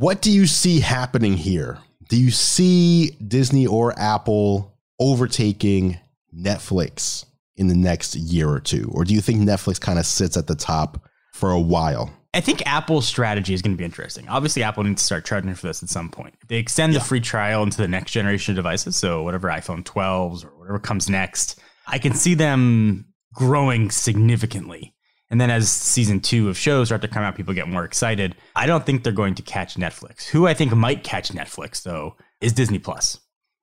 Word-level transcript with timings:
What 0.00 0.22
do 0.22 0.32
you 0.32 0.46
see 0.46 0.80
happening 0.80 1.34
here? 1.36 1.76
Do 2.08 2.16
you 2.16 2.30
see 2.30 3.10
Disney 3.28 3.66
or 3.66 3.92
Apple 3.98 4.74
overtaking 4.98 6.00
Netflix 6.34 7.26
in 7.56 7.66
the 7.66 7.74
next 7.74 8.16
year 8.16 8.48
or 8.48 8.60
two? 8.60 8.90
Or 8.94 9.04
do 9.04 9.12
you 9.12 9.20
think 9.20 9.42
Netflix 9.42 9.78
kind 9.78 9.98
of 9.98 10.06
sits 10.06 10.38
at 10.38 10.46
the 10.46 10.54
top 10.54 11.04
for 11.34 11.50
a 11.50 11.60
while? 11.60 12.10
I 12.32 12.40
think 12.40 12.66
Apple's 12.66 13.06
strategy 13.06 13.52
is 13.52 13.60
going 13.60 13.76
to 13.76 13.78
be 13.78 13.84
interesting. 13.84 14.26
Obviously, 14.26 14.62
Apple 14.62 14.84
needs 14.84 15.02
to 15.02 15.04
start 15.04 15.26
charging 15.26 15.54
for 15.54 15.66
this 15.66 15.82
at 15.82 15.90
some 15.90 16.08
point. 16.08 16.34
They 16.48 16.56
extend 16.56 16.94
the 16.94 17.00
free 17.00 17.20
trial 17.20 17.62
into 17.62 17.76
the 17.76 17.86
next 17.86 18.12
generation 18.12 18.52
of 18.52 18.56
devices, 18.56 18.96
so 18.96 19.22
whatever 19.22 19.48
iPhone 19.48 19.84
12s 19.84 20.46
or 20.46 20.58
whatever 20.58 20.78
comes 20.78 21.10
next, 21.10 21.60
I 21.86 21.98
can 21.98 22.14
see 22.14 22.32
them 22.32 23.04
growing 23.34 23.90
significantly. 23.90 24.94
And 25.30 25.40
then 25.40 25.50
as 25.50 25.70
season 25.70 26.20
two 26.20 26.48
of 26.48 26.58
shows 26.58 26.88
start 26.88 27.02
to 27.02 27.08
come 27.08 27.22
out, 27.22 27.36
people 27.36 27.54
get 27.54 27.68
more 27.68 27.84
excited. 27.84 28.34
I 28.56 28.66
don't 28.66 28.84
think 28.84 29.04
they're 29.04 29.12
going 29.12 29.36
to 29.36 29.42
catch 29.42 29.76
Netflix. 29.76 30.26
Who 30.28 30.46
I 30.46 30.54
think 30.54 30.74
might 30.74 31.04
catch 31.04 31.30
Netflix, 31.30 31.82
though, 31.82 32.16
is 32.40 32.52
Disney 32.52 32.78
Plus. 32.78 33.18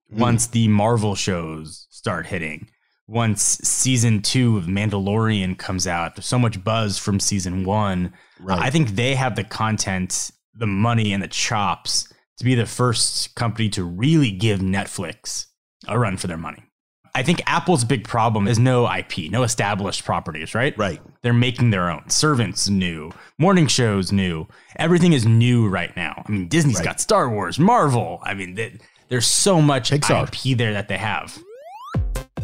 Hmm. 0.09 0.19
Once 0.19 0.47
the 0.47 0.69
Marvel 0.69 1.15
shows 1.15 1.87
start 1.89 2.27
hitting, 2.27 2.69
once 3.07 3.41
season 3.63 4.21
two 4.21 4.57
of 4.57 4.65
Mandalorian 4.65 5.57
comes 5.57 5.87
out, 5.87 6.15
there's 6.15 6.25
so 6.25 6.39
much 6.39 6.63
buzz 6.63 6.97
from 6.97 7.19
season 7.19 7.65
one. 7.65 8.13
Right. 8.39 8.59
I 8.59 8.69
think 8.69 8.91
they 8.91 9.15
have 9.15 9.35
the 9.35 9.43
content, 9.43 10.31
the 10.53 10.67
money, 10.67 11.13
and 11.13 11.21
the 11.21 11.27
chops 11.27 12.11
to 12.37 12.45
be 12.45 12.55
the 12.55 12.65
first 12.65 13.35
company 13.35 13.69
to 13.69 13.83
really 13.83 14.31
give 14.31 14.59
Netflix 14.59 15.45
a 15.87 15.97
run 15.97 16.17
for 16.17 16.27
their 16.27 16.37
money. 16.37 16.63
I 17.17 17.23
think 17.23 17.41
Apple's 17.47 17.83
big 17.83 18.07
problem 18.07 18.47
is 18.47 18.59
no 18.59 18.87
IP, 18.87 19.31
no 19.31 19.41
established 19.41 20.05
properties, 20.05 20.53
right? 20.53 20.77
Right. 20.77 21.01
They're 21.23 21.33
making 21.33 21.71
their 21.71 21.89
own. 21.89 22.07
Servants 22.11 22.69
new, 22.69 23.11
morning 23.39 23.65
shows 23.65 24.11
new. 24.11 24.45
Everything 24.75 25.13
is 25.13 25.25
new 25.25 25.67
right 25.67 25.97
now. 25.97 26.21
I 26.27 26.31
mean, 26.31 26.47
Disney's 26.47 26.75
Right. 26.75 26.85
got 26.85 27.01
Star 27.01 27.27
Wars, 27.27 27.57
Marvel. 27.57 28.19
I 28.21 28.35
mean, 28.35 28.53
they, 28.53 28.77
there's 29.07 29.25
so 29.25 29.63
much 29.63 29.89
Pixar. 29.89 30.27
IP 30.27 30.55
there 30.59 30.73
that 30.73 30.89
they 30.89 30.97
have. 30.97 31.35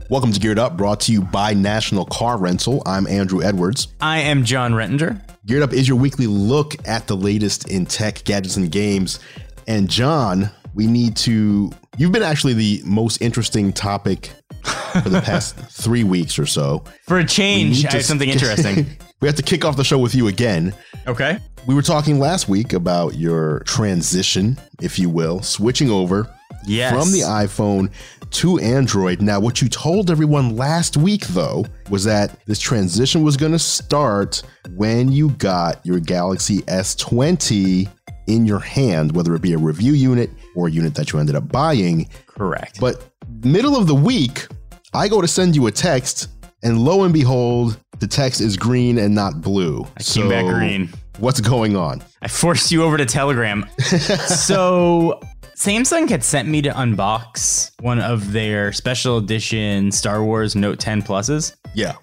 Welcome 0.09 0.31
to 0.31 0.39
Geared 0.39 0.57
Up, 0.57 0.75
brought 0.75 1.01
to 1.01 1.11
you 1.11 1.21
by 1.21 1.53
National 1.53 2.05
Car 2.05 2.39
Rental. 2.39 2.81
I'm 2.87 3.05
Andrew 3.05 3.43
Edwards. 3.43 3.89
I 4.01 4.21
am 4.21 4.43
John 4.43 4.73
Rettinger. 4.73 5.21
Geared 5.45 5.61
Up 5.61 5.73
is 5.73 5.87
your 5.87 5.97
weekly 5.97 6.25
look 6.25 6.73
at 6.87 7.05
the 7.05 7.15
latest 7.15 7.69
in 7.69 7.85
tech, 7.85 8.23
gadgets, 8.23 8.57
and 8.57 8.71
games. 8.71 9.19
And 9.67 9.87
John, 9.87 10.49
we 10.73 10.87
need 10.87 11.15
to. 11.17 11.71
You've 11.95 12.11
been 12.11 12.23
actually 12.23 12.55
the 12.55 12.81
most 12.83 13.21
interesting 13.21 13.71
topic 13.71 14.31
for 14.63 15.09
the 15.09 15.21
past 15.21 15.55
three 15.55 16.03
weeks 16.03 16.37
or 16.39 16.45
so. 16.45 16.83
For 17.07 17.19
a 17.19 17.25
change, 17.25 17.85
I 17.85 17.91
have 17.91 17.99
uh, 17.99 18.03
something 18.03 18.29
interesting. 18.35 18.85
we 19.21 19.27
have 19.27 19.35
to 19.37 19.43
kick 19.43 19.65
off 19.65 19.75
the 19.77 19.83
show 19.83 19.97
with 19.99 20.15
you 20.15 20.27
again. 20.27 20.73
okay. 21.07 21.39
We 21.65 21.75
were 21.75 21.81
talking 21.81 22.19
last 22.19 22.49
week 22.49 22.73
about 22.73 23.15
your 23.15 23.59
transition, 23.61 24.59
if 24.81 24.99
you 24.99 25.09
will, 25.09 25.41
switching 25.41 25.89
over 25.89 26.29
Yes. 26.65 26.91
from 26.93 27.11
the 27.13 27.21
iPhone 27.21 27.89
to 28.31 28.57
Android. 28.59 29.21
Now, 29.21 29.39
what 29.39 29.61
you 29.61 29.69
told 29.69 30.09
everyone 30.11 30.55
last 30.57 30.97
week, 30.97 31.27
though, 31.27 31.65
was 31.89 32.03
that 32.05 32.37
this 32.47 32.59
transition 32.59 33.21
was 33.23 33.37
going 33.37 33.51
to 33.53 33.59
start 33.59 34.41
when 34.75 35.11
you 35.11 35.29
got 35.31 35.85
your 35.85 35.99
Galaxy 35.99 36.59
S20 36.63 37.89
in 38.27 38.45
your 38.45 38.59
hand, 38.59 39.13
whether 39.15 39.35
it 39.35 39.41
be 39.41 39.53
a 39.53 39.57
review 39.57 39.93
unit 39.93 40.29
or 40.55 40.67
a 40.67 40.71
unit 40.71 40.95
that 40.95 41.11
you 41.11 41.19
ended 41.19 41.35
up 41.35 41.49
buying. 41.49 42.07
Correct. 42.27 42.79
But 42.79 43.12
middle 43.43 43.75
of 43.75 43.87
the 43.87 43.95
week, 43.95 44.47
I 44.93 45.07
go 45.07 45.21
to 45.21 45.27
send 45.27 45.55
you 45.55 45.67
a 45.67 45.71
text, 45.71 46.29
and 46.63 46.79
lo 46.79 47.03
and 47.03 47.13
behold, 47.13 47.79
the 47.99 48.07
text 48.07 48.41
is 48.41 48.57
green 48.57 48.97
and 48.97 49.13
not 49.13 49.41
blue. 49.41 49.85
I 49.97 50.03
came 50.03 50.29
back 50.29 50.45
green. 50.45 50.89
What's 51.19 51.39
going 51.41 51.75
on? 51.75 52.01
I 52.21 52.27
forced 52.27 52.71
you 52.71 52.83
over 52.83 52.97
to 52.97 53.05
Telegram. 53.05 53.65
so 54.27 55.19
Samsung 55.55 56.09
had 56.09 56.23
sent 56.23 56.47
me 56.49 56.61
to 56.63 56.69
unbox 56.71 57.71
one 57.81 57.99
of 57.99 58.31
their 58.31 58.71
special 58.73 59.17
edition 59.17 59.91
Star 59.91 60.23
Wars 60.23 60.55
Note 60.55 60.79
10 60.79 61.03
Pluses, 61.03 61.55
Yeah. 61.75 61.93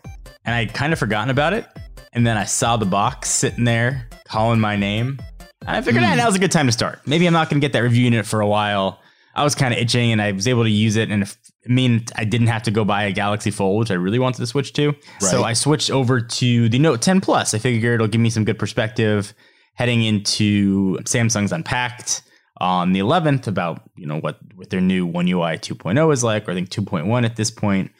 and 0.44 0.54
I'd 0.54 0.72
kind 0.74 0.92
of 0.92 0.98
forgotten 0.98 1.30
about 1.30 1.52
it. 1.52 1.66
And 2.12 2.26
then 2.26 2.36
I 2.36 2.44
saw 2.44 2.76
the 2.76 2.86
box 2.86 3.28
sitting 3.28 3.64
there 3.64 4.08
calling 4.24 4.60
my 4.60 4.76
name. 4.76 5.18
And 5.66 5.76
I 5.76 5.80
figured, 5.82 6.02
ah, 6.04 6.14
now's 6.14 6.34
a 6.34 6.38
good 6.38 6.50
time 6.52 6.66
to 6.66 6.72
start. 6.72 7.00
Maybe 7.06 7.26
I'm 7.26 7.32
not 7.32 7.50
going 7.50 7.60
to 7.60 7.64
get 7.64 7.72
that 7.74 7.82
review 7.82 8.04
unit 8.04 8.26
for 8.26 8.40
a 8.40 8.46
while. 8.46 8.99
I 9.34 9.44
was 9.44 9.54
kind 9.54 9.72
of 9.72 9.80
itching 9.80 10.12
and 10.12 10.20
I 10.20 10.32
was 10.32 10.48
able 10.48 10.64
to 10.64 10.70
use 10.70 10.96
it. 10.96 11.10
And 11.10 11.22
if, 11.22 11.36
I 11.68 11.72
mean, 11.72 12.04
I 12.16 12.24
didn't 12.24 12.48
have 12.48 12.62
to 12.64 12.70
go 12.70 12.84
buy 12.84 13.04
a 13.04 13.12
Galaxy 13.12 13.50
Fold, 13.50 13.80
which 13.80 13.90
I 13.90 13.94
really 13.94 14.18
wanted 14.18 14.38
to 14.38 14.46
switch 14.46 14.72
to. 14.74 14.94
So 15.20 15.44
I 15.44 15.52
switched 15.52 15.90
over 15.90 16.20
to 16.20 16.68
the 16.68 16.78
Note 16.78 17.02
10 17.02 17.20
Plus. 17.20 17.54
I 17.54 17.58
figure 17.58 17.94
it'll 17.94 18.08
give 18.08 18.20
me 18.20 18.30
some 18.30 18.44
good 18.44 18.58
perspective 18.58 19.34
heading 19.74 20.02
into 20.02 20.96
Samsung's 20.98 21.52
Unpacked 21.52 22.22
on 22.58 22.92
the 22.92 23.00
11th 23.00 23.46
about, 23.46 23.82
you 23.96 24.06
know, 24.06 24.18
what, 24.18 24.38
what 24.54 24.70
their 24.70 24.80
new 24.80 25.06
One 25.06 25.28
UI 25.28 25.56
2.0 25.58 26.12
is 26.12 26.24
like, 26.24 26.48
or 26.48 26.50
I 26.50 26.54
think 26.54 26.68
2.1 26.68 27.24
at 27.24 27.36
this 27.36 27.50
point 27.50 27.90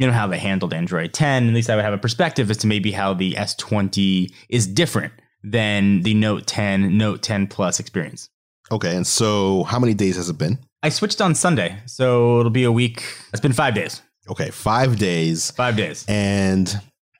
you 0.00 0.06
know 0.06 0.12
how 0.14 0.26
they 0.26 0.38
handled 0.38 0.72
Android 0.72 1.12
10. 1.12 1.48
At 1.48 1.54
least 1.54 1.68
I 1.68 1.76
would 1.76 1.84
have 1.84 1.92
a 1.92 1.98
perspective 1.98 2.50
as 2.50 2.56
to 2.58 2.66
maybe 2.66 2.90
how 2.90 3.12
the 3.12 3.34
S20 3.34 4.32
is 4.48 4.66
different 4.66 5.12
than 5.44 6.00
the 6.02 6.14
Note 6.14 6.46
10, 6.46 6.96
Note 6.96 7.22
10 7.22 7.48
Plus 7.48 7.78
experience. 7.78 8.30
Okay. 8.72 8.96
And 8.96 9.06
so, 9.06 9.64
how 9.64 9.78
many 9.78 9.92
days 9.92 10.16
has 10.16 10.30
it 10.30 10.38
been? 10.38 10.58
I 10.82 10.88
switched 10.88 11.20
on 11.20 11.34
Sunday, 11.34 11.78
so 11.86 12.40
it'll 12.40 12.50
be 12.50 12.64
a 12.64 12.72
week. 12.72 13.02
It's 13.32 13.40
been 13.40 13.52
five 13.52 13.74
days. 13.74 14.02
Okay, 14.28 14.50
five 14.50 14.98
days. 14.98 15.50
Five 15.50 15.76
days. 15.76 16.04
And 16.08 16.74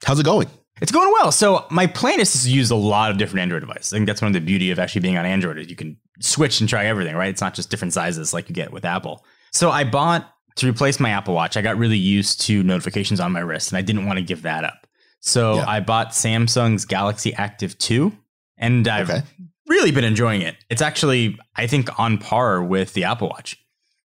how's 0.05 0.19
it 0.19 0.23
going? 0.25 0.47
It's 0.81 0.91
going 0.91 1.11
well. 1.19 1.31
So 1.31 1.65
my 1.69 1.85
plan 1.85 2.19
is 2.19 2.43
to 2.43 2.49
use 2.49 2.71
a 2.71 2.75
lot 2.75 3.11
of 3.11 3.17
different 3.17 3.41
Android 3.41 3.61
devices. 3.61 3.93
I 3.93 3.97
think 3.97 4.07
that's 4.07 4.21
one 4.21 4.29
of 4.29 4.33
the 4.33 4.39
beauty 4.39 4.71
of 4.71 4.79
actually 4.79 5.01
being 5.01 5.17
on 5.17 5.25
Android 5.25 5.59
is 5.59 5.69
you 5.69 5.75
can 5.75 5.97
switch 6.21 6.59
and 6.59 6.67
try 6.67 6.85
everything, 6.85 7.15
right? 7.15 7.29
It's 7.29 7.41
not 7.41 7.53
just 7.53 7.69
different 7.69 7.93
sizes 7.93 8.33
like 8.33 8.49
you 8.49 8.55
get 8.55 8.71
with 8.71 8.83
Apple. 8.83 9.23
So 9.51 9.69
I 9.69 9.83
bought 9.83 10.27
to 10.55 10.67
replace 10.67 10.99
my 10.99 11.11
Apple 11.11 11.35
Watch. 11.35 11.55
I 11.55 11.61
got 11.61 11.77
really 11.77 11.97
used 11.97 12.41
to 12.41 12.63
notifications 12.63 13.19
on 13.19 13.31
my 13.31 13.41
wrist, 13.41 13.71
and 13.71 13.77
I 13.77 13.81
didn't 13.81 14.05
want 14.07 14.17
to 14.17 14.23
give 14.25 14.41
that 14.41 14.63
up. 14.63 14.87
So 15.19 15.55
Yeah. 15.57 15.65
I 15.67 15.81
bought 15.81 16.09
Samsung's 16.11 16.85
Galaxy 16.85 17.33
Active 17.35 17.77
2, 17.77 18.11
and 18.57 18.87
I've 18.87 19.09
Okay. 19.09 19.21
Really 19.71 19.91
been 19.91 20.03
enjoying 20.03 20.41
it. 20.41 20.57
It's 20.69 20.81
actually, 20.81 21.39
I 21.55 21.65
think, 21.65 21.97
on 21.97 22.17
par 22.17 22.61
with 22.61 22.93
the 22.93 23.05
Apple 23.05 23.29
Watch 23.29 23.57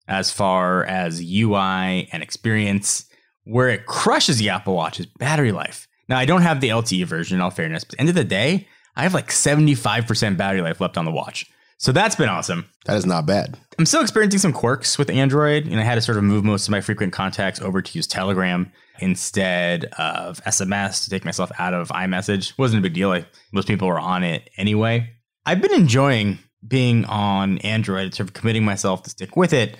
as 0.09 0.31
far 0.31 0.85
as 0.85 1.21
UI 1.21 2.09
and 2.13 2.23
experience. 2.23 3.05
Where 3.45 3.69
it 3.69 3.87
crushes 3.87 4.39
the 4.39 4.49
Apple 4.49 4.75
Watch 4.75 4.99
is 4.99 5.07
battery 5.07 5.53
life. 5.53 5.87
Now, 6.09 6.19
I 6.19 6.25
don't 6.25 6.43
have 6.43 6.61
the 6.61 6.69
LTE 6.69 7.05
version, 7.07 7.37
in 7.37 7.41
all 7.41 7.51
fairness, 7.51 7.85
but 7.85 7.95
at 7.95 7.97
the 7.97 8.01
end 8.01 8.09
of 8.09 8.15
the 8.15 8.25
day, 8.25 8.67
I 8.97 9.03
have 9.03 9.15
like 9.15 9.29
75% 9.29 10.37
battery 10.37 10.63
life 10.63 10.81
left 10.81 10.97
on 10.97 11.05
the 11.05 11.13
watch. 11.13 11.47
So 11.79 11.93
that's 11.93 12.17
been 12.17 12.29
awesome. 12.29 12.67
That 12.87 12.97
is 12.97 13.05
not 13.05 13.27
bad. 13.27 13.59
I'm 13.79 13.87
still 13.87 14.01
experiencing 14.01 14.41
some 14.41 14.53
quirks 14.53 14.99
with 14.99 15.11
Android, 15.11 15.67
and 15.67 15.79
I 15.79 15.83
had 15.83 15.97
to 15.97 16.01
sort 16.01 16.17
of 16.17 16.25
move 16.25 16.43
most 16.45 16.67
of 16.67 16.73
my 16.73 16.81
frequent 16.81 17.13
contacts 17.13 17.61
over 17.61 17.83
to 17.83 17.99
use 17.99 18.07
Telegram 18.07 18.73
instead 18.99 19.85
of 19.99 20.43
SMS 20.45 21.05
to 21.05 21.11
take 21.11 21.25
myself 21.25 21.53
out 21.59 21.75
of 21.75 21.89
iMessage. 21.89 22.57
Wasn't 22.59 22.79
a 22.79 22.83
big 22.83 22.95
deal. 22.95 23.11
Like 23.11 23.27
most 23.53 23.69
people 23.69 23.89
were 23.89 24.01
on 24.01 24.25
it 24.25 24.49
anyway. 24.57 25.11
I've 25.47 25.63
been 25.63 25.73
enjoying 25.73 26.41
being 26.67 27.05
on 27.05 27.59
Android, 27.59 28.13
sort 28.13 28.29
of 28.29 28.35
committing 28.35 28.65
myself 28.65 29.05
to 29.05 29.11
stick 29.11 29.37
with 29.37 29.53
it. 29.53 29.77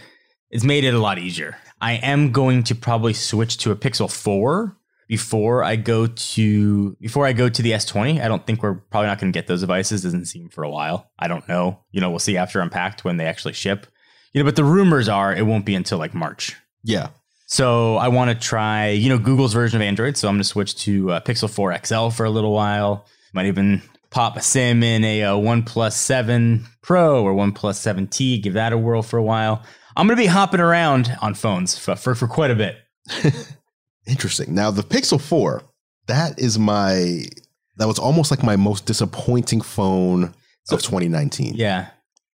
It's 0.49 0.63
made 0.63 0.85
it 0.85 0.95
a 0.95 1.01
lot 1.01 1.19
easier. 1.19 1.57
I 1.81 1.95
am 1.95 2.31
going 2.31 2.63
to 2.65 2.77
probably 2.77 3.13
switch 3.13 3.59
to 3.59 3.73
a 3.73 3.77
Pixel 3.77 4.11
4 4.11 4.77
before 5.09 5.65
I 5.65 5.75
go 5.75 6.07
to 6.07 6.97
before 7.01 7.27
I 7.27 7.33
go 7.33 7.49
to 7.49 7.63
the 7.63 7.73
S20. 7.73 8.21
I 8.23 8.29
don't 8.29 8.47
think 8.47 8.63
we're 8.63 8.75
probably 8.75 9.09
not 9.09 9.19
going 9.19 9.33
to 9.33 9.37
get 9.37 9.49
those 9.49 9.61
devices. 9.61 10.05
Doesn't 10.05 10.27
seem 10.27 10.49
for 10.51 10.63
a 10.63 10.71
while. 10.71 11.11
I 11.19 11.27
don't 11.27 11.49
know. 11.49 11.81
You 11.91 12.01
know, 12.01 12.11
we'll 12.11 12.21
see 12.21 12.37
after 12.37 12.61
Unpacked 12.61 13.05
when 13.05 13.17
they 13.17 13.27
actually 13.27 13.55
ship. 13.55 13.89
You 14.33 14.43
know, 14.43 14.45
but 14.45 14.55
the 14.55 14.65
rumors 14.65 15.09
are 15.09 15.35
it 15.35 15.47
won't 15.47 15.67
be 15.67 15.75
until 15.75 15.99
like 15.99 16.15
March. 16.15 16.55
Yeah. 16.85 17.09
So 17.47 17.97
I 17.97 18.09
want 18.09 18.31
to 18.31 18.37
try, 18.37 18.91
you 18.91 19.09
know, 19.09 19.19
Google's 19.19 19.53
version 19.53 19.81
of 19.81 19.87
Android. 19.87 20.17
So 20.17 20.29
I'm 20.29 20.35
going 20.35 20.43
to 20.43 20.49
switch 20.49 20.77
to 20.85 21.13
uh, 21.13 21.21
Pixel 21.21 21.51
4 21.51 21.77
XL 21.85 22.09
for 22.11 22.25
a 22.25 22.31
little 22.31 22.53
while. 22.53 23.07
Might 23.33 23.47
even 23.47 23.83
pop 24.11 24.37
a 24.37 24.43
SIM 24.43 24.83
in 24.83 25.05
a 25.05 25.23
uh, 25.25 25.35
OnePlus 25.35 25.93
7 25.93 26.65
Pro 26.83 27.23
or 27.23 27.35
One 27.35 27.53
7T. 27.53 28.43
Give 28.43 28.55
that 28.55 28.73
a 28.73 28.79
whirl 28.79 29.03
for 29.03 29.19
a 29.19 29.23
while. 29.23 29.63
I'm 29.97 30.07
going 30.07 30.17
to 30.17 30.23
be 30.23 30.27
hopping 30.27 30.61
around 30.61 31.17
on 31.23 31.35
phones 31.35 31.79
for, 31.79 31.97
for, 31.97 32.15
for 32.15 32.29
quite 32.29 32.51
a 32.51 32.55
bit. 32.55 32.77
Interesting. 34.07 34.55
Now, 34.55 34.71
the 34.71 34.83
Pixel 34.83 35.21
4, 35.21 35.63
that 36.07 36.39
is 36.39 36.59
my, 36.59 37.23
that 37.77 37.87
was 37.87 37.99
almost 37.99 38.31
like 38.31 38.43
my 38.43 38.57
most 38.57 38.87
disappointing 38.87 39.61
phone 39.61 40.35
So- 40.65 40.77
of 40.77 40.83
2019. 40.83 41.55
Yeah. 41.55 41.89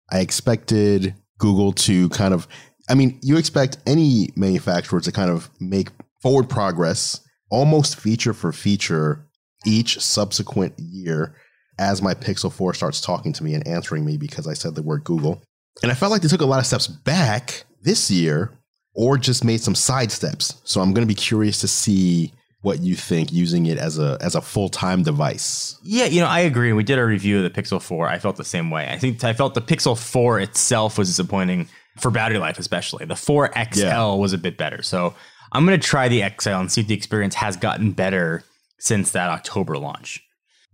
I 0.10 0.20
expected 0.20 1.16
Google 1.40 1.74
to 1.74 2.08
kind 2.10 2.34
of, 2.34 2.48
I 2.90 2.96
mean, 2.96 3.20
you 3.22 3.38
expect 3.38 3.78
any 3.86 4.30
manufacturer 4.38 5.02
to 5.02 5.12
kind 5.12 5.30
of 5.30 5.50
make 5.60 5.90
forward 6.22 6.50
progress 6.50 7.20
almost 7.52 8.00
feature 8.00 8.34
for 8.34 8.52
feature 8.54 9.28
each 9.66 10.00
subsequent 10.00 10.74
year 10.80 11.36
as 11.80 12.02
my 12.02 12.14
Pixel 12.14 12.52
4 12.52 12.74
starts 12.74 13.00
talking 13.02 13.34
to 13.34 13.44
me 13.44 13.54
and 13.54 13.68
answering 13.68 14.06
me 14.06 14.18
because 14.18 14.48
I 14.48 14.54
said 14.54 14.76
the 14.76 14.82
word 14.82 15.04
Google. 15.04 15.42
And 15.84 15.92
I 15.92 15.96
felt 15.96 16.12
like 16.12 16.22
they 16.22 16.28
took 16.28 16.42
a 16.42 16.46
lot 16.46 16.60
of 16.60 16.66
steps 16.66 16.88
back 16.88 17.64
this 17.84 18.10
year 18.10 18.52
or 18.96 19.18
just 19.18 19.44
made 19.44 19.62
some 19.62 19.76
side 19.76 20.12
steps. 20.12 20.60
So 20.64 20.82
I'm 20.82 20.94
going 20.94 21.08
to 21.08 21.14
be 21.14 21.16
curious 21.16 21.62
to 21.62 21.68
see 21.68 22.34
what 22.62 22.80
you 22.80 22.96
think 22.96 23.32
using 23.32 23.68
it 23.68 23.78
as 23.78 24.00
a 24.00 24.18
as 24.20 24.34
a 24.34 24.42
full 24.42 24.70
time 24.70 25.04
device. 25.04 25.78
Yeah, 25.84 26.06
you 26.06 26.20
know, 26.20 26.28
I 26.28 26.40
agree. 26.40 26.74
We 26.74 26.84
did 26.84 26.98
a 26.98 27.06
review 27.06 27.38
of 27.38 27.44
the 27.54 27.62
Pixel 27.62 27.80
4. 27.82 28.08
I 28.08 28.18
felt 28.18 28.36
the 28.38 28.44
same 28.44 28.72
way. 28.72 28.88
I 28.90 28.98
think 28.98 29.24
I 29.24 29.34
felt 29.34 29.54
the 29.54 29.62
Pixel 29.62 29.98
4 29.98 30.40
itself 30.40 30.98
was 30.98 31.08
disappointing 31.08 31.70
for 32.00 32.10
battery 32.10 32.40
life, 32.40 32.58
especially. 32.58 33.06
The 33.06 33.16
4 33.16 33.52
XL 33.54 33.80
Yeah. 33.80 34.14
was 34.16 34.34
a 34.34 34.38
bit 34.40 34.58
better. 34.58 34.82
So 34.82 35.14
I'm 35.52 35.66
going 35.66 35.80
to 35.80 35.88
try 35.88 36.08
the 36.08 36.24
XL 36.40 36.50
and 36.50 36.72
see 36.72 36.82
if 36.82 36.88
the 36.88 36.96
experience 36.96 37.36
has 37.36 37.56
gotten 37.56 37.92
better 37.92 38.44
since 38.80 39.12
that 39.12 39.30
October 39.30 39.78
launch. 39.78 40.24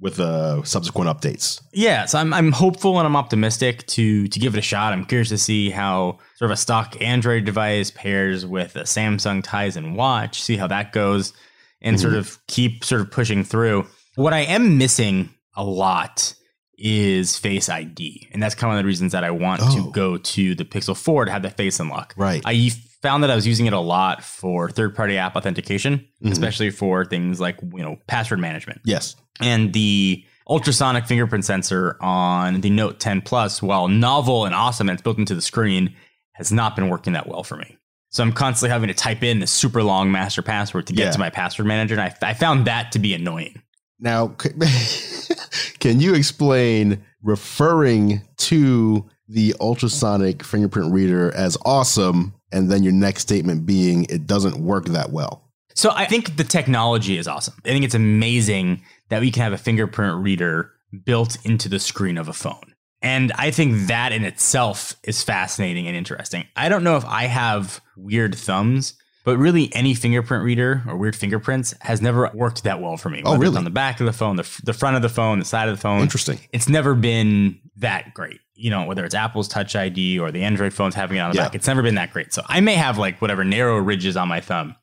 With 0.04 0.20
uh, 0.20 0.62
subsequent 0.64 1.10
updates. 1.10 1.62
Yeah, 1.72 2.06
so 2.06 2.20
I'm, 2.20 2.34
I'm 2.34 2.52
hopeful 2.52 3.00
and 3.00 3.08
I'm 3.08 3.16
optimistic 3.16 3.88
to 3.88 4.28
to 4.28 4.40
give 4.40 4.54
it 4.54 4.60
a 4.60 4.62
shot. 4.62 4.94
I'm 4.94 5.06
curious 5.06 5.30
to 5.30 5.38
see 5.38 5.70
how 5.72 6.20
sort 6.36 6.52
of 6.52 6.54
a 6.54 6.58
stock 6.58 7.02
Android 7.02 7.46
device 7.46 7.90
pairs 7.90 8.46
with 8.46 8.76
a 8.76 8.82
Samsung 8.84 9.42
Tizen 9.44 9.96
watch, 9.96 10.42
see 10.44 10.58
how 10.58 10.68
that 10.68 10.92
goes, 10.92 11.34
and 11.82 12.00
sort 12.00 12.14
of 12.14 12.38
keep 12.48 12.84
sort 12.84 13.02
of 13.02 13.10
pushing 13.12 13.44
through. 13.44 13.88
What 14.16 14.34
I 14.34 14.40
am 14.42 14.78
missing 14.78 15.30
a 15.56 15.64
lot 15.64 16.36
is 16.78 17.38
Face 17.38 17.70
ID, 17.70 18.28
and 18.34 18.44
that's 18.44 18.56
kind 18.56 18.66
of 18.66 18.70
one 18.72 18.78
of 18.80 18.84
the 18.84 18.88
reasons 18.88 19.14
that 19.14 19.24
I 19.24 19.32
want 19.32 19.62
Oh. 19.64 19.76
to 19.86 19.92
go 19.92 20.18
to 20.18 20.54
the 20.56 20.66
Pixel 20.66 20.98
4 20.98 21.26
to 21.26 21.32
have 21.32 21.42
the 21.44 21.50
face 21.50 21.80
unlock. 21.80 22.14
Right. 22.18 22.42
I 22.46 22.72
found 23.04 23.22
that 23.24 23.30
I 23.30 23.36
was 23.36 23.46
using 23.46 23.68
it 23.68 23.74
a 23.74 23.80
lot 23.80 24.24
for 24.24 24.70
third-party 24.70 25.18
app 25.18 25.36
authentication, 25.36 26.04
Mhm. 26.24 26.32
especially 26.32 26.72
for 26.72 27.06
things 27.06 27.40
like 27.40 27.58
you 27.62 27.84
know 27.84 27.98
password 28.08 28.40
management 28.40 28.82
yes. 28.86 29.16
and 29.40 29.72
the 29.74 30.24
ultrasonic 30.50 31.06
fingerprint 31.06 31.46
sensor 31.46 31.96
on 32.02 32.62
the 32.62 32.70
Note 32.72 33.00
10 33.00 33.22
Plus, 33.22 33.62
while 33.62 33.88
novel 33.88 34.46
and 34.46 34.56
awesome 34.56 34.90
and 34.90 34.98
it's 34.98 35.04
built 35.04 35.18
into 35.20 35.36
the 35.36 35.42
screen, 35.42 35.94
has 36.34 36.52
not 36.52 36.76
been 36.76 36.90
working 36.90 37.14
that 37.14 37.28
well 37.28 37.44
for 37.44 37.56
me. 37.58 37.78
So 38.10 38.24
I'm 38.24 38.34
constantly 38.34 38.72
having 38.72 38.88
to 38.90 38.94
type 38.94 39.24
in 39.24 39.42
a 39.44 39.48
super 39.48 39.84
long 39.84 40.12
master 40.12 40.42
password 40.42 40.88
to 40.88 40.94
get 40.94 41.06
Yeah. 41.06 41.12
to 41.12 41.20
my 41.20 41.30
password 41.30 41.68
manager, 41.68 41.96
and 41.96 42.02
I, 42.02 42.30
I 42.30 42.34
found 42.34 42.66
that 42.68 42.92
to 42.94 43.00
be 43.00 43.14
annoying. 43.14 43.62
Now, 44.00 44.28
can 45.80 46.00
you 46.00 46.14
explain 46.14 47.04
referring 47.22 48.22
to 48.38 49.10
the 49.28 49.56
ultrasonic 49.62 50.44
fingerprint 50.44 50.92
reader 50.92 51.34
as 51.34 51.58
awesome, 51.66 52.34
and 52.54 52.72
then 52.72 52.84
your 52.84 52.94
next 52.94 53.24
statement 53.24 53.66
being 53.66 54.06
it 54.06 54.28
doesn't 54.28 54.58
work 54.58 54.86
that 54.86 55.12
well? 55.12 55.44
So 55.76 55.92
I 55.94 56.06
think 56.06 56.38
the 56.38 56.44
technology 56.44 57.18
is 57.18 57.28
awesome. 57.28 57.56
I 57.66 57.70
think 57.70 57.84
it's 57.84 57.96
amazing 57.96 58.84
that 59.10 59.22
we 59.22 59.32
can 59.32 59.44
have 59.44 59.54
a 59.54 59.58
fingerprint 59.58 60.24
reader 60.24 60.72
built 61.04 61.38
into 61.44 61.68
the 61.68 61.80
screen 61.80 62.18
of 62.18 62.28
a 62.28 62.34
phone. 62.34 62.74
And 63.02 63.34
I 63.34 63.52
think 63.52 63.88
that 63.88 64.14
in 64.14 64.24
itself 64.24 64.96
is 65.04 65.24
fascinating 65.24 65.88
and 65.88 65.98
interesting. 65.98 66.46
I 66.56 66.70
don't 66.70 66.84
know 66.84 66.96
if 66.96 67.04
I 67.04 67.24
have 67.24 67.82
weird 67.98 68.34
thumbs, 68.36 68.94
but 69.26 69.38
really 69.38 69.74
any 69.76 69.94
fingerprint 69.94 70.44
reader 70.44 70.84
or 70.88 70.96
weird 70.96 71.16
fingerprints 71.16 71.74
has 71.82 72.02
never 72.02 72.30
worked 72.34 72.64
that 72.64 72.82
well 72.82 72.96
for 72.96 73.10
me. 73.10 73.22
Oh, 73.26 73.32
Whether 73.32 73.42
really? 73.42 73.58
on 73.58 73.64
the 73.66 73.70
back 73.72 74.00
of 74.00 74.06
the 74.06 74.14
phone, 74.14 74.38
the, 74.38 74.62
the 74.64 74.74
front 74.74 74.96
of 74.96 75.02
the 75.02 75.10
phone, 75.10 75.40
the 75.40 75.46
side 75.46 75.68
of 75.68 75.76
the 75.76 75.82
phone. 75.82 76.02
Interesting. 76.02 76.40
It's 76.54 76.70
never 76.70 76.96
been 76.96 77.60
that 77.78 78.14
great. 78.14 78.40
You 78.56 78.70
know, 78.70 78.86
whether 78.86 79.04
it's 79.04 79.16
Apple's 79.16 79.48
Touch 79.48 79.76
ID 79.76 80.20
or 80.20 80.32
the 80.32 80.44
Android 80.44 80.74
phones 80.74 80.94
having 80.96 81.18
it 81.18 81.22
on 81.22 81.32
the 81.32 81.38
Yeah. 81.38 81.44
back, 81.46 81.56
it's 81.56 81.68
never 81.68 81.82
been 81.82 81.96
that 81.96 82.12
great. 82.14 82.34
So 82.34 82.44
I 82.48 82.60
may 82.62 82.76
have 82.76 82.98
like 82.98 83.22
whatever 83.22 83.44
narrow 83.44 83.78
ridges 83.78 84.16
on 84.16 84.28
my 84.28 84.42
thumb. 84.42 84.76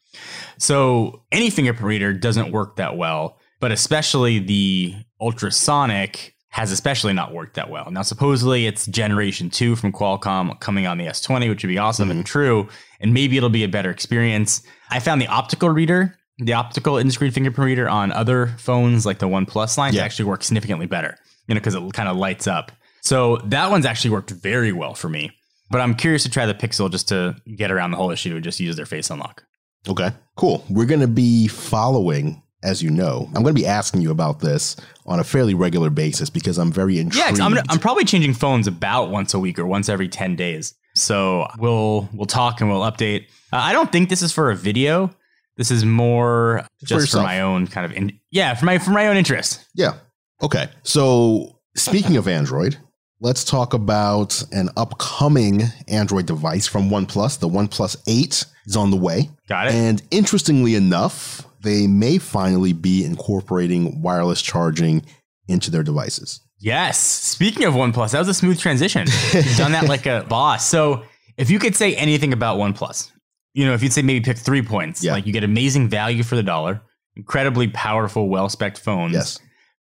So 0.59 1.23
any 1.31 1.51
fingerprint 1.51 1.87
reader 1.87 2.13
doesn't 2.13 2.51
work 2.53 2.77
that 2.77 2.97
well, 2.97 3.39
but 3.61 3.71
especially 3.73 4.39
the 4.41 4.97
ultrasonic 5.21 6.35
has 6.53 6.73
especially 6.73 7.13
not 7.13 7.33
worked 7.33 7.55
that 7.55 7.71
well. 7.71 7.91
Now, 7.93 8.03
supposedly 8.03 8.67
it's 8.67 8.87
generation 8.87 9.51
two 9.51 9.77
from 9.77 9.93
Qualcomm 9.93 10.59
coming 10.59 10.85
on 10.87 10.99
the 10.99 11.07
S20, 11.07 11.49
which 11.49 11.63
would 11.63 11.69
be 11.69 11.79
awesome 11.79 12.11
and 12.11 12.21
mm-hmm. 12.21 12.27
true, 12.27 12.69
and 13.01 13.15
maybe 13.15 13.37
it'll 13.37 13.51
be 13.51 13.63
a 13.63 13.69
better 13.69 13.91
experience. 13.91 14.63
I 14.91 14.99
found 14.99 15.23
the 15.23 15.29
optical 15.29 15.69
reader, 15.71 16.17
the 16.39 16.55
optical 16.55 16.99
in-screen 16.99 17.31
fingerprint 17.31 17.67
reader 17.67 17.89
on 17.89 18.11
other 18.11 18.49
phones 18.59 19.07
like 19.07 19.21
the 19.21 19.29
OnePlus 19.29 19.79
line 19.79 19.93
Yeah. 19.95 20.01
to 20.01 20.05
actually 20.07 20.25
work 20.25 20.43
significantly 20.43 20.87
better, 20.87 21.17
you 21.47 21.55
know, 21.55 21.61
because 21.61 21.77
it 21.77 21.93
kind 21.93 22.09
of 22.09 22.17
lights 22.17 22.49
up. 22.49 22.73
So 23.03 23.37
that 23.45 23.71
one's 23.71 23.87
actually 23.87 24.11
worked 24.11 24.31
very 24.31 24.73
well 24.73 24.95
for 24.95 25.09
me. 25.09 25.33
But 25.71 25.81
I'm 25.81 25.95
curious 25.95 26.25
to 26.25 26.31
try 26.31 26.47
the 26.47 26.55
Pixel 26.55 26.91
just 26.91 27.09
to 27.09 27.37
get 27.57 27.71
around 27.71 27.93
the 27.93 27.97
whole 27.97 28.11
issue 28.11 28.35
and 28.35 28.43
just 28.43 28.59
use 28.59 28.77
their 28.77 28.87
face 28.87 29.09
unlock. 29.09 29.45
Okay, 29.89 30.11
cool. 30.37 30.65
We're 30.69 30.87
going 30.87 31.01
to 31.01 31.07
be 31.09 31.47
following, 31.47 32.43
as 32.63 32.83
you 32.83 32.91
know, 32.91 33.27
I'm 33.29 33.43
going 33.43 33.55
to 33.55 33.61
be 33.61 33.67
asking 33.67 34.03
you 34.03 34.11
about 34.11 34.41
this 34.41 34.77
on 35.07 35.21
a 35.21 35.25
fairly 35.25 35.55
regular 35.55 35.89
basis 35.89 36.29
because 36.29 36.59
I'm 36.59 36.73
very 36.73 36.99
intrigued. 36.99 37.39
Yeah, 37.39 37.45
I'm, 37.45 37.55
gonna, 37.55 37.65
I'm 37.69 37.79
probably 37.79 38.05
changing 38.05 38.35
phones 38.35 38.67
about 38.67 39.11
once 39.11 39.33
a 39.33 39.39
week 39.39 39.59
or 39.59 39.67
once 39.67 39.89
every 39.89 40.09
10 40.09 40.37
days. 40.37 40.75
So 40.95 41.47
we'll 41.59 42.09
we'll 42.13 42.27
talk 42.27 42.61
and 42.61 42.69
we'll 42.69 42.81
update. 42.81 43.27
Uh, 43.53 43.59
I 43.59 43.73
don't 43.73 43.93
think 43.93 44.09
this 44.09 44.23
is 44.23 44.33
for 44.33 44.51
a 44.51 44.57
video. 44.57 45.15
This 45.57 45.71
is 45.71 45.85
more 45.85 46.65
for 46.81 46.87
just 46.87 46.91
for, 46.91 47.01
yourself. 47.01 47.25
my 47.25 47.41
own 47.41 47.67
kind 47.67 47.85
of 47.85 47.93
in, 47.97 48.19
yeah, 48.31 48.55
for 48.55 48.65
my 48.65 48.79
for 48.79 48.91
my 48.91 49.07
own 49.07 49.17
interest. 49.17 49.65
Yeah. 49.75 49.95
Okay. 50.43 50.69
So 50.83 51.61
speaking 51.77 52.17
of 52.17 52.27
Android, 52.27 52.77
let's 53.21 53.45
talk 53.45 53.75
about 53.75 54.43
an 54.53 54.69
upcoming 54.77 55.63
Android 55.89 56.27
device 56.27 56.67
from 56.67 56.89
OnePlus. 56.91 57.39
The 57.39 57.49
OnePlus 57.49 57.97
8 58.07 58.45
is 58.67 58.77
on 58.77 58.91
the 58.91 58.97
way. 58.97 59.31
Got 59.49 59.69
it. 59.69 59.75
And 59.75 60.03
interestingly 60.11 60.75
enough, 60.75 61.47
they 61.63 61.87
may 61.87 62.19
finally 62.19 62.73
be 62.73 63.05
incorporating 63.05 64.01
wireless 64.03 64.41
charging 64.41 65.05
into 65.49 65.71
their 65.71 65.83
devices. 65.83 66.41
Yes. 66.59 66.99
Speaking 66.99 67.65
of 67.65 67.75
OnePlus, 67.75 68.13
that 68.13 68.19
was 68.19 68.29
a 68.29 68.35
smooth 68.35 68.59
transition. 68.59 69.07
You've 69.33 69.57
done 69.57 69.73
that 69.73 69.89
like 69.89 70.07
a 70.07 70.25
boss. 70.29 70.67
So 70.67 71.03
if 71.37 71.51
you 71.51 71.59
could 71.59 71.75
say 71.77 71.95
anything 71.97 72.33
about 72.33 72.59
OnePlus, 72.59 73.11
you 73.55 73.67
know, 73.67 73.75
if 73.75 73.83
you'd 73.83 73.93
say 73.93 74.03
maybe 74.03 74.25
pick 74.25 74.39
three 74.39 74.63
points, 74.63 75.03
Yeah. 75.03 75.13
like 75.13 75.27
you 75.27 75.33
get 75.33 75.43
amazing 75.45 75.89
value 75.89 76.23
for 76.23 76.37
the 76.37 76.43
dollar, 76.43 76.83
incredibly 77.17 77.69
powerful, 77.69 78.29
well 78.29 78.49
spec 78.49 78.77
phones. 78.77 79.13
Yes. 79.15 79.39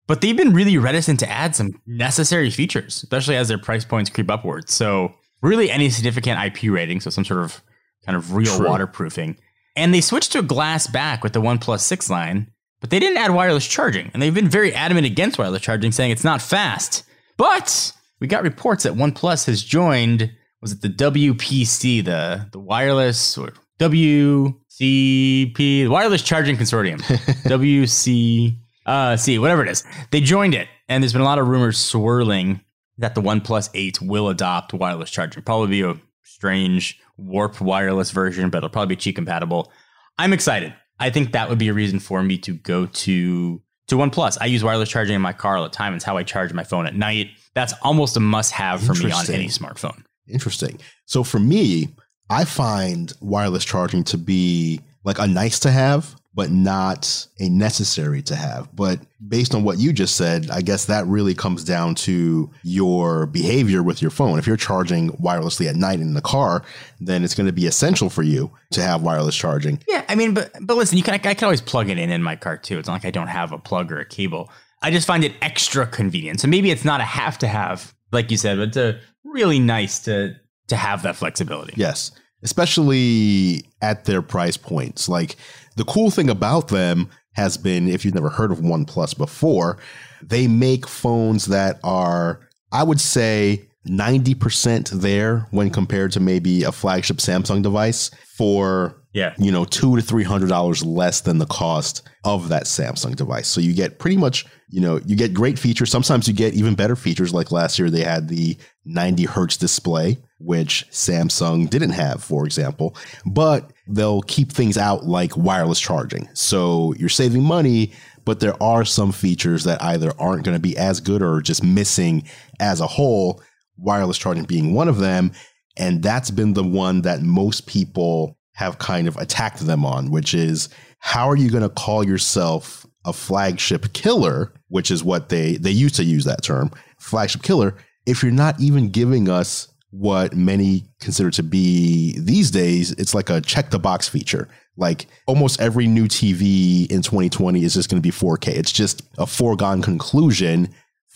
But 0.08 0.22
they've 0.22 0.36
been 0.36 0.54
really 0.54 0.76
reticent 0.78 1.20
to 1.20 1.30
add 1.30 1.54
some 1.54 1.80
necessary 1.86 2.50
features, 2.50 2.96
especially 3.04 3.36
as 3.36 3.46
their 3.46 3.58
price 3.58 3.84
points 3.84 4.10
creep 4.10 4.30
upwards. 4.30 4.74
So 4.74 5.14
really 5.42 5.70
any 5.70 5.90
significant 5.90 6.42
IP 6.42 6.72
rating, 6.72 7.00
so 7.00 7.10
some 7.10 7.24
sort 7.24 7.44
of 7.44 7.62
kind 8.04 8.16
of 8.16 8.34
real 8.34 8.56
True. 8.56 8.66
waterproofing. 8.66 9.36
And 9.76 9.94
they 9.94 10.00
switched 10.00 10.32
to 10.32 10.40
a 10.40 10.42
glass 10.42 10.86
back 10.86 11.22
with 11.22 11.34
the 11.34 11.42
OnePlus 11.42 11.80
6 11.80 12.10
line, 12.10 12.50
but 12.80 12.90
they 12.90 12.98
didn't 12.98 13.18
add 13.18 13.32
wireless 13.32 13.68
charging. 13.68 14.10
And 14.12 14.22
they've 14.22 14.34
been 14.34 14.48
very 14.48 14.74
adamant 14.74 15.06
against 15.06 15.38
wireless 15.38 15.62
charging, 15.62 15.92
saying 15.92 16.10
it's 16.10 16.24
not 16.24 16.42
fast. 16.42 17.04
But 17.36 17.92
we 18.18 18.26
got 18.26 18.42
reports 18.42 18.84
that 18.84 18.94
OnePlus 18.94 19.46
has 19.46 19.62
joined, 19.62 20.32
was 20.62 20.72
it 20.72 20.80
the 20.80 20.88
WPC, 20.88 22.04
the, 22.04 22.48
the 22.50 22.58
wireless 22.58 23.36
or 23.36 23.52
WCP, 23.78 25.54
the 25.54 25.88
Wireless 25.88 26.22
Charging 26.22 26.56
Consortium, 26.56 27.00
WC, 27.44 28.56
uh, 28.88 29.16
see, 29.18 29.38
whatever 29.38 29.62
it 29.62 29.68
is. 29.68 29.84
They 30.10 30.20
joined 30.20 30.54
it. 30.54 30.66
And 30.88 31.02
there's 31.02 31.12
been 31.12 31.22
a 31.22 31.26
lot 31.26 31.38
of 31.38 31.46
rumors 31.46 31.78
swirling 31.78 32.62
that 32.96 33.14
the 33.14 33.20
OnePlus 33.20 33.68
8 33.74 34.00
will 34.00 34.30
adopt 34.30 34.72
wireless 34.72 35.10
charging. 35.10 35.42
Probably 35.42 35.68
be 35.68 35.82
a 35.82 35.94
strange 36.24 36.98
warp 37.18 37.60
wireless 37.60 38.10
version, 38.10 38.48
but 38.48 38.58
it'll 38.58 38.70
probably 38.70 38.96
be 38.96 39.00
Qi 39.00 39.14
compatible. 39.14 39.70
I'm 40.18 40.32
excited. 40.32 40.74
I 40.98 41.10
think 41.10 41.32
that 41.32 41.50
would 41.50 41.58
be 41.58 41.68
a 41.68 41.74
reason 41.74 42.00
for 42.00 42.22
me 42.22 42.38
to 42.38 42.54
go 42.54 42.86
to 42.86 43.62
to 43.88 43.96
OnePlus. 43.96 44.38
I 44.40 44.46
use 44.46 44.64
wireless 44.64 44.88
charging 44.88 45.14
in 45.14 45.22
my 45.22 45.32
car 45.32 45.56
all 45.56 45.64
the 45.64 45.70
time. 45.70 45.94
It's 45.94 46.04
how 46.04 46.16
I 46.16 46.22
charge 46.22 46.52
my 46.52 46.64
phone 46.64 46.86
at 46.86 46.94
night. 46.94 47.30
That's 47.54 47.74
almost 47.82 48.16
a 48.16 48.20
must 48.20 48.52
have 48.52 48.82
for 48.82 48.94
me 48.94 49.10
on 49.10 49.30
any 49.30 49.48
smartphone. 49.48 50.02
Interesting. 50.28 50.78
So 51.06 51.24
for 51.24 51.38
me, 51.38 51.94
I 52.28 52.44
find 52.44 53.12
wireless 53.20 53.64
charging 53.64 54.04
to 54.04 54.18
be 54.18 54.80
like 55.04 55.18
a 55.18 55.26
nice 55.26 55.58
to 55.60 55.70
have, 55.70 56.14
but 56.38 56.52
not 56.52 57.26
a 57.40 57.48
necessary 57.48 58.22
to 58.22 58.36
have. 58.36 58.68
But 58.76 59.00
based 59.26 59.56
on 59.56 59.64
what 59.64 59.78
you 59.78 59.92
just 59.92 60.14
said, 60.14 60.48
I 60.52 60.60
guess 60.60 60.84
that 60.84 61.04
really 61.08 61.34
comes 61.34 61.64
down 61.64 61.96
to 61.96 62.48
your 62.62 63.26
behavior 63.26 63.82
with 63.82 64.00
your 64.00 64.12
phone. 64.12 64.38
If 64.38 64.46
you're 64.46 64.56
charging 64.56 65.10
wirelessly 65.16 65.68
at 65.68 65.74
night 65.74 65.98
in 65.98 66.14
the 66.14 66.20
car, 66.20 66.62
then 67.00 67.24
it's 67.24 67.34
going 67.34 67.48
to 67.48 67.52
be 67.52 67.66
essential 67.66 68.08
for 68.08 68.22
you 68.22 68.52
to 68.70 68.80
have 68.80 69.02
wireless 69.02 69.34
charging. 69.34 69.80
Yeah, 69.88 70.04
I 70.08 70.14
mean, 70.14 70.32
but 70.32 70.52
but 70.60 70.76
listen, 70.76 70.96
you 70.96 71.02
can 71.02 71.14
I, 71.14 71.18
can 71.18 71.42
always 71.42 71.60
plug 71.60 71.90
it 71.90 71.98
in 71.98 72.08
in 72.08 72.22
my 72.22 72.36
car 72.36 72.56
too. 72.56 72.78
It's 72.78 72.86
not 72.86 72.94
like 72.94 73.04
I 73.04 73.10
don't 73.10 73.26
have 73.26 73.50
a 73.50 73.58
plug 73.58 73.90
or 73.90 73.98
a 73.98 74.04
cable. 74.04 74.48
I 74.80 74.92
just 74.92 75.08
find 75.08 75.24
it 75.24 75.32
extra 75.42 75.88
convenient. 75.88 76.38
So 76.38 76.46
maybe 76.46 76.70
it's 76.70 76.84
not 76.84 77.00
a 77.00 77.04
have 77.04 77.38
to 77.38 77.48
have, 77.48 77.92
like 78.12 78.30
you 78.30 78.36
said, 78.36 78.58
but 78.58 78.68
it's 78.68 78.76
a 78.76 79.00
really 79.24 79.58
nice 79.58 79.98
to 80.04 80.36
to 80.68 80.76
have 80.76 81.02
that 81.02 81.16
flexibility. 81.16 81.72
Yes, 81.74 82.12
especially 82.42 83.64
at 83.82 84.04
their 84.04 84.22
price 84.22 84.56
points. 84.56 85.08
Like 85.08 85.36
the 85.76 85.84
cool 85.84 86.10
thing 86.10 86.30
about 86.30 86.68
them 86.68 87.08
has 87.34 87.56
been, 87.56 87.88
if 87.88 88.04
you've 88.04 88.14
never 88.14 88.30
heard 88.30 88.50
of 88.50 88.58
OnePlus 88.58 89.16
before, 89.16 89.78
they 90.22 90.48
make 90.48 90.86
phones 90.88 91.46
that 91.46 91.78
are, 91.84 92.40
I 92.72 92.82
would 92.82 93.00
say, 93.00 93.64
90% 93.88 94.90
there 95.00 95.46
when 95.50 95.70
compared 95.70 96.12
to 96.12 96.20
maybe 96.20 96.64
a 96.64 96.72
flagship 96.72 97.18
Samsung 97.18 97.62
device 97.62 98.10
for 98.36 99.00
Yeah. 99.14 99.34
you 99.38 99.50
know, 99.52 99.64
two 99.64 99.96
to 99.96 100.02
three 100.02 100.24
hundred 100.24 100.48
dollars 100.48 100.84
less 100.84 101.20
than 101.22 101.38
the 101.38 101.46
cost 101.46 102.02
of 102.24 102.48
that 102.48 102.64
Samsung 102.64 103.16
device. 103.16 103.48
So 103.48 103.60
you 103.60 103.72
get 103.72 103.98
pretty 103.98 104.16
much, 104.16 104.44
you 104.68 104.80
know, 104.80 105.00
you 105.06 105.16
get 105.16 105.32
great 105.32 105.58
features. 105.58 105.90
Sometimes 105.90 106.28
you 106.28 106.34
get 106.34 106.54
even 106.54 106.74
better 106.74 106.96
features. 106.96 107.32
Like 107.32 107.50
last 107.52 107.78
year, 107.78 107.88
they 107.88 108.02
had 108.04 108.28
the 108.28 108.58
ninety 108.84 109.24
hertz 109.24 109.56
display, 109.56 110.18
which 110.38 110.86
Samsung 110.90 111.68
didn't 111.68 111.90
have, 111.90 112.22
for 112.22 112.44
example. 112.44 112.96
But 113.26 113.72
they'll 113.86 114.22
keep 114.22 114.52
things 114.52 114.78
out 114.78 115.04
like 115.04 115.36
wireless 115.36 115.80
charging. 115.80 116.28
So 116.34 116.94
you're 116.98 117.08
saving 117.08 117.42
money, 117.42 117.92
but 118.24 118.40
there 118.40 118.60
are 118.62 118.84
some 118.84 119.12
features 119.12 119.64
that 119.64 119.82
either 119.82 120.12
aren't 120.18 120.44
going 120.44 120.56
to 120.56 120.60
be 120.60 120.76
as 120.76 121.00
good 121.00 121.22
or 121.22 121.40
just 121.40 121.64
missing 121.64 122.24
as 122.60 122.80
a 122.80 122.86
whole, 122.86 123.42
wireless 123.76 124.18
charging 124.18 124.44
being 124.44 124.74
one 124.74 124.88
of 124.88 124.98
them. 124.98 125.32
And 125.76 126.02
that's 126.02 126.30
been 126.30 126.54
the 126.54 126.64
one 126.64 127.02
that 127.02 127.22
most 127.22 127.66
people 127.66 128.36
have 128.54 128.78
kind 128.78 129.06
of 129.06 129.16
attacked 129.16 129.60
them 129.60 129.84
on, 129.84 130.10
which 130.10 130.34
is 130.34 130.68
how 130.98 131.28
are 131.28 131.36
you 131.36 131.50
going 131.50 131.62
to 131.62 131.68
call 131.68 132.04
yourself 132.04 132.84
a 133.04 133.12
flagship 133.12 133.92
killer, 133.92 134.52
which 134.68 134.90
is 134.90 135.04
what 135.04 135.28
they 135.28 135.56
they 135.56 135.70
used 135.70 135.94
to 135.94 136.04
use 136.04 136.24
that 136.24 136.42
term, 136.42 136.70
flagship 136.98 137.42
killer, 137.42 137.76
if 138.04 138.22
you're 138.22 138.32
not 138.32 138.60
even 138.60 138.90
giving 138.90 139.28
us 139.28 139.68
what 139.90 140.34
many 140.34 140.84
consider 141.00 141.30
to 141.30 141.42
be 141.42 142.18
these 142.18 142.50
days, 142.50 142.92
it's 142.92 143.14
like 143.14 143.30
a 143.30 143.40
check 143.40 143.70
the 143.70 143.78
box 143.78 144.08
feature. 144.08 144.48
Like 144.76 145.06
almost 145.26 145.60
every 145.60 145.86
new 145.86 146.06
TV 146.06 146.90
in 146.90 147.02
2020 147.02 147.64
is 147.64 147.74
just 147.74 147.90
going 147.90 148.00
to 148.00 148.06
be 148.06 148.12
4K. 148.12 148.48
It's 148.48 148.72
just 148.72 149.02
a 149.18 149.26
foregone 149.26 149.82
conclusion. 149.82 150.68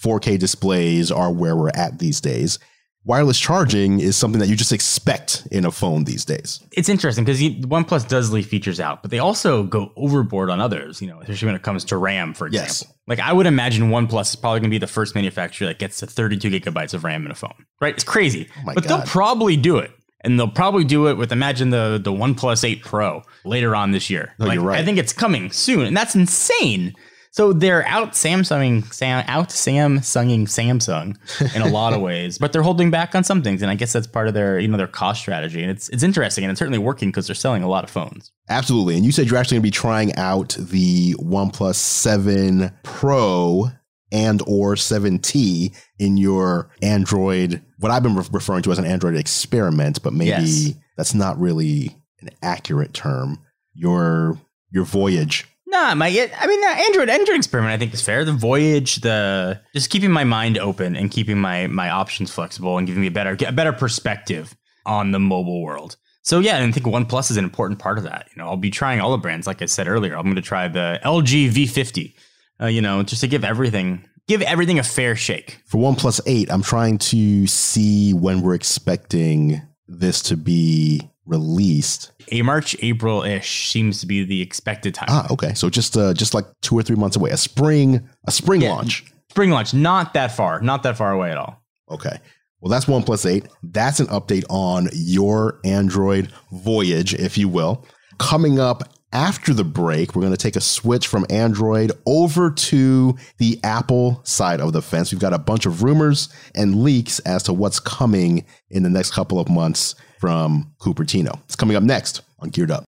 4K 0.02 0.38
displays 0.38 1.11
are 1.12 1.31
where 1.31 1.57
we're 1.57 1.71
at 1.75 1.99
these 1.99 2.21
days 2.21 2.59
wireless 3.05 3.39
charging 3.39 4.01
is 4.01 4.17
something 4.17 4.41
that 4.41 4.49
you 4.49 4.57
just 4.57 4.73
expect 4.73 5.47
in 5.51 5.65
a 5.65 5.71
phone 5.71 6.05
these 6.05 6.25
days. 6.25 6.61
It's 6.73 6.89
interesting 6.89 7.25
because 7.25 7.41
OnePlus 7.41 8.09
does 8.09 8.33
leave 8.33 8.47
features 8.47 8.81
out, 8.81 9.03
but 9.03 9.11
they 9.11 9.19
also 9.19 9.65
go 9.65 9.93
overboard 9.97 10.51
on 10.51 10.61
others, 10.61 11.01
you 11.03 11.09
know, 11.09 11.21
especially 11.21 11.47
when 11.47 11.57
it 11.57 11.63
comes 11.63 11.85
to 11.87 11.97
RAM, 11.97 12.35
for 12.35 12.47
example. 12.47 12.69
Yes. 12.69 12.93
Like 13.07 13.19
I 13.19 13.33
would 13.33 13.47
imagine 13.47 13.91
OnePlus 13.91 14.31
is 14.31 14.37
probably 14.37 14.61
going 14.61 14.71
to 14.71 14.75
be 14.75 14.79
the 14.79 14.87
first 14.87 15.15
manufacturer 15.15 15.67
that 15.69 15.79
gets 15.79 15.99
to 15.99 16.07
32 16.07 16.49
gigabytes 16.51 16.95
of 16.95 17.05
RAM 17.05 17.25
in 17.25 17.33
a 17.33 17.35
phone, 17.35 17.67
right? 17.81 17.95
It's 17.95 18.05
crazy, 18.05 18.49
oh 18.59 18.73
but 18.75 18.87
God. 18.87 19.01
they'll 19.01 19.07
probably 19.07 19.57
do 19.57 19.79
it. 19.79 19.91
And 20.25 20.39
they'll 20.39 20.47
probably 20.47 20.85
do 20.85 21.09
it 21.09 21.15
with 21.15 21.33
imagine 21.33 21.71
the 21.71 22.01
the 22.01 22.13
OnePlus 22.13 22.63
8 22.63 22.85
Pro 22.85 23.25
later 23.45 23.75
on 23.75 23.91
this 23.91 24.09
year. 24.09 24.33
No, 24.39 24.47
like, 24.47 24.55
you're 24.55 24.63
right. 24.63 24.79
I 24.79 24.85
think 24.85 24.99
it's 24.99 25.13
coming 25.13 25.51
soon, 25.51 25.85
and 25.85 25.97
that's 25.97 26.15
insane. 26.15 26.95
So 27.33 27.55
they're 27.55 27.87
out 27.87 28.12
Samsunging, 28.12 28.93
Sam, 28.93 29.25
out 29.27 29.49
Samsunging 29.49 30.43
Samsung 30.43 31.57
in 31.57 31.62
a 31.62 31.69
lot 31.69 31.95
of 31.95 32.01
ways, 32.03 32.37
but 32.37 32.53
they're 32.53 32.62
holding 32.62 32.91
back 32.91 33.15
on 33.15 33.25
some 33.25 33.43
things, 33.43 33.62
and 33.62 33.71
I 33.71 33.75
guess 33.75 33.93
that's 33.93 34.07
part 34.07 34.29
of 34.29 34.35
their 34.35 34.59
you 34.59 34.69
know 34.69 34.77
their 34.77 34.87
cost 34.87 35.21
strategy, 35.21 35.62
and 35.62 35.71
it's 35.71 35.89
it's 35.89 36.03
interesting 36.03 36.45
and 36.45 36.51
it's 36.51 36.59
certainly 36.59 36.79
working 36.79 37.09
because 37.09 37.27
they're 37.27 37.35
selling 37.35 37.62
a 37.62 37.69
lot 37.69 37.85
of 37.85 37.91
phones. 37.91 38.33
Absolutely, 38.51 38.97
and 38.97 39.05
you 39.05 39.12
said 39.12 39.29
you're 39.29 39.39
actually 39.39 39.57
going 39.57 39.62
to 39.62 39.67
be 39.67 39.71
trying 39.71 40.15
out 40.17 40.57
the 40.59 41.15
OnePlus 41.15 41.77
Seven 41.77 42.71
Pro 42.83 43.71
and 44.12 44.43
or 44.47 44.75
7T 44.75 45.75
in 45.99 46.19
your 46.19 46.71
Android, 46.83 47.62
what 47.79 47.91
I've 47.91 48.03
been 48.03 48.15
re- 48.15 48.27
referring 48.31 48.62
to 48.65 48.73
as 48.73 48.79
an 48.79 48.85
Android 48.85 49.17
experiment, 49.17 50.03
but 50.03 50.12
maybe 50.12 50.29
yes. 50.29 50.75
that's 50.99 51.15
not 51.15 51.41
really 51.41 51.97
an 52.21 52.29
accurate 52.43 52.93
term. 52.93 53.39
Your 53.73 54.39
your 54.71 54.85
voyage 54.85 55.47
Nah, 55.73 55.95
my 55.95 56.07
I 56.09 56.47
mean, 56.47 56.61
the 56.61 56.67
Android 56.67 57.09
Android 57.09 57.38
experiment 57.38 57.73
I 57.73 57.79
think 57.79 57.95
is 57.95 58.02
fair. 58.02 58.26
The 58.26 58.33
voyage, 58.33 58.97
the 58.97 59.59
just 59.73 59.88
keeping 59.88 60.11
my 60.11 60.23
mind 60.23 60.59
open 60.59 60.95
and 60.95 61.11
keeping 61.11 61.38
my 61.38 61.67
my 61.67 61.88
options 61.88 62.31
flexible 62.31 62.76
and 62.76 62.87
giving 62.87 63.00
me 63.00 63.09
a 63.09 63.11
better 63.11 63.37
a 63.47 63.52
better 63.52 63.73
perspective 63.73 64.55
on 64.85 65.12
the 65.12 65.19
mobile 65.19 65.62
world. 65.62 65.97
So 66.25 66.41
yeah, 66.41 66.59
and 66.59 66.69
I 66.69 66.73
think 66.73 66.87
OnePlus 66.87 67.31
is 67.31 67.38
an 67.38 67.45
important 67.45 67.81
part 67.81 67.97
of 67.97 68.05
that. 68.05 68.29
You 68.31 68.43
know, 68.43 68.49
I'll 68.49 68.57
be 68.59 68.71
trying 68.71 69.00
all 69.00 69.11
the 69.11 69.19
brands, 69.19 69.47
like 69.47 69.62
I 69.62 69.67
said 69.67 69.88
earlier. 69.88 70.14
I'm 70.14 70.25
going 70.25 70.37
to 70.37 70.43
try 70.43 70.69
the 70.69 71.00
LG 71.05 71.50
V50. 71.50 72.14
Uh, 72.61 72.67
you 72.67 72.83
know, 72.83 73.02
just 73.02 73.23
to 73.23 73.29
give 73.29 73.43
everything 73.43 74.07
give 74.29 74.43
everything 74.43 74.79
a 74.79 74.83
fair 74.85 75.17
shake. 75.17 75.62
For 75.67 75.79
OnePlus 75.79 76.21
Eight, 76.26 76.52
I'm 76.52 76.62
trying 76.62 76.99
to 76.99 77.47
see 77.47 78.12
when 78.12 78.43
we're 78.43 78.55
expecting 78.55 79.62
this 79.88 80.23
to 80.25 80.37
be 80.37 81.11
released. 81.26 82.12
A 82.31 82.43
March, 82.43 82.76
April 82.81 83.23
ish 83.23 83.71
seems 83.71 84.00
to 84.00 84.07
be 84.07 84.25
the 84.25 84.41
expected 84.41 84.95
time. 84.95 85.09
Ah, 85.11 85.26
okay. 85.31 85.55
So 85.55 85.71
just 85.71 85.97
uh, 85.97 86.14
just 86.14 86.35
like 86.35 86.45
two 86.61 86.76
or 86.76 86.83
three 86.83 86.97
months 86.97 87.17
away. 87.17 87.31
A 87.31 87.37
spring, 87.37 88.09
a 88.26 88.33
spring 88.33 88.62
yeah. 88.62 88.71
launch. 88.71 89.05
Spring 89.31 89.50
launch, 89.50 89.73
not 89.73 90.14
that 90.14 90.33
far, 90.33 90.61
not 90.61 90.83
that 90.83 90.97
far 90.97 91.12
away 91.12 91.31
at 91.31 91.38
all. 91.38 91.62
Okay. 91.91 92.19
Well, 92.61 92.71
that's 92.71 92.85
OnePlus 92.85 93.29
8. 93.29 93.49
That's 93.64 93.99
an 93.99 94.07
update 94.07 94.45
on 94.49 94.88
your 94.93 95.59
Android 95.64 96.33
voyage, 96.52 97.12
if 97.14 97.37
you 97.37 97.49
will. 97.49 97.85
Coming 98.19 98.61
up 98.61 98.85
after 99.12 99.52
the 99.52 99.64
break, 99.64 100.14
we're 100.14 100.23
going 100.23 100.33
to 100.33 100.38
take 100.38 100.55
a 100.55 100.61
switch 100.61 101.09
from 101.09 101.26
Android 101.29 101.91
over 102.07 102.50
to 102.50 103.17
the 103.38 103.59
Apple 103.64 104.21
side 104.25 104.61
of 104.61 104.73
the 104.73 104.81
fence. 104.81 105.11
We've 105.11 105.21
got 105.21 105.33
a 105.33 105.38
bunch 105.38 105.67
of 105.67 105.83
rumors 105.83 106.29
and 106.55 106.83
leaks 106.85 107.19
as 107.21 107.43
to 107.45 107.52
what's 107.52 107.81
coming 107.81 108.45
in 108.71 108.85
the 108.85 108.91
next 108.91 109.11
couple 109.12 109.41
of 109.41 109.49
months 109.49 109.97
from 110.23 110.73
Cupertino. 110.79 111.41
It's 111.47 111.57
coming 111.57 111.76
up 111.76 111.83
next 111.83 112.21
on 112.38 112.50
Geared 112.50 112.71
Up. 112.71 112.85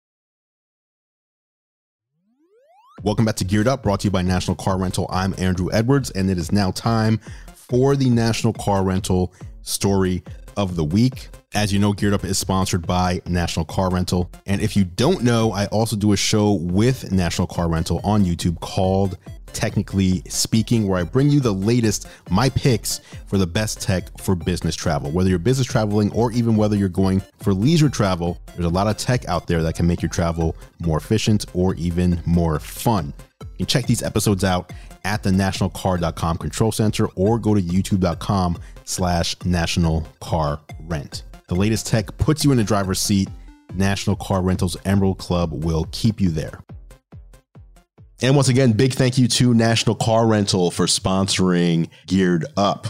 Welcome 3.02 3.24
back 3.24 3.36
to 3.36 3.44
Geared 3.44 3.66
Up, 3.66 3.82
brought 3.82 4.00
to 4.00 4.08
you 4.08 4.10
by 4.10 4.20
National 4.20 4.54
Car 4.54 4.78
Rental. 4.78 5.06
I'm 5.08 5.34
Andrew 5.38 5.70
Edwards, 5.72 6.10
and 6.10 6.28
it 6.28 6.36
is 6.36 6.52
now 6.52 6.72
time 6.72 7.20
for 7.54 7.96
the 7.96 8.10
National 8.10 8.52
Car 8.52 8.84
Rental 8.84 9.32
story 9.62 10.22
of 10.56 10.76
the 10.76 10.84
week. 10.84 11.28
As 11.54 11.72
you 11.72 11.78
know, 11.78 11.92
Geared 11.92 12.14
Up 12.14 12.24
is 12.24 12.38
sponsored 12.38 12.86
by 12.86 13.20
National 13.26 13.64
Car 13.64 13.90
Rental. 13.90 14.30
And 14.46 14.60
if 14.60 14.76
you 14.76 14.84
don't 14.84 15.22
know, 15.22 15.52
I 15.52 15.66
also 15.66 15.96
do 15.96 16.12
a 16.12 16.16
show 16.16 16.52
with 16.52 17.12
National 17.12 17.46
Car 17.46 17.68
Rental 17.68 18.00
on 18.04 18.24
YouTube 18.24 18.58
called 18.60 19.18
technically 19.52 20.22
speaking, 20.28 20.88
where 20.88 20.98
I 20.98 21.04
bring 21.04 21.30
you 21.30 21.40
the 21.40 21.52
latest, 21.52 22.08
my 22.30 22.48
picks 22.48 23.00
for 23.26 23.38
the 23.38 23.46
best 23.46 23.80
tech 23.80 24.18
for 24.18 24.34
business 24.34 24.74
travel. 24.74 25.10
Whether 25.10 25.30
you're 25.30 25.38
business 25.38 25.66
traveling 25.66 26.10
or 26.12 26.32
even 26.32 26.56
whether 26.56 26.76
you're 26.76 26.88
going 26.88 27.20
for 27.38 27.52
leisure 27.52 27.88
travel, 27.88 28.40
there's 28.54 28.64
a 28.64 28.70
lot 28.70 28.86
of 28.86 28.96
tech 28.96 29.26
out 29.28 29.46
there 29.46 29.62
that 29.62 29.74
can 29.74 29.86
make 29.86 30.02
your 30.02 30.10
travel 30.10 30.56
more 30.80 30.98
efficient 30.98 31.46
or 31.54 31.74
even 31.74 32.22
more 32.26 32.58
fun. 32.58 33.12
You 33.40 33.48
can 33.58 33.66
check 33.66 33.86
these 33.86 34.02
episodes 34.02 34.44
out 34.44 34.72
at 35.04 35.22
the 35.22 35.30
nationalcar.com 35.30 36.38
control 36.38 36.72
center 36.72 37.06
or 37.16 37.38
go 37.38 37.54
to 37.54 37.60
youtube.com 37.60 38.58
slash 38.84 39.36
national 39.44 40.06
car 40.20 40.60
rent. 40.80 41.24
The 41.48 41.54
latest 41.54 41.86
tech 41.86 42.16
puts 42.18 42.44
you 42.44 42.52
in 42.52 42.58
the 42.58 42.64
driver's 42.64 43.00
seat. 43.00 43.28
National 43.74 44.16
Car 44.16 44.42
Rentals 44.42 44.76
Emerald 44.84 45.18
Club 45.18 45.64
will 45.64 45.86
keep 45.92 46.20
you 46.20 46.30
there. 46.30 46.60
And 48.20 48.36
once 48.36 48.48
again, 48.48 48.72
big 48.72 48.92
thank 48.94 49.18
you 49.18 49.26
to 49.28 49.52
National 49.52 49.96
Car 49.96 50.26
Rental 50.26 50.70
for 50.70 50.86
sponsoring 50.86 51.88
Geared 52.06 52.44
Up. 52.56 52.86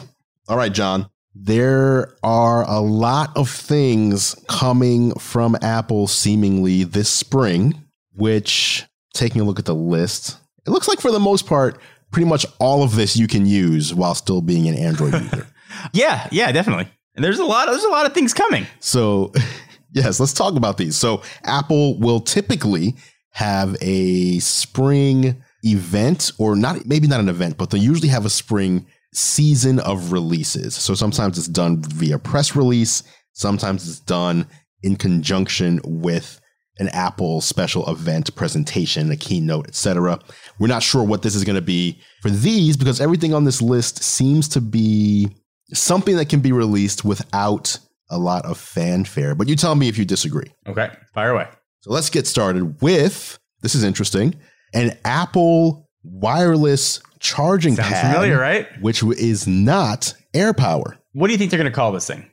All 0.49 0.57
right, 0.57 0.73
John. 0.73 1.09
There 1.35 2.15
are 2.23 2.69
a 2.69 2.81
lot 2.81 3.35
of 3.37 3.49
things 3.49 4.37
coming 4.49 5.15
from 5.15 5.57
Apple 5.63 6.07
seemingly 6.07 6.85
this 6.85 7.09
spring, 7.09 7.83
which, 8.13 8.85
taking 9.15 9.41
a 9.41 9.45
look 9.45 9.59
at 9.59 9.65
the 9.65 9.75
list, 9.75 10.37
it 10.67 10.71
looks 10.71 10.89
like 10.89 11.01
for 11.01 11.11
the 11.11 11.19
most 11.19 11.47
part, 11.47 11.81
pretty 12.11 12.29
much 12.29 12.45
all 12.61 12.83
of 12.83 12.95
this 12.95 13.17
you 13.17 13.27
can 13.27 13.47
use 13.47 13.95
while 13.95 14.15
still 14.15 14.43
being 14.43 14.69
an 14.69 14.75
Android 14.75 15.15
user. 15.15 15.47
yeah, 15.93 16.29
yeah, 16.31 16.53
definitely. 16.53 16.89
And 17.15 17.25
there's 17.25 17.39
a 17.39 17.45
lot 17.45 17.69
of, 17.69 17.75
there's 17.75 17.85
a 17.85 17.91
lot 17.91 18.07
of 18.07 18.15
things 18.15 18.33
coming. 18.33 18.67
So, 18.81 19.33
yes, 19.93 20.19
let's 20.19 20.33
talk 20.33 20.57
about 20.57 20.79
these. 20.79 20.97
So, 20.97 21.23
Apple 21.45 21.99
will 21.99 22.21
typically 22.21 22.97
have 23.33 23.77
a 23.81 24.39
spring 24.41 25.43
event 25.65 26.33
or 26.39 26.57
not 26.57 26.85
maybe 26.87 27.07
not 27.07 27.21
an 27.21 27.29
event 27.29 27.57
but 27.57 27.71
they 27.71 27.79
usually 27.79 28.09
have 28.09 28.27
a 28.27 28.31
spring 28.31 28.85
season 29.15 29.79
of 29.81 30.13
releases 30.13 30.75
so 30.75 30.95
sometimes 30.95 31.39
it's 31.39 31.47
done 31.47 31.81
via 31.83 32.19
press 32.19 32.57
release 32.57 33.03
sometimes 33.33 33.89
it's 33.89 34.01
done 34.01 34.47
in 34.83 34.97
conjunction 34.97 35.81
with 35.85 36.41
an 36.79 36.89
apple 36.89 37.41
special 37.41 37.89
event 37.89 38.35
presentation 38.35 39.11
a 39.11 39.17
keynote 39.17 39.69
etc 39.69 40.19
we're 40.59 40.67
not 40.67 40.83
sure 40.83 41.05
what 41.05 41.23
this 41.23 41.35
is 41.35 41.45
going 41.45 41.57
to 41.57 41.63
be 41.63 41.99
for 42.23 42.31
these 42.31 42.77
because 42.77 43.01
everything 43.01 43.33
on 43.33 43.45
this 43.45 43.63
list 43.63 44.03
seems 44.03 44.49
to 44.49 44.61
be 44.61 45.29
something 45.73 46.17
that 46.17 46.29
can 46.29 46.41
be 46.41 46.53
released 46.53 47.05
without 47.05 47.79
a 48.11 48.19
lot 48.19 48.45
of 48.45 48.59
fanfare 48.59 49.35
but 49.35 49.49
you 49.49 49.57
tell 49.57 49.75
me 49.75 49.89
if 49.89 49.97
you 49.97 50.05
disagree 50.05 50.53
okay 50.67 50.91
fire 51.15 51.31
away 51.31 51.49
so 51.81 51.91
let's 51.91 52.11
get 52.11 52.27
started 52.27 52.81
with 52.83 53.39
this 53.63 53.75
is 53.75 53.85
interesting 53.85 54.35
an 54.75 54.97
Apple 55.05 55.89
wireless 56.03 57.01
charging 57.21 57.77
Sounds 57.77 57.89
pad. 57.89 58.15
familiar, 58.15 58.39
right? 58.39 58.67
Which 58.81 59.03
is 59.03 59.47
not 59.47 60.15
AirPower. 60.35 60.97
What 61.13 61.27
do 61.27 61.33
you 61.33 61.39
think 61.39 61.51
they're 61.51 61.59
going 61.59 61.71
to 61.71 61.75
call 61.75 61.93
this 61.93 62.07
thing? 62.07 62.29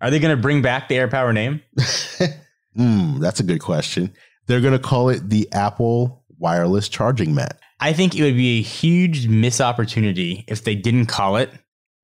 Are 0.00 0.10
they 0.10 0.18
going 0.18 0.34
to 0.34 0.40
bring 0.40 0.62
back 0.62 0.88
the 0.88 0.96
AirPower 0.96 1.32
name? 1.32 1.60
mm, 2.76 3.20
that's 3.20 3.40
a 3.40 3.44
good 3.44 3.60
question. 3.60 4.12
They're 4.46 4.60
going 4.60 4.72
to 4.72 4.78
call 4.78 5.10
it 5.10 5.28
the 5.28 5.48
Apple 5.52 6.24
wireless 6.38 6.88
charging 6.88 7.34
mat. 7.34 7.58
I 7.78 7.92
think 7.92 8.16
it 8.16 8.22
would 8.22 8.36
be 8.36 8.58
a 8.58 8.62
huge 8.62 9.28
miss 9.28 9.60
opportunity 9.60 10.44
if 10.48 10.64
they 10.64 10.74
didn't 10.74 11.06
call 11.06 11.36
it 11.36 11.50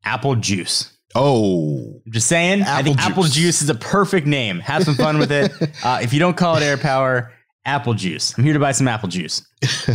Apple 0.08 0.36
Juice. 0.36 0.90
Oh, 1.14 2.00
I'm 2.06 2.12
just 2.12 2.28
saying. 2.28 2.62
Apple 2.62 2.74
I 2.74 2.82
think 2.82 2.96
juice. 2.96 3.06
Apple 3.06 3.22
Juice 3.24 3.62
is 3.62 3.68
a 3.68 3.74
perfect 3.74 4.26
name. 4.26 4.58
Have 4.60 4.84
some 4.84 4.94
fun 4.94 5.18
with 5.18 5.30
it. 5.30 5.52
Uh, 5.84 6.00
if 6.02 6.12
you 6.12 6.18
don't 6.18 6.36
call 6.36 6.56
it 6.56 6.62
Air 6.62 6.76
Power, 6.76 7.32
Apple 7.64 7.94
Juice. 7.94 8.36
I'm 8.36 8.42
here 8.42 8.54
to 8.54 8.58
buy 8.58 8.72
some 8.72 8.88
apple 8.88 9.08
juice. 9.08 9.46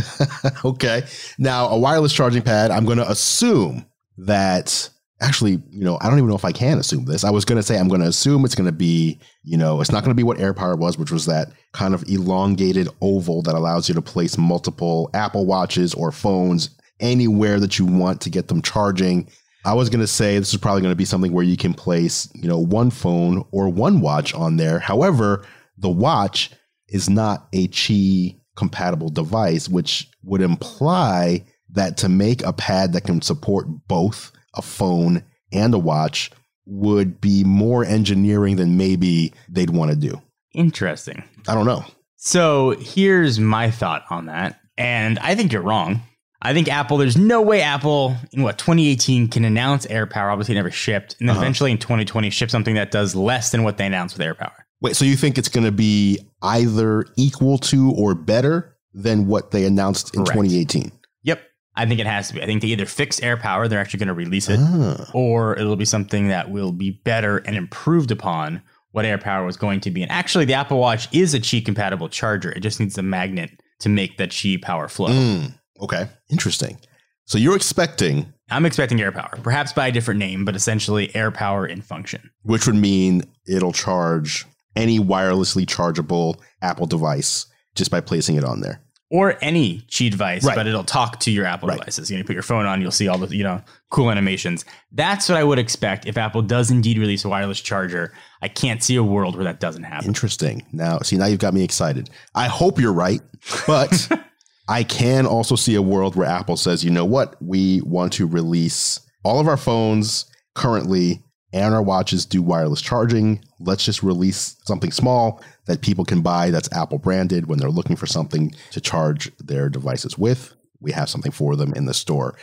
okay. 0.64 1.02
Now, 1.38 1.68
a 1.68 1.78
wireless 1.78 2.12
charging 2.12 2.42
pad. 2.42 2.70
I'm 2.70 2.84
going 2.84 2.98
to 2.98 3.10
assume 3.10 3.84
that 4.18 4.88
actually, 5.20 5.62
you 5.70 5.84
know, 5.84 5.98
I 6.00 6.08
don't 6.08 6.18
even 6.18 6.30
know 6.30 6.36
if 6.36 6.44
I 6.44 6.52
can 6.52 6.78
assume 6.78 7.04
this. 7.04 7.22
I 7.22 7.30
was 7.30 7.44
going 7.44 7.56
to 7.56 7.62
say 7.62 7.78
I'm 7.78 7.88
going 7.88 8.00
to 8.00 8.06
assume 8.06 8.44
it's 8.44 8.54
going 8.54 8.66
to 8.66 8.72
be, 8.72 9.20
you 9.42 9.58
know, 9.58 9.80
it's 9.80 9.92
not 9.92 10.04
going 10.04 10.12
to 10.12 10.16
be 10.16 10.22
what 10.22 10.40
Air 10.40 10.54
Power 10.54 10.76
was, 10.76 10.96
which 10.96 11.10
was 11.10 11.26
that 11.26 11.48
kind 11.72 11.92
of 11.92 12.04
elongated 12.08 12.88
oval 13.02 13.42
that 13.42 13.54
allows 13.54 13.88
you 13.88 13.94
to 13.94 14.02
place 14.02 14.38
multiple 14.38 15.10
Apple 15.12 15.44
Watches 15.44 15.92
or 15.92 16.12
phones 16.12 16.70
anywhere 17.00 17.60
that 17.60 17.78
you 17.78 17.84
want 17.84 18.20
to 18.22 18.30
get 18.30 18.48
them 18.48 18.62
charging. 18.62 19.28
I 19.64 19.74
was 19.74 19.88
going 19.88 20.00
to 20.00 20.06
say 20.06 20.38
this 20.38 20.52
is 20.52 20.60
probably 20.60 20.82
going 20.82 20.92
to 20.92 20.96
be 20.96 21.04
something 21.04 21.32
where 21.32 21.44
you 21.44 21.56
can 21.56 21.72
place, 21.72 22.28
you 22.34 22.48
know, 22.48 22.58
one 22.58 22.90
phone 22.90 23.44
or 23.50 23.68
one 23.68 24.00
watch 24.00 24.34
on 24.34 24.56
there. 24.56 24.78
However, 24.78 25.44
the 25.78 25.88
watch 25.88 26.50
is 26.88 27.08
not 27.08 27.48
a 27.52 27.68
Qi 27.68 28.40
compatible 28.56 29.08
device, 29.08 29.68
which 29.68 30.08
would 30.22 30.42
imply 30.42 31.44
that 31.70 31.96
to 31.98 32.08
make 32.08 32.42
a 32.42 32.52
pad 32.52 32.92
that 32.92 33.04
can 33.04 33.20
support 33.22 33.66
both 33.88 34.32
a 34.54 34.62
phone 34.62 35.24
and 35.52 35.74
a 35.74 35.78
watch 35.78 36.30
would 36.66 37.20
be 37.20 37.44
more 37.44 37.84
engineering 37.84 38.56
than 38.56 38.76
maybe 38.76 39.32
they'd 39.48 39.70
want 39.70 39.90
to 39.90 39.96
do. 39.96 40.20
Interesting. 40.54 41.24
I 41.48 41.54
don't 41.54 41.66
know. 41.66 41.84
So 42.16 42.70
here's 42.78 43.38
my 43.40 43.70
thought 43.70 44.04
on 44.10 44.26
that. 44.26 44.60
And 44.78 45.18
I 45.18 45.34
think 45.34 45.52
you're 45.52 45.62
wrong. 45.62 46.00
I 46.44 46.52
think 46.52 46.68
Apple, 46.68 46.98
there's 46.98 47.16
no 47.16 47.40
way 47.40 47.62
Apple 47.62 48.14
in 48.32 48.42
what 48.42 48.58
2018 48.58 49.28
can 49.28 49.44
announce 49.44 49.86
AirPower, 49.86 50.30
obviously 50.30 50.54
never 50.54 50.70
shipped, 50.70 51.16
and 51.18 51.28
then 51.28 51.36
Uh-huh. 51.36 51.42
eventually 51.44 51.70
in 51.72 51.78
2020 51.78 52.28
ship 52.30 52.50
something 52.50 52.74
that 52.74 52.90
does 52.90 53.14
less 53.14 53.50
than 53.50 53.62
what 53.64 53.78
they 53.78 53.86
announced 53.86 54.18
with 54.18 54.26
AirPower. 54.26 54.52
Wait, 54.82 54.94
so 54.94 55.04
you 55.06 55.16
think 55.16 55.38
it's 55.38 55.48
going 55.48 55.64
to 55.64 55.72
be 55.72 56.18
either 56.42 57.06
equal 57.16 57.56
to 57.58 57.90
or 57.92 58.14
better 58.14 58.76
than 58.92 59.26
what 59.26 59.50
they 59.52 59.64
announced 59.64 60.14
in 60.14 60.24
Correct. 60.24 60.38
2018? 60.38 60.92
Yep. 61.22 61.40
I 61.76 61.86
think 61.86 61.98
it 62.00 62.06
has 62.06 62.28
to 62.28 62.34
be. 62.34 62.42
I 62.42 62.46
think 62.46 62.60
they 62.60 62.68
either 62.68 62.84
fix 62.86 63.18
AirPower, 63.20 63.68
they're 63.68 63.80
actually 63.80 64.00
going 64.00 64.08
to 64.08 64.14
release 64.14 64.48
it, 64.50 64.60
Ah, 64.60 65.10
or 65.14 65.58
it'll 65.58 65.74
be 65.76 65.84
something 65.86 66.28
that 66.28 66.50
will 66.50 66.70
be 66.72 66.90
better 67.04 67.38
and 67.38 67.56
improved 67.56 68.10
upon 68.10 68.60
what 68.92 69.04
AirPower 69.06 69.44
was 69.46 69.56
going 69.56 69.80
to 69.80 69.90
be. 69.90 70.02
And 70.02 70.12
actually, 70.12 70.44
the 70.44 70.52
Apple 70.54 70.78
Watch 70.78 71.08
is 71.12 71.34
a 71.34 71.40
Qi 71.40 71.64
compatible 71.64 72.08
charger. 72.08 72.52
It 72.52 72.60
just 72.60 72.78
needs 72.78 72.96
a 72.98 73.02
magnet 73.02 73.50
to 73.80 73.88
make 73.88 74.18
that 74.18 74.30
Qi 74.30 74.60
power 74.62 74.86
flow. 74.86 75.08
mm, 75.08 75.52
okay, 75.80 76.08
interesting. 76.30 76.78
So 77.26 77.38
you're 77.38 77.56
expecting, 77.56 78.32
I'm 78.50 78.66
expecting 78.66 79.00
air 79.00 79.12
power, 79.12 79.38
perhaps 79.42 79.72
by 79.72 79.88
a 79.88 79.92
different 79.92 80.20
name, 80.20 80.44
but 80.44 80.54
essentially 80.54 81.14
air 81.16 81.30
power 81.30 81.66
in 81.66 81.80
function. 81.82 82.30
which 82.42 82.66
would 82.66 82.76
mean 82.76 83.22
it'll 83.46 83.72
charge 83.72 84.44
any 84.76 84.98
wirelessly 84.98 85.66
chargeable 85.66 86.40
Apple 86.60 86.86
device 86.86 87.46
just 87.74 87.90
by 87.90 88.00
placing 88.00 88.36
it 88.36 88.44
on 88.44 88.60
there. 88.60 88.80
Or 89.10 89.36
any 89.42 89.80
Qi 89.90 90.10
device, 90.10 90.44
Right. 90.44 90.56
but 90.56 90.66
it'll 90.66 90.82
talk 90.82 91.20
to 91.20 91.30
your 91.30 91.46
Apple 91.46 91.68
Right. 91.68 91.78
devices. 91.78 92.10
You 92.10 92.16
know, 92.16 92.18
you 92.18 92.24
put 92.24 92.32
your 92.34 92.42
phone 92.42 92.66
on, 92.66 92.80
you'll 92.82 92.90
see 92.90 93.06
all 93.06 93.16
the 93.18 93.34
you 93.34 93.44
know 93.44 93.62
cool 93.90 94.10
animations. 94.10 94.64
That's 94.92 95.28
what 95.28 95.38
I 95.38 95.44
would 95.44 95.58
expect 95.58 96.06
if 96.06 96.16
Apple 96.18 96.42
does 96.42 96.70
indeed 96.70 96.98
release 96.98 97.24
a 97.24 97.28
wireless 97.28 97.60
charger. 97.60 98.12
I 98.42 98.48
can't 98.48 98.82
see 98.82 98.96
a 98.96 99.04
world 99.04 99.36
where 99.36 99.44
that 99.44 99.60
doesn't 99.60 99.84
happen. 99.84 100.08
Interesting. 100.08 100.64
Now, 100.72 100.98
see, 101.00 101.16
now 101.16 101.26
you've 101.26 101.38
got 101.38 101.54
me 101.54 101.62
excited. 101.62 102.10
I 102.34 102.48
hope 102.48 102.80
you're 102.80 102.92
right, 102.92 103.20
but 103.66 104.08
I 104.68 104.82
can 104.82 105.26
also 105.26 105.56
see 105.56 105.74
a 105.74 105.82
world 105.82 106.16
where 106.16 106.26
Apple 106.26 106.56
says, 106.56 106.84
you 106.84 106.90
know 106.90 107.04
what? 107.04 107.36
We 107.42 107.82
want 107.82 108.12
to 108.14 108.26
release 108.26 109.00
all 109.22 109.40
of 109.40 109.48
our 109.48 109.56
phones 109.56 110.26
currently 110.54 111.22
and 111.52 111.74
our 111.74 111.82
watches 111.82 112.26
do 112.26 112.42
wireless 112.42 112.80
charging. 112.80 113.44
Let's 113.60 113.84
just 113.84 114.02
release 114.02 114.56
something 114.64 114.90
small 114.90 115.42
that 115.66 115.82
people 115.82 116.04
can 116.04 116.20
buy 116.20 116.50
that's 116.50 116.72
Apple 116.72 116.98
branded 116.98 117.46
when 117.46 117.58
they're 117.58 117.70
looking 117.70 117.96
for 117.96 118.06
something 118.06 118.54
to 118.72 118.80
charge 118.80 119.30
their 119.38 119.68
devices 119.68 120.18
with. 120.18 120.54
We 120.80 120.92
have 120.92 121.08
something 121.08 121.32
for 121.32 121.56
them 121.56 121.72
in 121.74 121.86
the 121.86 121.94
store. 121.94 122.36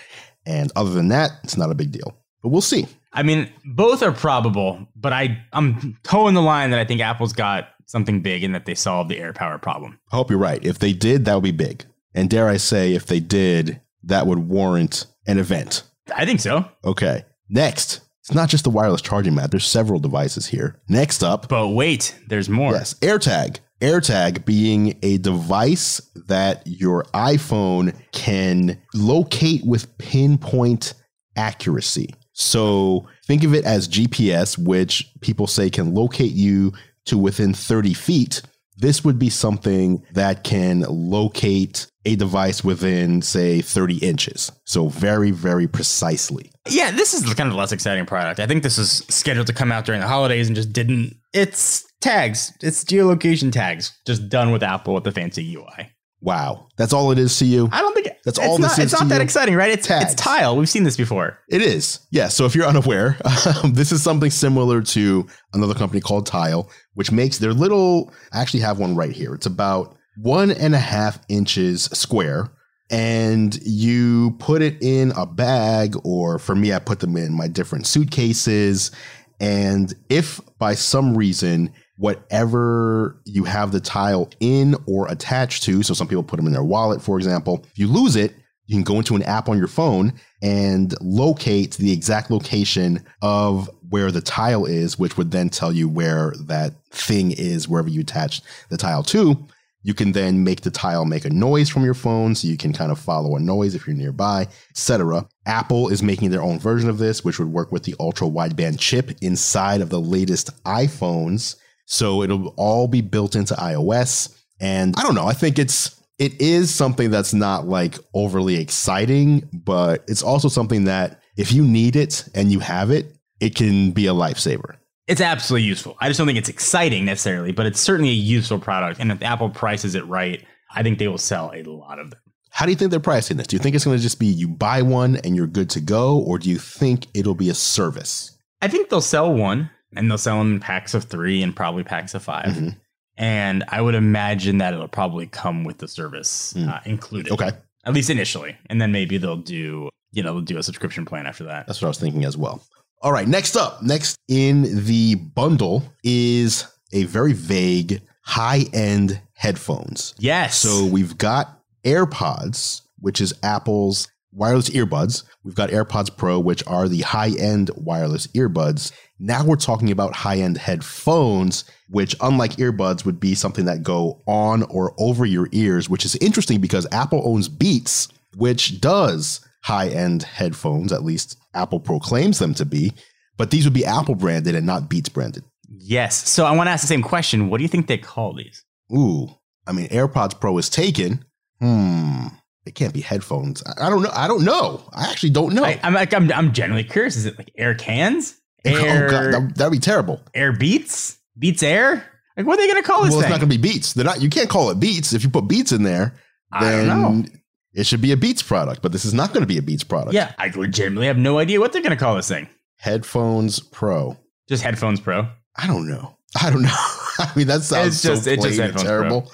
And 0.45 0.71
other 0.75 0.91
than 0.91 1.09
that, 1.09 1.31
it's 1.43 1.57
not 1.57 1.71
a 1.71 1.75
big 1.75 1.91
deal. 1.91 2.17
But 2.41 2.49
we'll 2.49 2.61
see. 2.61 2.87
I 3.13 3.23
mean, 3.23 3.51
both 3.65 4.01
are 4.01 4.11
probable, 4.13 4.87
but 4.95 5.13
I 5.13 5.43
I'm 5.51 5.97
toeing 6.03 6.33
the 6.33 6.41
line 6.41 6.71
that 6.71 6.79
I 6.79 6.85
think 6.85 7.01
Apple's 7.01 7.33
got 7.33 7.67
something 7.85 8.21
big 8.21 8.43
and 8.43 8.55
that 8.55 8.65
they 8.65 8.73
solved 8.73 9.09
the 9.09 9.19
air 9.19 9.33
power 9.33 9.57
problem. 9.57 9.99
I 10.11 10.15
hope 10.15 10.29
you're 10.29 10.39
right. 10.39 10.63
If 10.63 10.79
they 10.79 10.93
did, 10.93 11.25
that 11.25 11.35
would 11.35 11.43
be 11.43 11.51
big. 11.51 11.83
And 12.13 12.29
dare 12.29 12.47
I 12.47 12.57
say, 12.57 12.93
if 12.93 13.05
they 13.05 13.19
did, 13.19 13.81
that 14.03 14.27
would 14.27 14.39
warrant 14.39 15.05
an 15.27 15.37
event. 15.37 15.83
I 16.15 16.25
think 16.25 16.39
so. 16.39 16.65
Okay. 16.83 17.23
Next, 17.49 18.01
it's 18.19 18.33
not 18.33 18.49
just 18.49 18.63
the 18.63 18.69
wireless 18.69 19.01
charging 19.01 19.35
mat. 19.35 19.51
There's 19.51 19.65
several 19.67 19.99
devices 19.99 20.47
here. 20.47 20.81
Next 20.89 21.23
up, 21.23 21.47
But 21.49 21.69
wait, 21.69 22.17
there's 22.27 22.49
more. 22.49 22.73
yes, 22.73 22.93
AirTag. 22.95 23.59
AirTag 23.81 24.45
being 24.45 25.00
a 25.01 25.17
device 25.17 26.00
that 26.27 26.61
your 26.67 27.03
iPhone 27.15 27.95
can 28.11 28.79
locate 28.93 29.65
with 29.65 29.97
pinpoint 29.97 30.93
accuracy. 31.35 32.13
So 32.33 33.07
think 33.25 33.43
of 33.43 33.53
it 33.55 33.65
as 33.65 33.87
GPS, 33.87 34.57
which 34.57 35.11
people 35.21 35.47
say 35.47 35.69
can 35.69 35.93
locate 35.93 36.31
you 36.33 36.74
to 37.05 37.17
within 37.17 37.53
30 37.53 37.93
feet. 37.93 38.41
This 38.77 39.03
would 39.03 39.17
be 39.19 39.29
something 39.29 40.03
that 40.13 40.43
can 40.43 40.81
locate 40.87 41.87
a 42.05 42.16
device 42.16 42.64
within, 42.64 43.22
say, 43.22 43.61
30 43.61 43.98
inches. 43.98 44.51
So 44.66 44.87
very, 44.87 45.31
very 45.31 45.68
precisely. 45.68 46.51
Yeah, 46.70 46.92
this 46.92 47.14
is 47.14 47.31
kind 47.33 47.48
of 47.50 47.55
a 47.55 47.57
less 47.59 47.72
exciting 47.72 48.05
product. 48.05 48.40
I 48.40 48.48
think 48.48 48.64
this 48.64 48.77
is 48.77 49.05
scheduled 49.09 49.48
to 49.48 49.53
come 49.53 49.72
out 49.72 49.85
during 49.85 50.01
the 50.01 50.07
holidays 50.07 50.48
and 50.48 50.55
just 50.55 50.74
didn't. 50.74 51.16
It's 51.33 51.85
tags. 52.01 52.53
It's 52.61 52.83
geolocation 52.83 53.51
tags, 53.51 53.98
just 54.07 54.29
done 54.29 54.51
with 54.51 54.64
Apple 54.64 54.94
with 54.96 55.03
the 55.03 55.11
fancy 55.11 55.55
UI. 55.55 55.92
Wow. 56.24 56.68
That's 56.77 56.94
all 56.94 57.11
it 57.11 57.18
is 57.18 57.37
to 57.40 57.46
you? 57.46 57.68
I 57.72 57.81
don't 57.81 57.94
think 57.96 58.05
That's 58.25 58.37
it's 58.37 58.40
all 58.40 58.59
not, 58.59 58.70
this 58.70 58.77
is 58.77 58.94
It's 58.94 59.01
not 59.01 59.09
that 59.09 59.16
you? 59.18 59.22
exciting, 59.24 59.55
right? 59.55 59.72
It's 59.72 59.87
Tags. 59.87 60.14
it's 60.14 60.22
tile. 60.22 60.55
We've 60.55 60.70
seen 60.70 60.83
this 60.83 60.96
before. 60.96 61.40
It 61.50 61.64
is. 61.64 62.00
Yeah. 62.11 62.27
So 62.27 62.46
if 62.46 62.53
you're 62.53 62.68
unaware, 62.68 63.18
um, 63.64 63.74
this 63.74 63.92
is 63.92 64.03
something 64.03 64.29
similar 64.29 64.81
to 64.83 65.25
another 65.53 65.74
company 65.74 66.00
called 66.00 66.27
Tile, 66.27 66.70
which 66.94 67.11
makes 67.11 67.40
their 67.40 67.53
little, 67.53 68.14
I 68.33 68.40
actually 68.42 68.59
have 68.59 68.77
one 68.77 68.96
right 68.96 69.11
here. 69.11 69.33
It's 69.33 69.48
about 69.48 69.98
one 70.22 70.51
and 70.51 70.75
a 70.75 70.79
half 70.79 71.20
inches 71.29 71.86
square. 71.86 72.51
And 72.90 73.57
you 73.64 74.36
put 74.40 74.62
it 74.62 74.81
in 74.81 75.12
a 75.16 75.25
bag, 75.25 75.96
or 76.03 76.38
for 76.38 76.55
me, 76.55 76.74
I 76.74 76.79
put 76.79 77.00
them 77.00 77.16
in 77.16 77.34
my 77.34 77.48
different 77.48 77.88
suitcases. 77.88 78.92
And 79.40 79.94
if 80.10 80.42
by 80.60 80.75
some 80.75 81.18
reason, 81.18 81.72
whatever 81.96 83.22
you 83.24 83.46
have 83.46 83.72
the 83.72 83.79
tile 83.79 84.29
in 84.42 84.75
or 84.88 85.07
attached 85.07 85.64
to, 85.64 85.84
so 85.84 85.94
some 85.94 86.07
people 86.07 86.24
put 86.24 86.36
them 86.36 86.48
in 86.48 86.53
their 86.53 86.64
wallet, 86.64 87.01
for 87.01 87.18
example, 87.18 87.66
if 87.72 87.79
you 87.79 87.88
lose 87.88 88.18
it, 88.18 88.36
you 88.66 88.75
can 88.75 88.84
go 88.84 88.98
into 88.98 89.16
an 89.16 89.24
app 89.24 89.48
on 89.50 89.57
your 89.57 89.68
phone 89.68 90.14
and 90.42 90.94
locate 91.01 91.75
the 91.75 91.92
exact 91.92 92.29
location 92.29 93.03
of 93.22 93.70
where 93.90 94.12
the 94.12 94.22
tile 94.22 94.66
is, 94.66 95.00
which 95.00 95.18
would 95.18 95.31
then 95.31 95.50
tell 95.50 95.72
you 95.72 95.88
where 95.88 96.34
that 96.48 96.74
thing 96.90 97.31
is, 97.31 97.68
wherever 97.68 97.90
you 97.90 98.01
attach 98.01 98.42
the 98.70 98.77
tile 98.77 99.03
to. 99.03 99.48
You 99.83 99.94
can 99.94 100.11
then 100.11 100.44
make 100.44 100.61
the 100.61 100.72
tile 100.72 101.05
make 101.05 101.25
a 101.25 101.29
noise 101.29 101.70
from 101.70 101.83
your 101.83 101.94
phone, 101.94 102.35
so 102.35 102.48
you 102.48 102.57
can 102.57 102.74
kind 102.74 102.91
of 102.91 103.00
follow 103.00 103.35
a 103.35 103.39
noise 103.39 103.74
if 103.74 103.87
you're 103.87 103.96
nearby, 103.96 104.48
etc. 104.70 105.27
Apple 105.46 105.89
is 105.89 106.03
making 106.03 106.29
their 106.29 106.44
own 106.44 106.59
version 106.59 106.89
of 106.89 106.98
this, 106.98 107.24
which 107.24 107.39
would 107.39 107.48
work 107.48 107.72
with 107.72 107.83
the 107.83 107.96
ultra 108.00 108.27
wideband 108.27 108.79
chip 108.79 109.11
inside 109.22 109.81
of 109.81 109.89
the 109.89 110.00
latest 110.00 110.63
iPhones. 110.63 111.55
So 111.85 112.22
it'll 112.22 112.53
all 112.57 112.87
be 112.87 113.01
built 113.01 113.35
into 113.35 113.53
iOS. 113.55 114.37
And 114.59 114.94
I 114.98 115.03
don't 115.03 115.15
know, 115.15 115.25
I 115.25 115.33
think 115.33 115.57
it's 115.57 116.00
it 116.20 116.39
is 116.39 116.74
something 116.74 117.09
that's 117.09 117.33
not 117.33 117.67
like 117.67 117.98
overly 118.13 118.57
exciting, 118.57 119.50
but 119.51 120.03
it's 120.07 120.22
also 120.22 120.50
something 120.50 120.83
that 120.83 121.20
if 121.35 121.51
you 121.51 121.65
need 121.65 121.96
it 121.96 122.25
and 122.35 122.51
you 122.51 122.59
have 122.59 122.91
it, 122.91 123.15
it 123.39 123.55
can 123.55 123.89
be 123.89 124.05
a 124.05 124.13
lifesaver. 124.13 124.75
It's 125.07 125.22
absolutely 125.22 125.68
useful. 125.68 125.98
I 126.00 126.07
just 126.07 126.18
don't 126.18 126.27
think 126.27 126.37
it's 126.37 126.50
exciting 126.50 127.05
necessarily, 127.05 127.51
but 127.51 127.66
it's 127.66 127.79
certainly 127.79 128.11
a 128.11 128.14
useful 128.14 128.59
product. 128.59 129.00
And 129.00 129.11
if 129.11 129.22
Apple 129.24 129.50
prices 129.50 129.96
it 129.96 130.05
right, 130.07 130.46
I 130.74 130.83
think 130.83 131.00
they 131.00 131.07
will 131.07 131.18
sell 131.18 131.51
a 131.53 131.64
lot 131.64 132.00
of 132.00 132.11
them. 132.11 132.20
How 132.51 132.66
do 132.66 132.72
you 132.72 132.77
think 132.77 132.92
they're 132.92 133.00
pricing 133.00 133.37
this? 133.37 133.48
Do 133.48 133.55
you 133.55 133.59
think 133.61 133.75
it's 133.75 133.85
going 133.85 133.98
to 133.98 134.03
just 134.03 134.20
be 134.20 134.27
you 134.27 134.48
buy 134.48 134.81
one 134.81 135.16
and 135.18 135.35
you're 135.35 135.48
good 135.48 135.70
to 135.72 135.81
go, 135.81 136.18
or 136.20 136.37
do 136.37 136.50
you 136.50 136.57
think 136.57 137.07
it'll 137.14 137.35
be 137.35 137.50
a 137.50 137.53
service? 137.53 138.37
I 138.61 138.68
think 138.68 138.90
they'll 138.90 139.01
sell 139.01 139.33
one 139.33 139.70
and 139.96 140.09
they'll 140.09 140.18
sell 140.18 140.37
them 140.37 140.53
in 140.55 140.59
packs 140.59 140.94
of 140.94 141.05
three 141.05 141.42
and 141.42 141.55
probably 141.55 141.83
packs 141.83 142.14
of 142.14 142.24
5 142.24 142.46
Mhm. 142.53 142.75
And 143.18 143.64
I 143.68 143.81
would 143.81 143.96
imagine 143.96 144.59
that 144.59 144.74
it'll 144.74 144.87
probably 144.87 145.27
come 145.27 145.64
with 145.64 145.79
the 145.79 145.87
service 145.87 146.53
Mm. 146.55 146.70
uh, 146.74 146.79
included. 146.85 147.31
Okay, 147.33 147.51
At 147.85 147.94
least 147.94 148.09
initially. 148.09 148.55
And 148.68 148.79
then 148.81 148.92
maybe 148.92 149.18
they'll 149.18 149.35
do, 149.37 149.90
you 150.11 150.24
know, 150.24 150.33
they'll 150.33 150.42
do 150.42 150.57
a 150.57 150.64
subscription 150.64 151.03
plan 151.05 151.25
after 151.27 151.44
that. 151.46 151.68
that's 151.68 151.81
what 151.81 151.87
I 151.87 151.90
was 151.90 152.00
thinking 152.00 152.24
as 152.25 152.37
well. 152.37 152.64
All 153.03 153.11
right, 153.11 153.27
next 153.27 153.55
up, 153.55 153.81
next 153.81 154.16
in 154.27 154.85
the 154.85 155.16
bundle 155.16 155.83
is 156.03 156.66
a 156.94 157.05
very 157.05 157.33
vague 157.33 158.00
high 158.22 158.66
end 158.74 159.20
headphones. 159.33 160.14
Yes. 160.20 160.57
So 160.57 160.85
we've 160.85 161.18
got 161.18 161.59
AirPods, 161.83 162.81
which 163.00 163.20
is 163.20 163.33
Apple's 163.42 164.07
wireless 164.31 164.70
earbuds. 164.70 165.24
We've 165.44 165.55
got 165.55 165.72
AirPods 165.72 166.16
Pro, 166.16 166.40
which 166.40 166.66
are 166.68 166.87
the 166.87 167.01
high 167.01 167.31
end 167.40 167.72
wireless 167.75 168.27
earbuds. 168.27 168.92
Now 169.18 169.44
we're 169.44 169.55
talking 169.55 169.90
about 169.90 170.16
high 170.16 170.37
end 170.37 170.59
headphones, 170.59 171.64
which, 171.90 172.16
unlike 172.22 172.57
earbuds, 172.57 173.03
would 173.03 173.20
be 173.20 173.33
something 173.33 173.66
that 173.66 173.81
go 173.81 174.22
on 174.27 174.61
or 174.64 174.94
over 175.00 175.25
your 175.25 175.50
ears, 175.53 175.90
which 175.90 176.05
is 176.05 176.16
interesting 176.18 176.61
because 176.61 176.85
Apple 176.92 177.24
owns 177.25 177.48
Beats, 177.50 178.09
which 178.35 178.79
does 178.79 179.44
high 179.64 179.90
end 179.90 180.22
headphones, 180.22 180.94
at 180.94 181.03
least 181.03 181.37
Apple 181.53 181.79
proclaims 181.79 182.40
them 182.40 182.53
to 182.55 182.66
be. 182.66 182.94
But 183.37 183.51
these 183.51 183.66
would 183.66 183.74
be 183.74 183.85
Apple 183.85 184.16
branded 184.16 184.55
and 184.55 184.66
not 184.66 184.90
Beats 184.90 185.09
branded. 185.09 185.44
Yes. 185.68 186.29
So 186.29 186.46
I 186.46 186.51
want 186.51 186.68
to 186.68 186.72
ask 186.72 186.81
the 186.81 186.87
same 186.87 187.01
question. 187.01 187.50
What 187.50 187.57
do 187.57 187.64
you 187.64 187.70
think 187.70 187.87
they 187.87 187.98
call 187.98 188.33
these? 188.35 188.64
Ooh, 188.96 189.29
I 189.66 189.72
mean, 189.72 189.87
AirPods 189.87 190.40
Pro 190.40 190.57
is 190.57 190.70
taken. 190.70 191.25
Hmm. 191.59 192.27
It 192.66 192.75
can't 192.75 192.94
be 192.94 193.01
headphones. 193.01 193.64
I 193.66 193.87
I 193.87 193.90
don't 193.90 194.03
know. 194.03 194.11
I 194.14 194.27
don't 194.27 194.46
know. 194.46 194.87
I 194.94 195.09
actually 195.09 195.31
don't 195.31 195.53
know. 195.53 195.64
I, 195.64 195.79
I'm 195.81 195.94
like, 195.94 196.14
I'm, 196.14 196.31
I'm 196.31 196.53
genuinely 196.53 196.87
curious. 196.87 197.16
Is 197.16 197.25
it 197.25 197.37
like 197.37 197.51
Air 197.57 197.74
Cans? 197.74 198.40
Air, 198.64 199.07
oh 199.07 199.09
god, 199.09 199.33
that, 199.33 199.55
that'd 199.55 199.72
be 199.72 199.79
terrible. 199.79 200.22
Air 200.35 200.51
Beats? 200.51 201.18
Beats 201.37 201.64
Air? 201.64 202.05
Like, 202.37 202.46
what 202.46 202.59
are 202.59 202.61
they 202.61 202.72
going 202.72 202.81
to 202.81 202.87
call 202.87 203.03
this 203.03 203.11
Well, 203.11 203.22
it's 203.22 203.29
not 203.29 203.40
going 203.40 203.50
to 203.50 203.57
be 203.57 203.61
Beats. 203.61 203.94
They're 203.94 204.05
not. 204.05 204.22
You 204.22 204.29
can't 204.29 204.50
call 204.50 204.70
it 204.70 204.79
Beats 204.79 205.14
if 205.14 205.24
you 205.24 205.29
put 205.29 205.48
Beats 205.48 205.72
in 205.72 205.83
there. 205.83 206.16
I 206.51 206.72
don't 206.72 206.87
Then 206.87 207.22
know. 207.22 207.25
It 207.74 207.86
should 207.86 208.01
be 208.01 208.12
a 208.12 208.18
Beats 208.18 208.42
product. 208.44 208.81
But 208.81 208.92
this 208.92 209.05
is 209.05 209.14
not 209.14 209.29
going 209.29 209.42
to 209.42 209.48
be 209.48 209.57
a 209.57 209.62
Beats 209.62 209.84
product. 209.84 210.14
yeah, 210.14 210.34
I 210.38 210.48
legitimately 210.55 211.07
have 211.07 211.18
no 211.18 211.38
idea 211.40 211.60
what 211.60 211.72
they're 211.74 211.81
going 211.81 211.92
to 211.92 211.96
call 212.03 212.16
this 212.16 212.27
thing. 212.27 212.48
Headphones 212.77 213.60
Pro. 213.60 214.18
Just 214.50 214.64
Headphones 214.64 215.00
Pro. 215.00 215.27
I 215.55 215.68
don't 215.68 215.88
know. 215.88 216.18
I 216.42 216.50
don't 216.50 216.62
know. 216.64 216.70
I 217.20 217.31
mean, 217.36 217.48
that 217.48 217.62
sounds 217.62 217.88
It's 217.96 218.01
just- 218.01 218.24
so 218.24 218.31
it's 218.31 218.44
just 218.44 218.57
plain 218.57 218.70
and 218.72 218.79
terrible. 218.79 219.31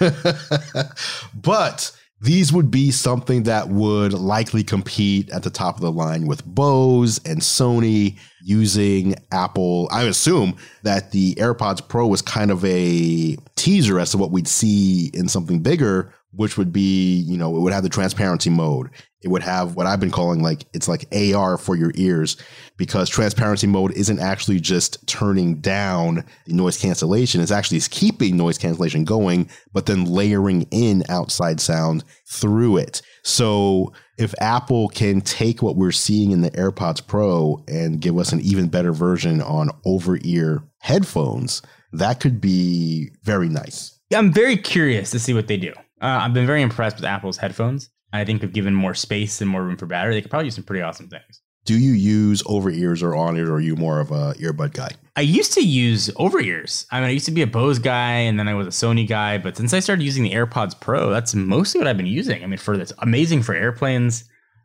but 1.34 1.92
these 2.22 2.52
would 2.52 2.70
be 2.70 2.90
something 2.90 3.44
that 3.44 3.68
would 3.68 4.12
likely 4.12 4.62
compete 4.62 5.30
at 5.30 5.42
the 5.42 5.48
top 5.50 5.76
of 5.76 5.80
the 5.80 5.92
line 5.92 6.26
with 6.26 6.44
Bose 6.44 7.18
and 7.24 7.40
Sony 7.40 8.18
using 8.44 9.14
Apple. 9.32 9.88
I 9.90 10.02
assume 10.04 10.56
that 10.82 11.12
the 11.12 11.34
AirPods 11.36 11.86
Pro 11.88 12.06
was 12.06 12.20
kind 12.20 12.50
of 12.50 12.62
a 12.64 13.36
teaser 13.56 13.98
as 13.98 14.10
to 14.10 14.18
what 14.18 14.30
we'd 14.32 14.48
see 14.48 15.10
in 15.14 15.28
something 15.28 15.60
bigger, 15.60 16.12
which 16.32 16.56
would 16.56 16.72
be, 16.72 17.24
you 17.26 17.36
know, 17.36 17.56
it 17.56 17.60
would 17.60 17.72
have 17.72 17.82
the 17.82 17.88
transparency 17.88 18.50
mode. 18.50 18.90
It 19.22 19.28
would 19.28 19.42
have 19.42 19.76
what 19.76 19.86
I've 19.86 20.00
been 20.00 20.10
calling 20.10 20.42
like 20.42 20.64
it's 20.72 20.88
like 20.88 21.04
AR 21.12 21.58
for 21.58 21.76
your 21.76 21.92
ears 21.96 22.36
because 22.78 23.10
transparency 23.10 23.66
mode 23.66 23.92
isn't 23.92 24.18
actually 24.18 24.60
just 24.60 25.06
turning 25.06 25.56
down 25.56 26.24
the 26.46 26.54
noise 26.54 26.78
cancellation. 26.78 27.40
It's 27.42 27.50
actually 27.50 27.80
keeping 27.80 28.36
noise 28.36 28.56
cancellation 28.56 29.04
going, 29.04 29.50
but 29.72 29.86
then 29.86 30.06
layering 30.06 30.62
in 30.70 31.02
outside 31.08 31.60
sound 31.60 32.04
through 32.26 32.78
it. 32.78 33.02
So 33.22 33.92
if 34.16 34.34
Apple 34.40 34.88
can 34.88 35.20
take 35.20 35.62
what 35.62 35.76
we're 35.76 35.92
seeing 35.92 36.30
in 36.30 36.40
the 36.40 36.50
AirPods 36.52 37.06
Pro 37.06 37.62
and 37.68 38.00
give 38.00 38.16
us 38.16 38.32
an 38.32 38.40
even 38.40 38.68
better 38.68 38.92
version 38.92 39.42
on 39.42 39.70
over 39.84 40.18
ear 40.22 40.62
headphones, 40.78 41.60
that 41.92 42.20
could 42.20 42.40
be 42.40 43.10
very 43.22 43.48
nice. 43.48 43.98
I'm 44.14 44.32
very 44.32 44.56
curious 44.56 45.10
to 45.10 45.18
see 45.18 45.34
what 45.34 45.46
they 45.46 45.56
do. 45.56 45.72
Uh, 46.00 46.06
I've 46.22 46.34
been 46.34 46.46
very 46.46 46.62
impressed 46.62 46.96
with 46.96 47.04
Apple's 47.04 47.36
headphones. 47.36 47.90
I 48.12 48.24
think 48.24 48.42
if 48.42 48.52
given 48.52 48.74
more 48.74 48.94
space 48.94 49.40
and 49.40 49.48
more 49.50 49.62
room 49.62 49.76
for 49.76 49.86
battery, 49.86 50.14
they 50.14 50.22
could 50.22 50.30
probably 50.30 50.46
do 50.48 50.52
some 50.52 50.64
pretty 50.64 50.82
awesome 50.82 51.08
things. 51.08 51.40
Do 51.66 51.78
you 51.78 51.92
use 51.92 52.42
over 52.46 52.70
ears 52.70 53.02
or 53.02 53.14
on 53.14 53.36
ears, 53.36 53.48
or 53.48 53.54
are 53.56 53.60
you 53.60 53.76
more 53.76 54.00
of 54.00 54.10
a 54.10 54.32
earbud 54.40 54.72
guy? 54.72 54.90
I 55.14 55.20
used 55.20 55.52
to 55.54 55.60
use 55.60 56.10
over 56.16 56.40
ears. 56.40 56.86
I 56.90 57.00
mean, 57.00 57.10
I 57.10 57.12
used 57.12 57.26
to 57.26 57.30
be 57.32 57.42
a 57.42 57.46
Bose 57.46 57.78
guy 57.78 58.12
and 58.14 58.38
then 58.40 58.48
I 58.48 58.54
was 58.54 58.66
a 58.66 58.70
Sony 58.70 59.06
guy. 59.06 59.36
But 59.38 59.56
since 59.58 59.74
I 59.74 59.80
started 59.80 60.02
using 60.02 60.24
the 60.24 60.32
AirPods 60.32 60.80
Pro, 60.80 61.10
that's 61.10 61.34
mostly 61.34 61.78
what 61.78 61.86
I've 61.86 61.98
been 61.98 62.06
using. 62.06 62.42
I 62.42 62.46
mean, 62.46 62.58
for 62.58 62.76
this 62.78 62.92
amazing 63.00 63.42
for 63.42 63.54
airplanes. 63.54 64.24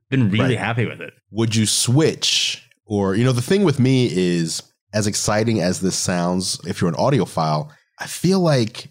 Been 0.09 0.29
really 0.29 0.55
Right. 0.55 0.59
happy 0.59 0.85
with 0.85 1.01
it. 1.01 1.13
would 1.31 1.55
you 1.55 1.65
switch 1.65 2.63
or 2.85 3.15
you 3.15 3.23
know 3.25 3.31
the 3.31 3.41
thing 3.41 3.63
with 3.63 3.79
me 3.79 4.07
is 4.11 4.61
as 4.93 5.07
exciting 5.07 5.59
as 5.59 5.81
this 5.81 5.95
sounds 5.95 6.61
if 6.67 6.79
you're 6.79 6.89
an 6.91 6.95
audiophile 6.95 7.69
i 7.99 8.05
feel 8.05 8.39
like 8.39 8.87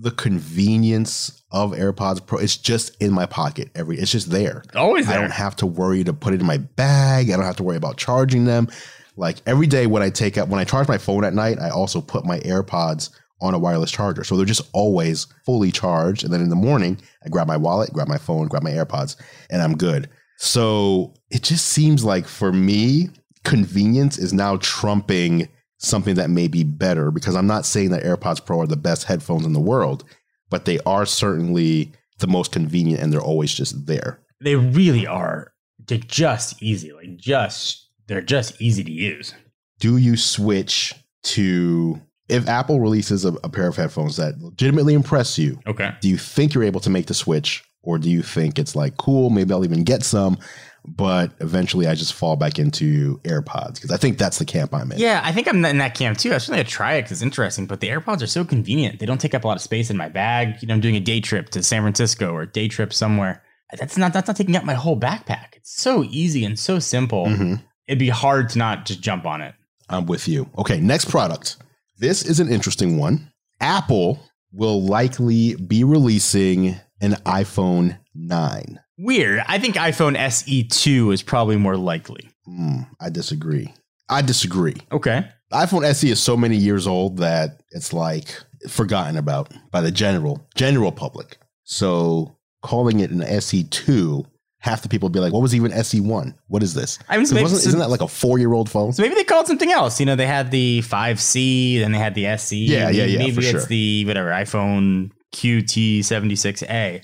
the 0.00 0.10
convenience 0.10 1.42
of 1.52 1.72
airpods 1.72 2.24
pro 2.24 2.38
it's 2.38 2.56
just 2.56 2.96
in 3.02 3.12
my 3.12 3.26
pocket 3.26 3.68
every 3.74 3.98
it's 3.98 4.10
just 4.10 4.30
there. 4.30 4.62
Always 4.74 5.08
i 5.08 5.16
don't 5.16 5.32
have 5.32 5.56
to 5.56 5.66
worry 5.66 6.04
to 6.04 6.12
put 6.12 6.32
it 6.32 6.40
in 6.40 6.46
my 6.46 6.58
bag. 6.58 7.30
I 7.30 7.36
don't 7.36 7.44
have 7.44 7.56
to 7.56 7.62
worry 7.62 7.76
about 7.76 7.96
charging 7.96 8.44
them. 8.46 8.68
Like 9.16 9.42
every 9.46 9.66
day 9.66 9.86
when 9.86 10.02
i 10.02 10.08
take 10.08 10.38
out 10.38 10.48
when 10.48 10.60
i 10.60 10.64
charge 10.64 10.88
my 10.88 10.98
phone 10.98 11.24
at 11.24 11.34
night 11.34 11.58
i 11.58 11.68
also 11.68 12.00
put 12.00 12.24
my 12.24 12.38
airpods 12.40 13.10
on 13.42 13.54
a 13.54 13.58
wireless 13.58 13.90
charger. 13.90 14.22
So 14.22 14.36
they're 14.36 14.44
just 14.44 14.68
always 14.74 15.26
fully 15.46 15.72
charged. 15.72 16.24
And 16.24 16.32
then 16.32 16.40
in 16.40 16.50
the 16.50 16.56
morning 16.56 16.98
i 17.24 17.28
grab 17.28 17.46
my 17.46 17.56
wallet 17.56 17.92
grab 17.92 18.08
my 18.08 18.18
phone 18.18 18.48
grab 18.48 18.62
my 18.62 18.70
airpods 18.70 19.16
and 19.50 19.60
i'm 19.60 19.76
good. 19.76 20.08
So 20.38 21.12
it 21.30 21.42
just 21.42 21.66
seems 21.66 22.02
like 22.04 22.26
for 22.26 22.50
me, 22.50 23.10
convenience 23.44 24.16
is 24.16 24.32
now 24.32 24.56
trumping 24.56 25.48
something 25.80 26.14
that 26.14 26.30
may 26.30 26.46
be 26.46 26.62
better 26.62 27.10
because 27.10 27.34
I'm 27.34 27.46
not 27.46 27.66
saying 27.66 27.90
that 27.90 28.04
AirPods 28.04 28.44
Pro 28.44 28.60
are 28.60 28.66
the 28.66 28.76
best 28.76 29.04
headphones 29.04 29.46
in 29.46 29.54
the 29.54 29.60
world, 29.60 30.04
but 30.50 30.66
they 30.66 30.78
are 30.80 31.06
certainly 31.06 31.92
the 32.18 32.26
most 32.26 32.52
convenient 32.52 33.02
and 33.02 33.12
they're 33.12 33.20
always 33.20 33.52
just 33.52 33.86
there. 33.86 34.20
they 34.40 34.54
really 34.56 35.06
are. 35.06 35.52
They're 35.86 35.98
just 35.98 36.62
easy. 36.62 36.92
Like 36.92 37.16
just 37.16 37.88
they're 38.06 38.20
just 38.20 38.60
easy 38.60 38.84
to 38.84 38.92
use. 38.92 39.34
Do 39.78 39.96
you 39.96 40.16
switch 40.16 40.94
to 41.22 42.00
if 42.28 42.46
Apple 42.46 42.78
releases 42.78 43.24
a, 43.24 43.32
a 43.42 43.48
pair 43.48 43.66
of 43.66 43.76
headphones 43.76 44.16
that 44.18 44.38
legitimately 44.38 44.92
impress 44.94 45.38
you? 45.38 45.58
Okay. 45.66 45.92
Do 46.00 46.08
you 46.08 46.18
think 46.18 46.52
you're 46.54 46.64
able 46.64 46.80
to 46.80 46.90
make 46.90 47.06
the 47.06 47.14
switch 47.14 47.64
or 47.82 47.98
do 47.98 48.10
you 48.10 48.22
think 48.22 48.58
it's 48.58 48.76
like 48.76 48.98
cool, 48.98 49.30
maybe 49.30 49.52
I'll 49.54 49.64
even 49.64 49.84
get 49.84 50.02
some, 50.02 50.38
but 50.86 51.32
eventually 51.40 51.86
I 51.86 51.94
just 51.94 52.14
fall 52.14 52.36
back 52.36 52.58
into 52.58 53.18
AirPods 53.24 53.74
because 53.74 53.90
I 53.90 53.96
think 53.96 54.18
that's 54.18 54.38
the 54.38 54.44
camp 54.44 54.74
I'm 54.74 54.90
in. 54.92 54.98
Yeah, 54.98 55.20
I 55.24 55.32
think 55.32 55.48
I'm 55.48 55.64
in 55.64 55.78
that 55.78 55.94
camp 55.94 56.18
too. 56.18 56.32
I 56.34 56.38
try 56.62 56.94
it 56.94 57.02
because 57.02 57.12
it's 57.12 57.22
interesting. 57.22 57.66
But 57.66 57.80
the 57.80 57.88
AirPods 57.88 58.22
are 58.22 58.26
so 58.26 58.44
convenient; 58.44 58.98
they 58.98 59.06
don't 59.06 59.20
take 59.20 59.34
up 59.34 59.44
a 59.44 59.46
lot 59.46 59.56
of 59.56 59.62
space 59.62 59.90
in 59.90 59.96
my 59.96 60.08
bag. 60.08 60.56
You 60.60 60.68
know, 60.68 60.74
I'm 60.74 60.80
doing 60.80 60.96
a 60.96 61.00
day 61.00 61.20
trip 61.20 61.50
to 61.50 61.62
San 61.62 61.82
Francisco 61.82 62.32
or 62.32 62.42
a 62.42 62.46
day 62.50 62.68
trip 62.68 62.92
somewhere. 62.92 63.42
That's 63.78 63.96
not 63.96 64.12
that's 64.12 64.26
not 64.28 64.36
taking 64.36 64.56
up 64.56 64.64
my 64.64 64.74
whole 64.74 64.98
backpack. 64.98 65.54
It's 65.54 65.72
so 65.80 66.04
easy 66.04 66.44
and 66.44 66.58
so 66.58 66.78
simple. 66.78 67.26
Mhm. 67.26 67.62
It'd 67.86 67.98
be 67.98 68.08
hard 68.08 68.48
to 68.50 68.58
not 68.58 68.86
just 68.86 69.00
jump 69.00 69.26
on 69.26 69.40
it. 69.42 69.54
I'm 69.88 70.06
with 70.06 70.28
you. 70.28 70.48
Okay, 70.58 70.80
next 70.80 71.06
product. 71.06 71.56
This 71.98 72.22
is 72.24 72.40
an 72.40 72.50
interesting 72.50 72.96
one. 72.98 73.30
Apple 73.60 74.20
will 74.52 74.82
likely 74.82 75.54
be 75.56 75.84
releasing 75.84 76.76
an 77.00 77.12
iPhone 77.26 77.98
9. 78.14 78.80
Weird. 79.02 79.42
I 79.48 79.58
think 79.58 79.76
iPhone 79.76 80.16
SE 80.16 80.64
two 80.64 81.10
is 81.10 81.22
probably 81.22 81.56
more 81.56 81.76
likely. 81.76 82.28
Hmm, 82.44 82.80
I 83.00 83.08
disagree. 83.10 83.72
I 84.08 84.22
disagree. 84.22 84.76
Okay. 84.92 85.26
The 85.50 85.56
iPhone 85.56 85.84
SE 85.84 86.10
is 86.10 86.20
so 86.22 86.36
many 86.36 86.56
years 86.56 86.86
old 86.86 87.16
that 87.18 87.62
it's 87.70 87.92
like 87.92 88.34
forgotten 88.68 89.16
about 89.16 89.52
by 89.70 89.80
the 89.80 89.90
general 89.90 90.46
general 90.54 90.92
public. 90.92 91.38
So 91.64 92.36
calling 92.62 93.00
it 93.00 93.10
an 93.10 93.20
SE2, 93.20 94.26
half 94.58 94.82
the 94.82 94.88
people 94.88 95.08
be 95.08 95.18
like, 95.20 95.32
"What 95.32 95.40
was 95.40 95.54
even 95.54 95.72
SE1? 95.72 96.34
What 96.48 96.62
is 96.62 96.74
this?" 96.74 96.98
I 97.08 97.16
mean, 97.16 97.24
so 97.26 97.34
maybe, 97.34 97.44
wasn't, 97.44 97.62
so- 97.62 97.68
isn't 97.68 97.80
that 97.80 97.88
like 97.90 98.02
a 98.02 98.08
four-year-old 98.08 98.68
phone? 98.68 98.92
so 98.92 99.02
maybe 99.02 99.14
they 99.14 99.24
called 99.24 99.46
something 99.46 99.72
else. 99.72 99.98
You 99.98 100.06
know, 100.06 100.16
they 100.16 100.26
had 100.26 100.50
the 100.50 100.82
5C, 100.82 101.80
then 101.80 101.92
they 101.92 101.98
had 101.98 102.14
the 102.14 102.26
SE. 102.26 102.56
Yeah, 102.56 102.90
yeah, 102.90 103.04
yeah, 103.04 103.18
Maybe 103.18 103.38
it's 103.38 103.50
sure. 103.50 103.60
the 103.66 104.04
whatever 104.04 104.28
iPhone 104.30 105.10
QT76A. 105.34 107.02